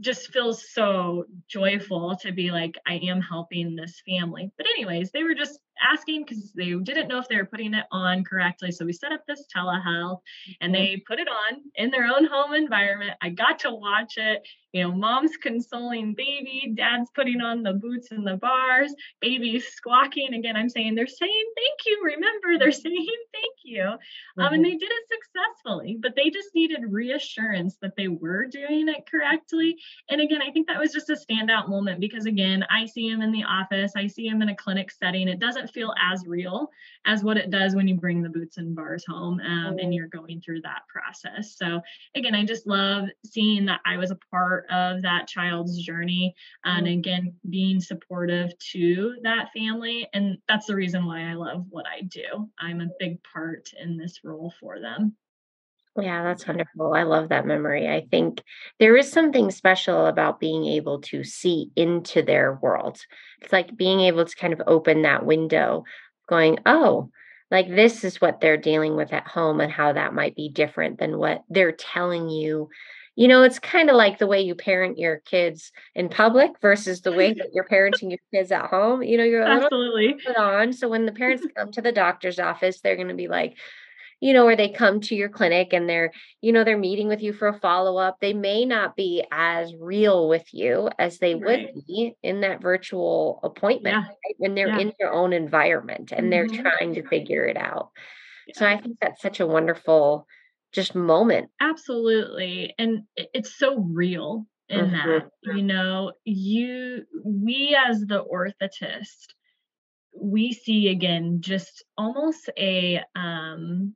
just 0.00 0.32
feels 0.32 0.72
so 0.72 1.24
joyful 1.46 2.16
to 2.20 2.32
be 2.32 2.50
like 2.50 2.76
i 2.86 2.94
am 2.94 3.20
helping 3.20 3.76
this 3.76 4.02
family 4.08 4.50
but 4.56 4.66
anyways 4.66 5.10
they 5.12 5.22
were 5.22 5.34
just 5.34 5.58
asking 5.82 6.24
because 6.24 6.52
they 6.52 6.74
didn't 6.74 7.08
know 7.08 7.18
if 7.18 7.28
they 7.28 7.36
were 7.36 7.44
putting 7.44 7.74
it 7.74 7.84
on 7.90 8.24
correctly. 8.24 8.72
So 8.72 8.84
we 8.84 8.92
set 8.92 9.12
up 9.12 9.24
this 9.26 9.46
telehealth 9.54 10.20
and 10.60 10.74
mm-hmm. 10.74 10.82
they 10.82 11.02
put 11.06 11.18
it 11.18 11.28
on 11.28 11.60
in 11.76 11.90
their 11.90 12.06
own 12.06 12.24
home 12.24 12.54
environment. 12.54 13.12
I 13.22 13.30
got 13.30 13.60
to 13.60 13.70
watch 13.70 14.14
it. 14.16 14.42
You 14.72 14.82
know, 14.82 14.92
mom's 14.92 15.36
consoling 15.36 16.14
baby, 16.14 16.74
dad's 16.76 17.08
putting 17.14 17.40
on 17.40 17.62
the 17.62 17.74
boots 17.74 18.10
and 18.10 18.26
the 18.26 18.36
bars, 18.36 18.92
baby's 19.20 19.68
squawking. 19.68 20.34
Again, 20.34 20.56
I'm 20.56 20.68
saying 20.68 20.96
they're 20.96 21.06
saying 21.06 21.44
thank 21.56 21.86
you. 21.86 22.02
Remember, 22.04 22.58
they're 22.58 22.72
saying 22.72 23.06
thank 23.32 23.54
you. 23.62 23.84
Um, 23.84 23.98
and 24.36 24.46
mm-hmm. 24.46 24.62
they 24.64 24.70
did 24.70 24.90
it 24.90 25.08
successfully, 25.08 25.96
but 26.00 26.16
they 26.16 26.28
just 26.28 26.48
needed 26.56 26.80
reassurance 26.88 27.76
that 27.82 27.94
they 27.96 28.08
were 28.08 28.46
doing 28.46 28.88
it 28.88 29.08
correctly. 29.08 29.76
And 30.10 30.20
again, 30.20 30.42
I 30.42 30.50
think 30.50 30.66
that 30.66 30.80
was 30.80 30.92
just 30.92 31.10
a 31.10 31.14
standout 31.14 31.68
moment 31.68 32.00
because, 32.00 32.26
again, 32.26 32.64
I 32.68 32.86
see 32.86 33.08
him 33.08 33.22
in 33.22 33.30
the 33.30 33.44
office, 33.44 33.92
I 33.96 34.08
see 34.08 34.26
him 34.26 34.42
in 34.42 34.48
a 34.48 34.56
clinic 34.56 34.90
setting. 34.90 35.28
It 35.28 35.38
doesn't 35.38 35.63
doesn't 35.64 35.74
feel 35.74 35.94
as 36.00 36.26
real 36.26 36.70
as 37.06 37.22
what 37.22 37.36
it 37.36 37.50
does 37.50 37.74
when 37.74 37.88
you 37.88 37.96
bring 37.96 38.22
the 38.22 38.28
boots 38.28 38.56
and 38.56 38.74
bars 38.74 39.04
home 39.06 39.40
um, 39.40 39.78
and 39.78 39.94
you're 39.94 40.08
going 40.08 40.40
through 40.40 40.60
that 40.62 40.82
process. 40.88 41.56
So 41.56 41.80
again, 42.14 42.34
I 42.34 42.44
just 42.44 42.66
love 42.66 43.08
seeing 43.24 43.66
that 43.66 43.80
I 43.84 43.96
was 43.96 44.10
a 44.10 44.18
part 44.30 44.66
of 44.70 45.02
that 45.02 45.28
child's 45.28 45.82
journey 45.82 46.34
and 46.64 46.86
again 46.86 47.34
being 47.50 47.80
supportive 47.80 48.56
to 48.72 49.16
that 49.22 49.48
family. 49.56 50.08
And 50.12 50.38
that's 50.48 50.66
the 50.66 50.76
reason 50.76 51.06
why 51.06 51.30
I 51.30 51.34
love 51.34 51.66
what 51.70 51.86
I 51.86 52.02
do. 52.02 52.48
I'm 52.58 52.80
a 52.80 52.88
big 52.98 53.22
part 53.22 53.70
in 53.80 53.96
this 53.96 54.20
role 54.24 54.52
for 54.60 54.80
them. 54.80 55.16
Yeah, 56.00 56.24
that's 56.24 56.46
wonderful. 56.46 56.92
I 56.92 57.04
love 57.04 57.28
that 57.28 57.46
memory. 57.46 57.88
I 57.88 58.06
think 58.10 58.42
there 58.80 58.96
is 58.96 59.10
something 59.10 59.50
special 59.50 60.06
about 60.06 60.40
being 60.40 60.64
able 60.66 61.00
to 61.02 61.22
see 61.22 61.70
into 61.76 62.22
their 62.22 62.58
world. 62.60 62.98
It's 63.40 63.52
like 63.52 63.76
being 63.76 64.00
able 64.00 64.24
to 64.24 64.36
kind 64.36 64.52
of 64.52 64.62
open 64.66 65.02
that 65.02 65.24
window, 65.24 65.84
going, 66.28 66.58
oh, 66.66 67.10
like 67.50 67.68
this 67.68 68.02
is 68.02 68.20
what 68.20 68.40
they're 68.40 68.56
dealing 68.56 68.96
with 68.96 69.12
at 69.12 69.28
home 69.28 69.60
and 69.60 69.70
how 69.70 69.92
that 69.92 70.14
might 70.14 70.34
be 70.34 70.48
different 70.48 70.98
than 70.98 71.18
what 71.18 71.44
they're 71.48 71.72
telling 71.72 72.28
you. 72.28 72.68
You 73.14 73.28
know, 73.28 73.44
it's 73.44 73.60
kind 73.60 73.88
of 73.88 73.94
like 73.94 74.18
the 74.18 74.26
way 74.26 74.40
you 74.40 74.56
parent 74.56 74.98
your 74.98 75.18
kids 75.18 75.70
in 75.94 76.08
public 76.08 76.50
versus 76.60 77.02
the 77.02 77.12
way 77.12 77.32
that 77.34 77.50
you're 77.52 77.68
parenting 77.68 78.10
your 78.10 78.18
kids 78.32 78.50
at 78.50 78.66
home. 78.66 79.04
You 79.04 79.18
know, 79.18 79.22
you're 79.22 79.42
a 79.42 79.48
Absolutely. 79.48 80.14
little 80.14 80.20
put 80.26 80.36
on. 80.36 80.72
So 80.72 80.88
when 80.88 81.06
the 81.06 81.12
parents 81.12 81.46
come 81.56 81.70
to 81.70 81.80
the 81.80 81.92
doctor's 81.92 82.40
office, 82.40 82.80
they're 82.80 82.96
going 82.96 83.06
to 83.06 83.14
be 83.14 83.28
like, 83.28 83.56
you 84.20 84.32
know, 84.32 84.44
where 84.44 84.56
they 84.56 84.68
come 84.68 85.00
to 85.00 85.14
your 85.14 85.28
clinic 85.28 85.72
and 85.72 85.88
they're, 85.88 86.12
you 86.40 86.52
know, 86.52 86.64
they're 86.64 86.78
meeting 86.78 87.08
with 87.08 87.22
you 87.22 87.32
for 87.32 87.48
a 87.48 87.58
follow 87.58 87.98
up. 87.98 88.18
They 88.20 88.32
may 88.32 88.64
not 88.64 88.96
be 88.96 89.24
as 89.30 89.72
real 89.78 90.28
with 90.28 90.46
you 90.52 90.88
as 90.98 91.18
they 91.18 91.34
right. 91.34 91.68
would 91.74 91.84
be 91.86 92.14
in 92.22 92.40
that 92.40 92.62
virtual 92.62 93.40
appointment 93.42 93.94
yeah. 93.94 94.02
right? 94.02 94.34
when 94.38 94.54
they're 94.54 94.68
yeah. 94.68 94.78
in 94.78 94.92
their 94.98 95.12
own 95.12 95.32
environment 95.32 96.12
and 96.12 96.30
mm-hmm. 96.32 96.52
they're 96.52 96.62
trying 96.62 96.94
to 96.94 97.06
figure 97.08 97.44
it 97.44 97.56
out. 97.56 97.90
Yeah. 98.46 98.54
So 98.58 98.66
I 98.66 98.80
think 98.80 98.98
that's 99.00 99.22
such 99.22 99.40
a 99.40 99.46
wonderful 99.46 100.26
just 100.72 100.94
moment. 100.94 101.50
Absolutely. 101.60 102.74
And 102.78 103.04
it's 103.16 103.58
so 103.58 103.78
real 103.78 104.46
in 104.68 104.86
mm-hmm. 104.86 105.08
that, 105.10 105.30
you 105.42 105.62
know, 105.62 106.12
you, 106.24 107.04
we 107.24 107.76
as 107.88 108.00
the 108.00 108.24
orthotist, 108.24 109.34
we 110.20 110.52
see 110.52 110.88
again 110.88 111.38
just 111.40 111.84
almost 111.98 112.48
a 112.56 113.02
um 113.16 113.94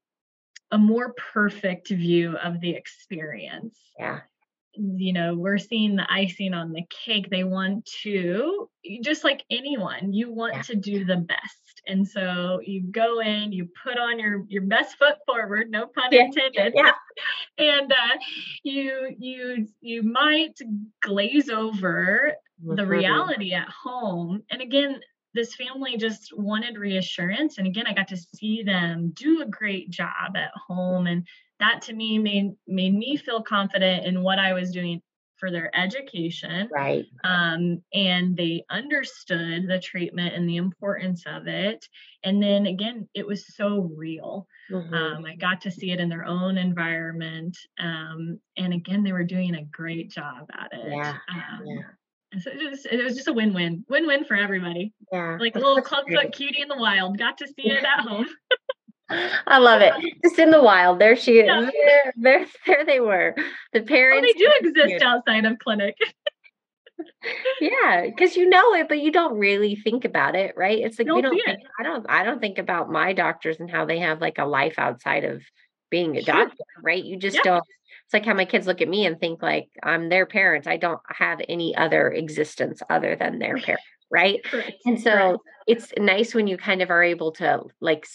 a 0.71 0.79
more 0.79 1.15
perfect 1.33 1.89
view 1.89 2.37
of 2.37 2.61
the 2.61 2.71
experience. 2.71 3.79
Yeah. 3.99 4.21
You 4.75 5.13
know, 5.13 5.35
we're 5.35 5.59
seeing 5.59 5.97
the 5.97 6.07
icing 6.13 6.55
on 6.55 6.73
the 6.73 6.85
cake. 7.05 7.31
They 7.31 7.43
want 7.43 7.87
to, 8.03 8.69
just 9.03 9.25
like 9.25 9.43
anyone, 9.51 10.13
you 10.13 10.33
want 10.33 10.55
yeah. 10.55 10.63
to 10.63 10.75
do 10.77 11.05
the 11.05 11.17
best 11.17 11.69
And 11.89 12.07
so 12.07 12.61
you 12.65 12.83
go 12.83 13.21
in, 13.21 13.51
you 13.51 13.69
put 13.83 13.99
on 13.99 14.19
your 14.19 14.45
your 14.49 14.63
best 14.63 14.99
foot 14.99 15.17
forward, 15.27 15.71
no 15.71 15.87
pun 15.87 16.11
yeah. 16.13 16.25
intended. 16.25 16.75
Yeah. 16.77 16.93
and 17.59 17.91
uh, 17.91 18.19
you 18.63 19.17
you 19.19 19.67
you 19.81 20.03
might 20.03 20.59
glaze 21.03 21.49
over 21.49 22.35
mm-hmm. 22.63 22.77
the 22.77 22.87
reality 22.87 23.55
at 23.55 23.69
home. 23.69 24.43
And 24.51 24.61
again, 24.61 25.01
this 25.35 25.55
family 25.55 25.97
just 25.97 26.33
wanted 26.37 26.77
reassurance. 26.77 27.59
And 27.59 27.67
again, 27.67 27.87
I 27.87 27.95
got 27.95 28.09
to 28.09 28.17
see 28.17 28.63
them 28.63 29.13
do 29.15 29.43
a 29.43 29.47
great 29.47 29.91
job 29.91 30.37
at 30.37 30.51
home. 30.67 31.07
And 31.07 31.27
that 31.61 31.83
to 31.83 31.93
me 31.93 32.19
made 32.19 32.53
made 32.67 32.95
me 32.95 33.17
feel 33.17 33.43
confident 33.43 34.07
in 34.07 34.23
what 34.23 34.39
I 34.39 34.53
was 34.53 34.71
doing 34.71 35.03
for 35.39 35.51
their 35.51 35.75
education. 35.77 36.69
Right. 36.73 37.07
Um, 37.25 37.83
and 37.95 38.37
they 38.37 38.65
understood 38.71 39.69
the 39.69 39.79
treatment 39.79 40.35
and 40.35 40.49
the 40.49 40.57
importance 40.57 41.25
of 41.27 41.47
it. 41.47 41.87
And 42.25 42.43
then 42.43 42.67
again, 42.67 43.09
it 43.15 43.27
was 43.27 43.55
so 43.55 43.91
real. 43.97 44.47
Mm-hmm. 44.71 44.95
Um, 44.95 45.25
I 45.25 45.37
got 45.37 45.61
to 45.63 45.71
see 45.71 45.93
it 45.93 46.01
in 46.01 46.09
their 46.09 46.25
own 46.25 46.59
environment. 46.59 47.57
Um, 47.79 48.41
and 48.57 48.73
again, 48.75 49.05
they 49.05 49.13
were 49.13 49.25
doing 49.25 49.55
a 49.55 49.65
great 49.65 50.11
job 50.11 50.49
at 50.53 50.73
it. 50.73 50.89
Yeah. 50.89 51.17
Um, 51.31 51.67
yeah. 51.67 51.83
So 52.41 52.51
it, 52.51 52.71
was, 52.71 52.85
it 52.85 53.03
was 53.03 53.15
just 53.15 53.29
a 53.29 53.33
win-win, 53.33 53.85
win-win 53.89 54.25
for 54.25 54.35
everybody. 54.35 54.93
Yeah, 55.11 55.39
like 55.41 55.57
a 55.57 55.59
little 55.59 55.81
clubfoot 55.81 56.33
cutie 56.33 56.61
in 56.61 56.69
the 56.69 56.77
wild. 56.77 57.19
Got 57.19 57.39
to 57.39 57.47
see 57.47 57.71
it 57.71 57.85
at 57.85 58.01
home. 58.01 58.27
I 59.47 59.57
love 59.59 59.81
it. 59.81 59.95
Just 60.23 60.39
in 60.39 60.51
the 60.51 60.63
wild. 60.63 60.99
There 60.99 61.17
she 61.17 61.39
is. 61.39 61.47
Yeah. 61.47 61.71
There, 61.71 62.13
there, 62.17 62.47
there 62.67 62.85
they 62.85 63.01
were. 63.01 63.35
The 63.73 63.81
parents. 63.81 64.29
Oh, 64.29 64.39
they 64.39 64.39
do 64.39 64.69
exist 64.69 64.89
here. 64.89 65.01
outside 65.03 65.47
of 65.47 65.59
clinic. 65.59 65.97
yeah, 67.61 68.05
because 68.05 68.37
you 68.37 68.49
know 68.49 68.75
it, 68.75 68.89
but 68.89 69.01
you 69.01 69.11
don't 69.11 69.39
really 69.39 69.77
think 69.77 70.05
about 70.05 70.35
it, 70.35 70.55
right? 70.57 70.79
It's 70.79 70.99
like 70.99 71.07
don't 71.07 71.17
we 71.17 71.23
don't. 71.23 71.43
Think, 71.43 71.61
I 71.79 71.83
don't. 71.83 72.07
I 72.09 72.25
don't 72.25 72.41
think 72.41 72.59
about 72.59 72.91
my 72.91 73.13
doctors 73.13 73.59
and 73.61 73.71
how 73.71 73.87
they 73.87 74.01
have 74.01 74.21
like 74.21 74.39
a 74.39 74.45
life 74.45 74.75
outside 74.79 75.25
of 75.25 75.43
being 75.91 76.17
a 76.17 76.23
sure. 76.23 76.35
doctor, 76.35 76.65
right? 76.83 77.03
You 77.03 77.17
just 77.17 77.37
yeah. 77.37 77.43
don't 77.45 77.65
it's 78.09 78.15
like 78.15 78.25
how 78.25 78.33
my 78.33 78.47
kids 78.47 78.67
look 78.67 78.81
at 78.81 78.89
me 78.89 79.05
and 79.05 79.21
think 79.21 79.43
like 79.43 79.69
I'm 79.83 80.09
their 80.09 80.25
parents. 80.25 80.67
I 80.67 80.79
don't 80.79 81.01
have 81.09 81.43
any 81.47 81.77
other 81.77 82.11
existence 82.11 82.81
other 82.89 83.17
than 83.17 83.39
their 83.39 83.59
parents, 83.59 83.85
right? 84.11 84.41
And 84.87 84.99
so 84.99 85.11
Correct. 85.11 85.41
it's 85.67 85.93
nice 85.99 86.35
when 86.35 86.47
you 86.47 86.57
kind 86.57 86.81
of 86.81 86.89
are 86.89 87.03
able 87.03 87.33
to 87.33 87.65
like 87.83 88.07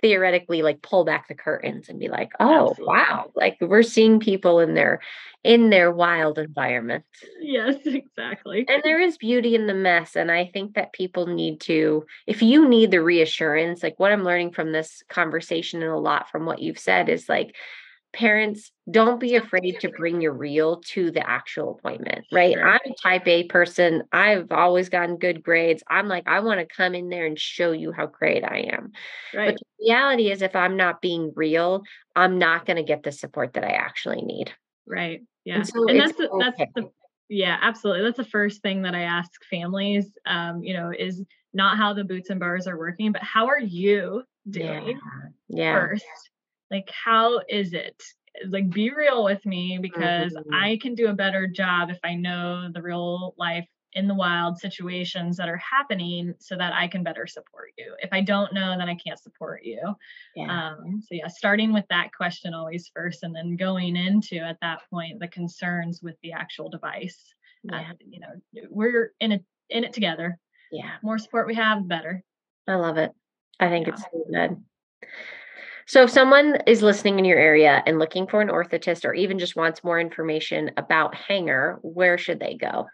theoretically 0.00 0.62
like 0.62 0.82
pull 0.82 1.04
back 1.04 1.28
the 1.28 1.34
curtains 1.36 1.88
and 1.88 1.98
be 2.00 2.08
like 2.08 2.30
oh 2.38 2.70
Absolutely. 2.70 2.86
wow 2.86 3.30
like 3.34 3.56
we're 3.60 3.82
seeing 3.82 4.20
people 4.20 4.60
in 4.60 4.74
their 4.74 5.00
in 5.42 5.70
their 5.70 5.90
wild 5.90 6.38
environment 6.38 7.04
yes 7.40 7.74
exactly 7.84 8.64
and 8.68 8.80
there 8.84 9.00
is 9.00 9.18
beauty 9.18 9.56
in 9.56 9.66
the 9.66 9.74
mess 9.74 10.14
and 10.14 10.30
i 10.30 10.44
think 10.54 10.74
that 10.74 10.92
people 10.92 11.26
need 11.26 11.60
to 11.60 12.06
if 12.28 12.42
you 12.42 12.68
need 12.68 12.92
the 12.92 13.02
reassurance 13.02 13.82
like 13.82 13.98
what 13.98 14.12
i'm 14.12 14.22
learning 14.22 14.52
from 14.52 14.70
this 14.70 15.02
conversation 15.08 15.82
and 15.82 15.90
a 15.90 15.98
lot 15.98 16.30
from 16.30 16.46
what 16.46 16.60
you've 16.60 16.78
said 16.78 17.08
is 17.08 17.28
like 17.28 17.56
parents 18.12 18.72
don't 18.90 19.20
be 19.20 19.36
afraid 19.36 19.78
to 19.80 19.88
bring 19.90 20.20
your 20.20 20.32
real 20.32 20.80
to 20.80 21.10
the 21.10 21.28
actual 21.28 21.78
appointment 21.78 22.24
right 22.32 22.54
sure. 22.54 22.66
i'm 22.66 22.80
a 22.86 22.94
type 23.02 23.26
a 23.26 23.44
person 23.44 24.02
i've 24.12 24.50
always 24.50 24.88
gotten 24.88 25.18
good 25.18 25.42
grades 25.42 25.82
i'm 25.90 26.08
like 26.08 26.26
i 26.26 26.40
want 26.40 26.58
to 26.58 26.74
come 26.74 26.94
in 26.94 27.10
there 27.10 27.26
and 27.26 27.38
show 27.38 27.72
you 27.72 27.92
how 27.92 28.06
great 28.06 28.44
i 28.44 28.60
am 28.72 28.92
right. 29.34 29.50
but 29.50 29.58
the 29.58 29.86
reality 29.86 30.30
is 30.30 30.40
if 30.40 30.56
i'm 30.56 30.76
not 30.76 31.02
being 31.02 31.32
real 31.36 31.82
i'm 32.16 32.38
not 32.38 32.64
going 32.64 32.78
to 32.78 32.82
get 32.82 33.02
the 33.02 33.12
support 33.12 33.52
that 33.52 33.64
i 33.64 33.72
actually 33.72 34.22
need 34.22 34.50
right 34.86 35.20
yeah 35.44 35.56
and, 35.56 35.68
so 35.68 35.86
and 35.86 36.00
that's 36.00 36.16
the, 36.16 36.30
okay. 36.30 36.46
that's 36.46 36.72
the 36.76 36.90
yeah 37.28 37.58
absolutely 37.60 38.02
that's 38.02 38.16
the 38.16 38.24
first 38.24 38.62
thing 38.62 38.80
that 38.82 38.94
i 38.94 39.02
ask 39.02 39.30
families 39.50 40.10
um 40.24 40.62
you 40.62 40.72
know 40.72 40.90
is 40.98 41.22
not 41.52 41.76
how 41.76 41.92
the 41.92 42.04
boots 42.04 42.30
and 42.30 42.40
bars 42.40 42.66
are 42.66 42.78
working 42.78 43.12
but 43.12 43.22
how 43.22 43.46
are 43.46 43.60
you 43.60 44.22
doing 44.48 44.98
yeah, 45.48 45.74
yeah. 45.74 45.74
first 45.74 46.04
like 46.70 46.90
how 46.90 47.40
is 47.48 47.72
it? 47.72 48.02
Like 48.48 48.70
be 48.70 48.90
real 48.90 49.24
with 49.24 49.44
me 49.46 49.78
because 49.80 50.32
mm-hmm. 50.32 50.54
i 50.54 50.78
can 50.80 50.94
do 50.94 51.08
a 51.08 51.14
better 51.14 51.48
job 51.48 51.90
if 51.90 51.98
i 52.04 52.14
know 52.14 52.68
the 52.72 52.80
real 52.80 53.34
life 53.36 53.66
in 53.94 54.06
the 54.06 54.14
wild 54.14 54.58
situations 54.58 55.36
that 55.38 55.48
are 55.48 55.56
happening 55.56 56.34
so 56.38 56.56
that 56.56 56.72
i 56.72 56.86
can 56.86 57.02
better 57.02 57.26
support 57.26 57.70
you. 57.76 57.96
If 58.00 58.10
i 58.12 58.20
don't 58.20 58.52
know 58.52 58.76
then 58.78 58.88
i 58.88 58.94
can't 58.94 59.18
support 59.18 59.64
you. 59.64 59.80
Yeah. 60.36 60.68
um 60.72 61.00
so 61.00 61.08
yeah 61.16 61.26
starting 61.26 61.72
with 61.72 61.86
that 61.90 62.12
question 62.12 62.54
always 62.54 62.90
first 62.94 63.24
and 63.24 63.34
then 63.34 63.56
going 63.56 63.96
into 63.96 64.36
at 64.36 64.58
that 64.62 64.82
point 64.88 65.18
the 65.18 65.28
concerns 65.28 66.00
with 66.00 66.14
the 66.22 66.32
actual 66.32 66.68
device. 66.68 67.34
Yeah. 67.64 67.80
Uh, 67.90 67.94
you 68.08 68.20
know 68.20 68.68
we're 68.70 69.14
in 69.18 69.32
it 69.32 69.44
in 69.68 69.82
it 69.82 69.94
together. 69.94 70.38
Yeah. 70.70 70.92
More 71.02 71.18
support 71.18 71.48
we 71.48 71.54
have 71.54 71.88
better. 71.88 72.22
I 72.68 72.76
love 72.76 72.98
it. 72.98 73.10
I 73.58 73.68
think 73.68 73.88
yeah. 73.88 73.94
it's 73.94 74.02
so 74.02 74.24
good 74.30 74.56
so, 75.88 76.02
if 76.02 76.10
someone 76.10 76.58
is 76.66 76.82
listening 76.82 77.18
in 77.18 77.24
your 77.24 77.38
area 77.38 77.82
and 77.86 77.98
looking 77.98 78.26
for 78.26 78.42
an 78.42 78.48
orthotist 78.48 79.06
or 79.06 79.14
even 79.14 79.38
just 79.38 79.56
wants 79.56 79.82
more 79.82 79.98
information 79.98 80.70
about 80.76 81.14
Hanger, 81.14 81.78
where 81.80 82.18
should 82.18 82.40
they 82.40 82.54
go? 82.54 82.86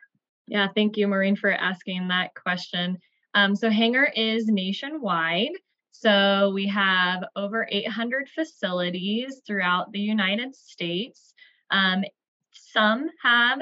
Yeah, 0.47 0.69
thank 0.75 0.97
you, 0.97 1.09
Maureen, 1.09 1.35
for 1.35 1.51
asking 1.51 2.07
that 2.09 2.35
question. 2.37 2.99
Um, 3.35 3.57
so, 3.57 3.69
Hanger 3.69 4.09
is 4.15 4.47
nationwide. 4.47 5.51
So, 5.91 6.53
we 6.55 6.69
have 6.69 7.25
over 7.35 7.67
800 7.69 8.29
facilities 8.29 9.43
throughout 9.45 9.91
the 9.91 9.99
United 10.01 10.55
States. 10.55 11.35
Um, 11.73 12.05
some 12.53 13.09
have 13.23 13.61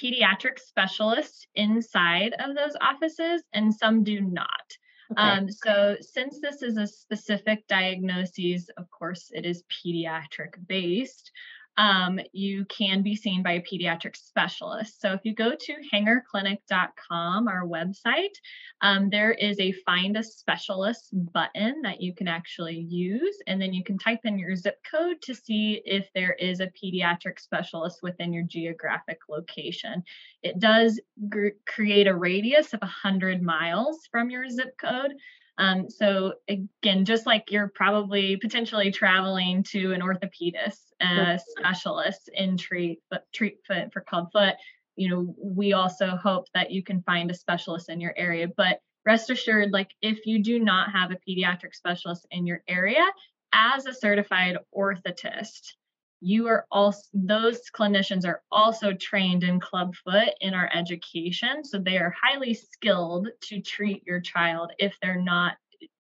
pediatric 0.00 0.60
specialists 0.60 1.48
inside 1.56 2.32
of 2.38 2.54
those 2.54 2.76
offices, 2.80 3.42
and 3.52 3.74
some 3.74 4.04
do 4.04 4.20
not. 4.20 4.76
Okay. 5.12 5.20
Um, 5.20 5.50
so 5.50 5.96
since 6.00 6.40
this 6.40 6.62
is 6.62 6.76
a 6.76 6.86
specific 6.86 7.66
diagnosis, 7.66 8.68
of 8.76 8.90
course, 8.90 9.30
it 9.32 9.46
is 9.46 9.64
pediatric 9.64 10.54
based 10.66 11.30
um, 11.78 12.18
you 12.32 12.64
can 12.64 13.02
be 13.02 13.14
seen 13.14 13.42
by 13.44 13.52
a 13.52 13.62
pediatric 13.62 14.16
specialist. 14.16 15.00
So 15.00 15.12
if 15.12 15.20
you 15.22 15.32
go 15.32 15.52
to 15.54 15.74
hangerclinic.com, 15.94 17.46
our 17.46 17.64
website, 17.64 18.34
um, 18.82 19.08
there 19.10 19.30
is 19.30 19.60
a 19.60 19.70
find 19.86 20.16
a 20.16 20.24
specialist 20.24 21.10
button 21.32 21.82
that 21.82 22.02
you 22.02 22.12
can 22.12 22.26
actually 22.26 22.78
use. 22.78 23.38
And 23.46 23.62
then 23.62 23.72
you 23.72 23.84
can 23.84 23.96
type 23.96 24.20
in 24.24 24.40
your 24.40 24.56
zip 24.56 24.78
code 24.90 25.22
to 25.22 25.34
see 25.36 25.80
if 25.84 26.08
there 26.16 26.32
is 26.32 26.58
a 26.58 26.72
pediatric 26.82 27.38
specialist 27.38 28.00
within 28.02 28.32
your 28.32 28.44
geographic 28.44 29.20
location. 29.28 30.02
It 30.42 30.58
does 30.58 31.00
gr- 31.28 31.48
create 31.64 32.08
a 32.08 32.16
radius 32.16 32.74
of 32.74 32.80
100 32.80 33.40
miles 33.40 34.00
from 34.10 34.30
your 34.30 34.48
zip 34.48 34.76
code. 34.80 35.14
Um, 35.58 35.90
so 35.90 36.34
again, 36.48 37.04
just 37.04 37.26
like 37.26 37.50
you're 37.50 37.72
probably 37.74 38.36
potentially 38.36 38.92
traveling 38.92 39.64
to 39.70 39.92
an 39.92 40.00
orthopedist, 40.00 40.92
a 41.00 41.38
specialist 41.58 42.30
in 42.32 42.56
treat 42.56 43.00
foot, 43.10 43.22
treat 43.34 43.58
foot 43.66 43.92
for 43.92 44.00
club 44.00 44.28
foot, 44.32 44.54
you 44.98 45.08
know, 45.08 45.34
we 45.40 45.72
also 45.72 46.16
hope 46.16 46.46
that 46.54 46.70
you 46.70 46.82
can 46.82 47.02
find 47.02 47.30
a 47.30 47.34
specialist 47.34 47.88
in 47.88 48.00
your 48.00 48.14
area. 48.16 48.48
But 48.56 48.80
rest 49.06 49.30
assured, 49.30 49.72
like 49.72 49.90
if 50.02 50.26
you 50.26 50.42
do 50.42 50.58
not 50.58 50.92
have 50.92 51.10
a 51.10 51.18
pediatric 51.28 51.74
specialist 51.74 52.26
in 52.30 52.46
your 52.46 52.62
area, 52.68 53.06
as 53.52 53.86
a 53.86 53.94
certified 53.94 54.58
orthotist, 54.76 55.74
you 56.20 56.48
are 56.48 56.66
also 56.70 57.02
those 57.14 57.60
clinicians 57.74 58.26
are 58.26 58.42
also 58.50 58.92
trained 58.92 59.44
in 59.44 59.60
clubfoot 59.60 60.30
in 60.40 60.54
our 60.54 60.68
education 60.74 61.64
so 61.64 61.78
they 61.78 61.98
are 61.98 62.14
highly 62.20 62.54
skilled 62.54 63.28
to 63.40 63.60
treat 63.60 64.02
your 64.06 64.20
child 64.20 64.72
if 64.78 64.96
they're 65.00 65.20
not 65.20 65.56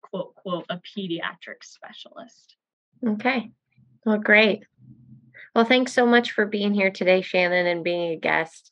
quote 0.02 0.36
quote 0.36 0.66
a 0.70 0.78
pediatric 0.78 1.64
specialist. 1.64 2.56
Okay. 3.06 3.52
Well 4.06 4.20
great. 4.20 4.64
Well 5.56 5.66
thanks 5.66 5.94
so 5.94 6.06
much 6.06 6.32
for 6.32 6.46
being 6.46 6.74
here 6.74 6.92
today 6.92 7.22
shannon 7.22 7.66
and 7.66 7.84
being 7.84 8.12
a 8.12 8.18
guest 8.18 8.72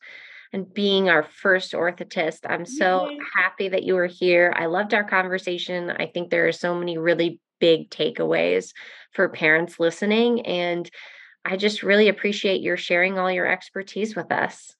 and 0.52 0.72
being 0.72 1.08
our 1.08 1.24
first 1.24 1.72
orthotist. 1.72 2.48
I'm 2.48 2.64
so 2.64 3.10
Yay. 3.10 3.18
happy 3.34 3.68
that 3.70 3.82
you 3.82 3.94
were 3.94 4.06
here. 4.06 4.54
I 4.56 4.66
loved 4.66 4.94
our 4.94 5.02
conversation. 5.02 5.90
I 5.90 6.06
think 6.06 6.30
there 6.30 6.46
are 6.46 6.52
so 6.52 6.76
many 6.76 6.96
really 6.96 7.40
big 7.58 7.90
takeaways 7.90 8.72
for 9.12 9.28
parents 9.28 9.80
listening 9.80 10.46
and 10.46 10.88
I 11.44 11.56
just 11.56 11.82
really 11.82 12.08
appreciate 12.08 12.62
your 12.62 12.76
sharing 12.76 13.18
all 13.18 13.30
your 13.30 13.46
expertise 13.46 14.16
with 14.16 14.32
us. 14.32 14.74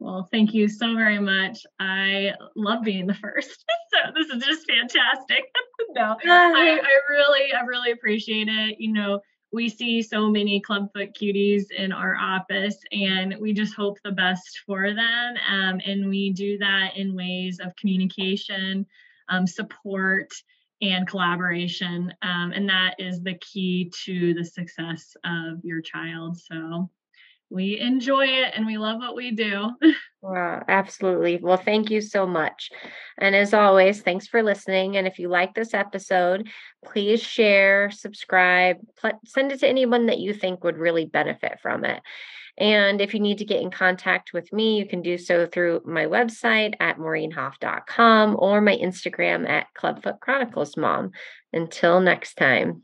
Well, 0.00 0.28
thank 0.30 0.54
you 0.54 0.68
so 0.68 0.94
very 0.94 1.18
much. 1.18 1.66
I 1.80 2.32
love 2.54 2.84
being 2.84 3.06
the 3.06 3.14
first. 3.14 3.64
so 3.92 4.12
this 4.14 4.28
is 4.28 4.44
just 4.44 4.66
fantastic. 4.68 5.44
no, 5.90 6.16
I, 6.24 6.80
I 6.80 7.12
really, 7.12 7.52
I 7.52 7.62
really 7.62 7.90
appreciate 7.90 8.48
it. 8.48 8.76
You 8.78 8.92
know, 8.92 9.20
we 9.52 9.68
see 9.68 10.02
so 10.02 10.28
many 10.30 10.60
clubfoot 10.60 11.14
cuties 11.14 11.70
in 11.70 11.90
our 11.92 12.16
office 12.16 12.76
and 12.92 13.36
we 13.40 13.52
just 13.52 13.74
hope 13.74 13.98
the 14.04 14.12
best 14.12 14.60
for 14.66 14.92
them 14.94 15.34
um, 15.50 15.80
and 15.84 16.08
we 16.08 16.30
do 16.32 16.58
that 16.58 16.96
in 16.96 17.16
ways 17.16 17.58
of 17.58 17.74
communication 17.76 18.86
um, 19.30 19.46
support 19.46 20.32
and 20.80 21.06
collaboration. 21.06 22.12
Um, 22.22 22.52
and 22.52 22.68
that 22.68 22.94
is 22.98 23.22
the 23.22 23.34
key 23.34 23.92
to 24.04 24.34
the 24.34 24.44
success 24.44 25.16
of 25.24 25.64
your 25.64 25.80
child. 25.80 26.38
So 26.38 26.90
we 27.50 27.80
enjoy 27.80 28.26
it 28.26 28.52
and 28.54 28.66
we 28.66 28.78
love 28.78 28.98
what 28.98 29.16
we 29.16 29.32
do. 29.32 29.70
Wow, 30.20 30.64
absolutely. 30.66 31.38
Well, 31.40 31.56
thank 31.56 31.92
you 31.92 32.00
so 32.00 32.26
much. 32.26 32.70
And 33.18 33.36
as 33.36 33.54
always, 33.54 34.02
thanks 34.02 34.26
for 34.26 34.42
listening. 34.42 34.96
And 34.96 35.06
if 35.06 35.20
you 35.20 35.28
like 35.28 35.54
this 35.54 35.74
episode, 35.74 36.48
please 36.84 37.22
share, 37.22 37.92
subscribe, 37.92 38.78
pl- 39.00 39.20
send 39.24 39.52
it 39.52 39.60
to 39.60 39.68
anyone 39.68 40.06
that 40.06 40.18
you 40.18 40.34
think 40.34 40.64
would 40.64 40.76
really 40.76 41.04
benefit 41.04 41.60
from 41.62 41.84
it. 41.84 42.02
And 42.58 43.00
if 43.00 43.14
you 43.14 43.20
need 43.20 43.38
to 43.38 43.44
get 43.44 43.62
in 43.62 43.70
contact 43.70 44.32
with 44.32 44.52
me, 44.52 44.78
you 44.78 44.86
can 44.86 45.00
do 45.00 45.16
so 45.16 45.46
through 45.46 45.82
my 45.84 46.06
website 46.06 46.74
at 46.80 46.98
maureenhoff.com 46.98 48.36
or 48.38 48.60
my 48.60 48.76
Instagram 48.76 49.48
at 49.48 49.68
Clubfoot 49.74 50.20
Chronicles 50.20 50.76
Mom. 50.76 51.12
Until 51.52 52.00
next 52.00 52.34
time. 52.34 52.82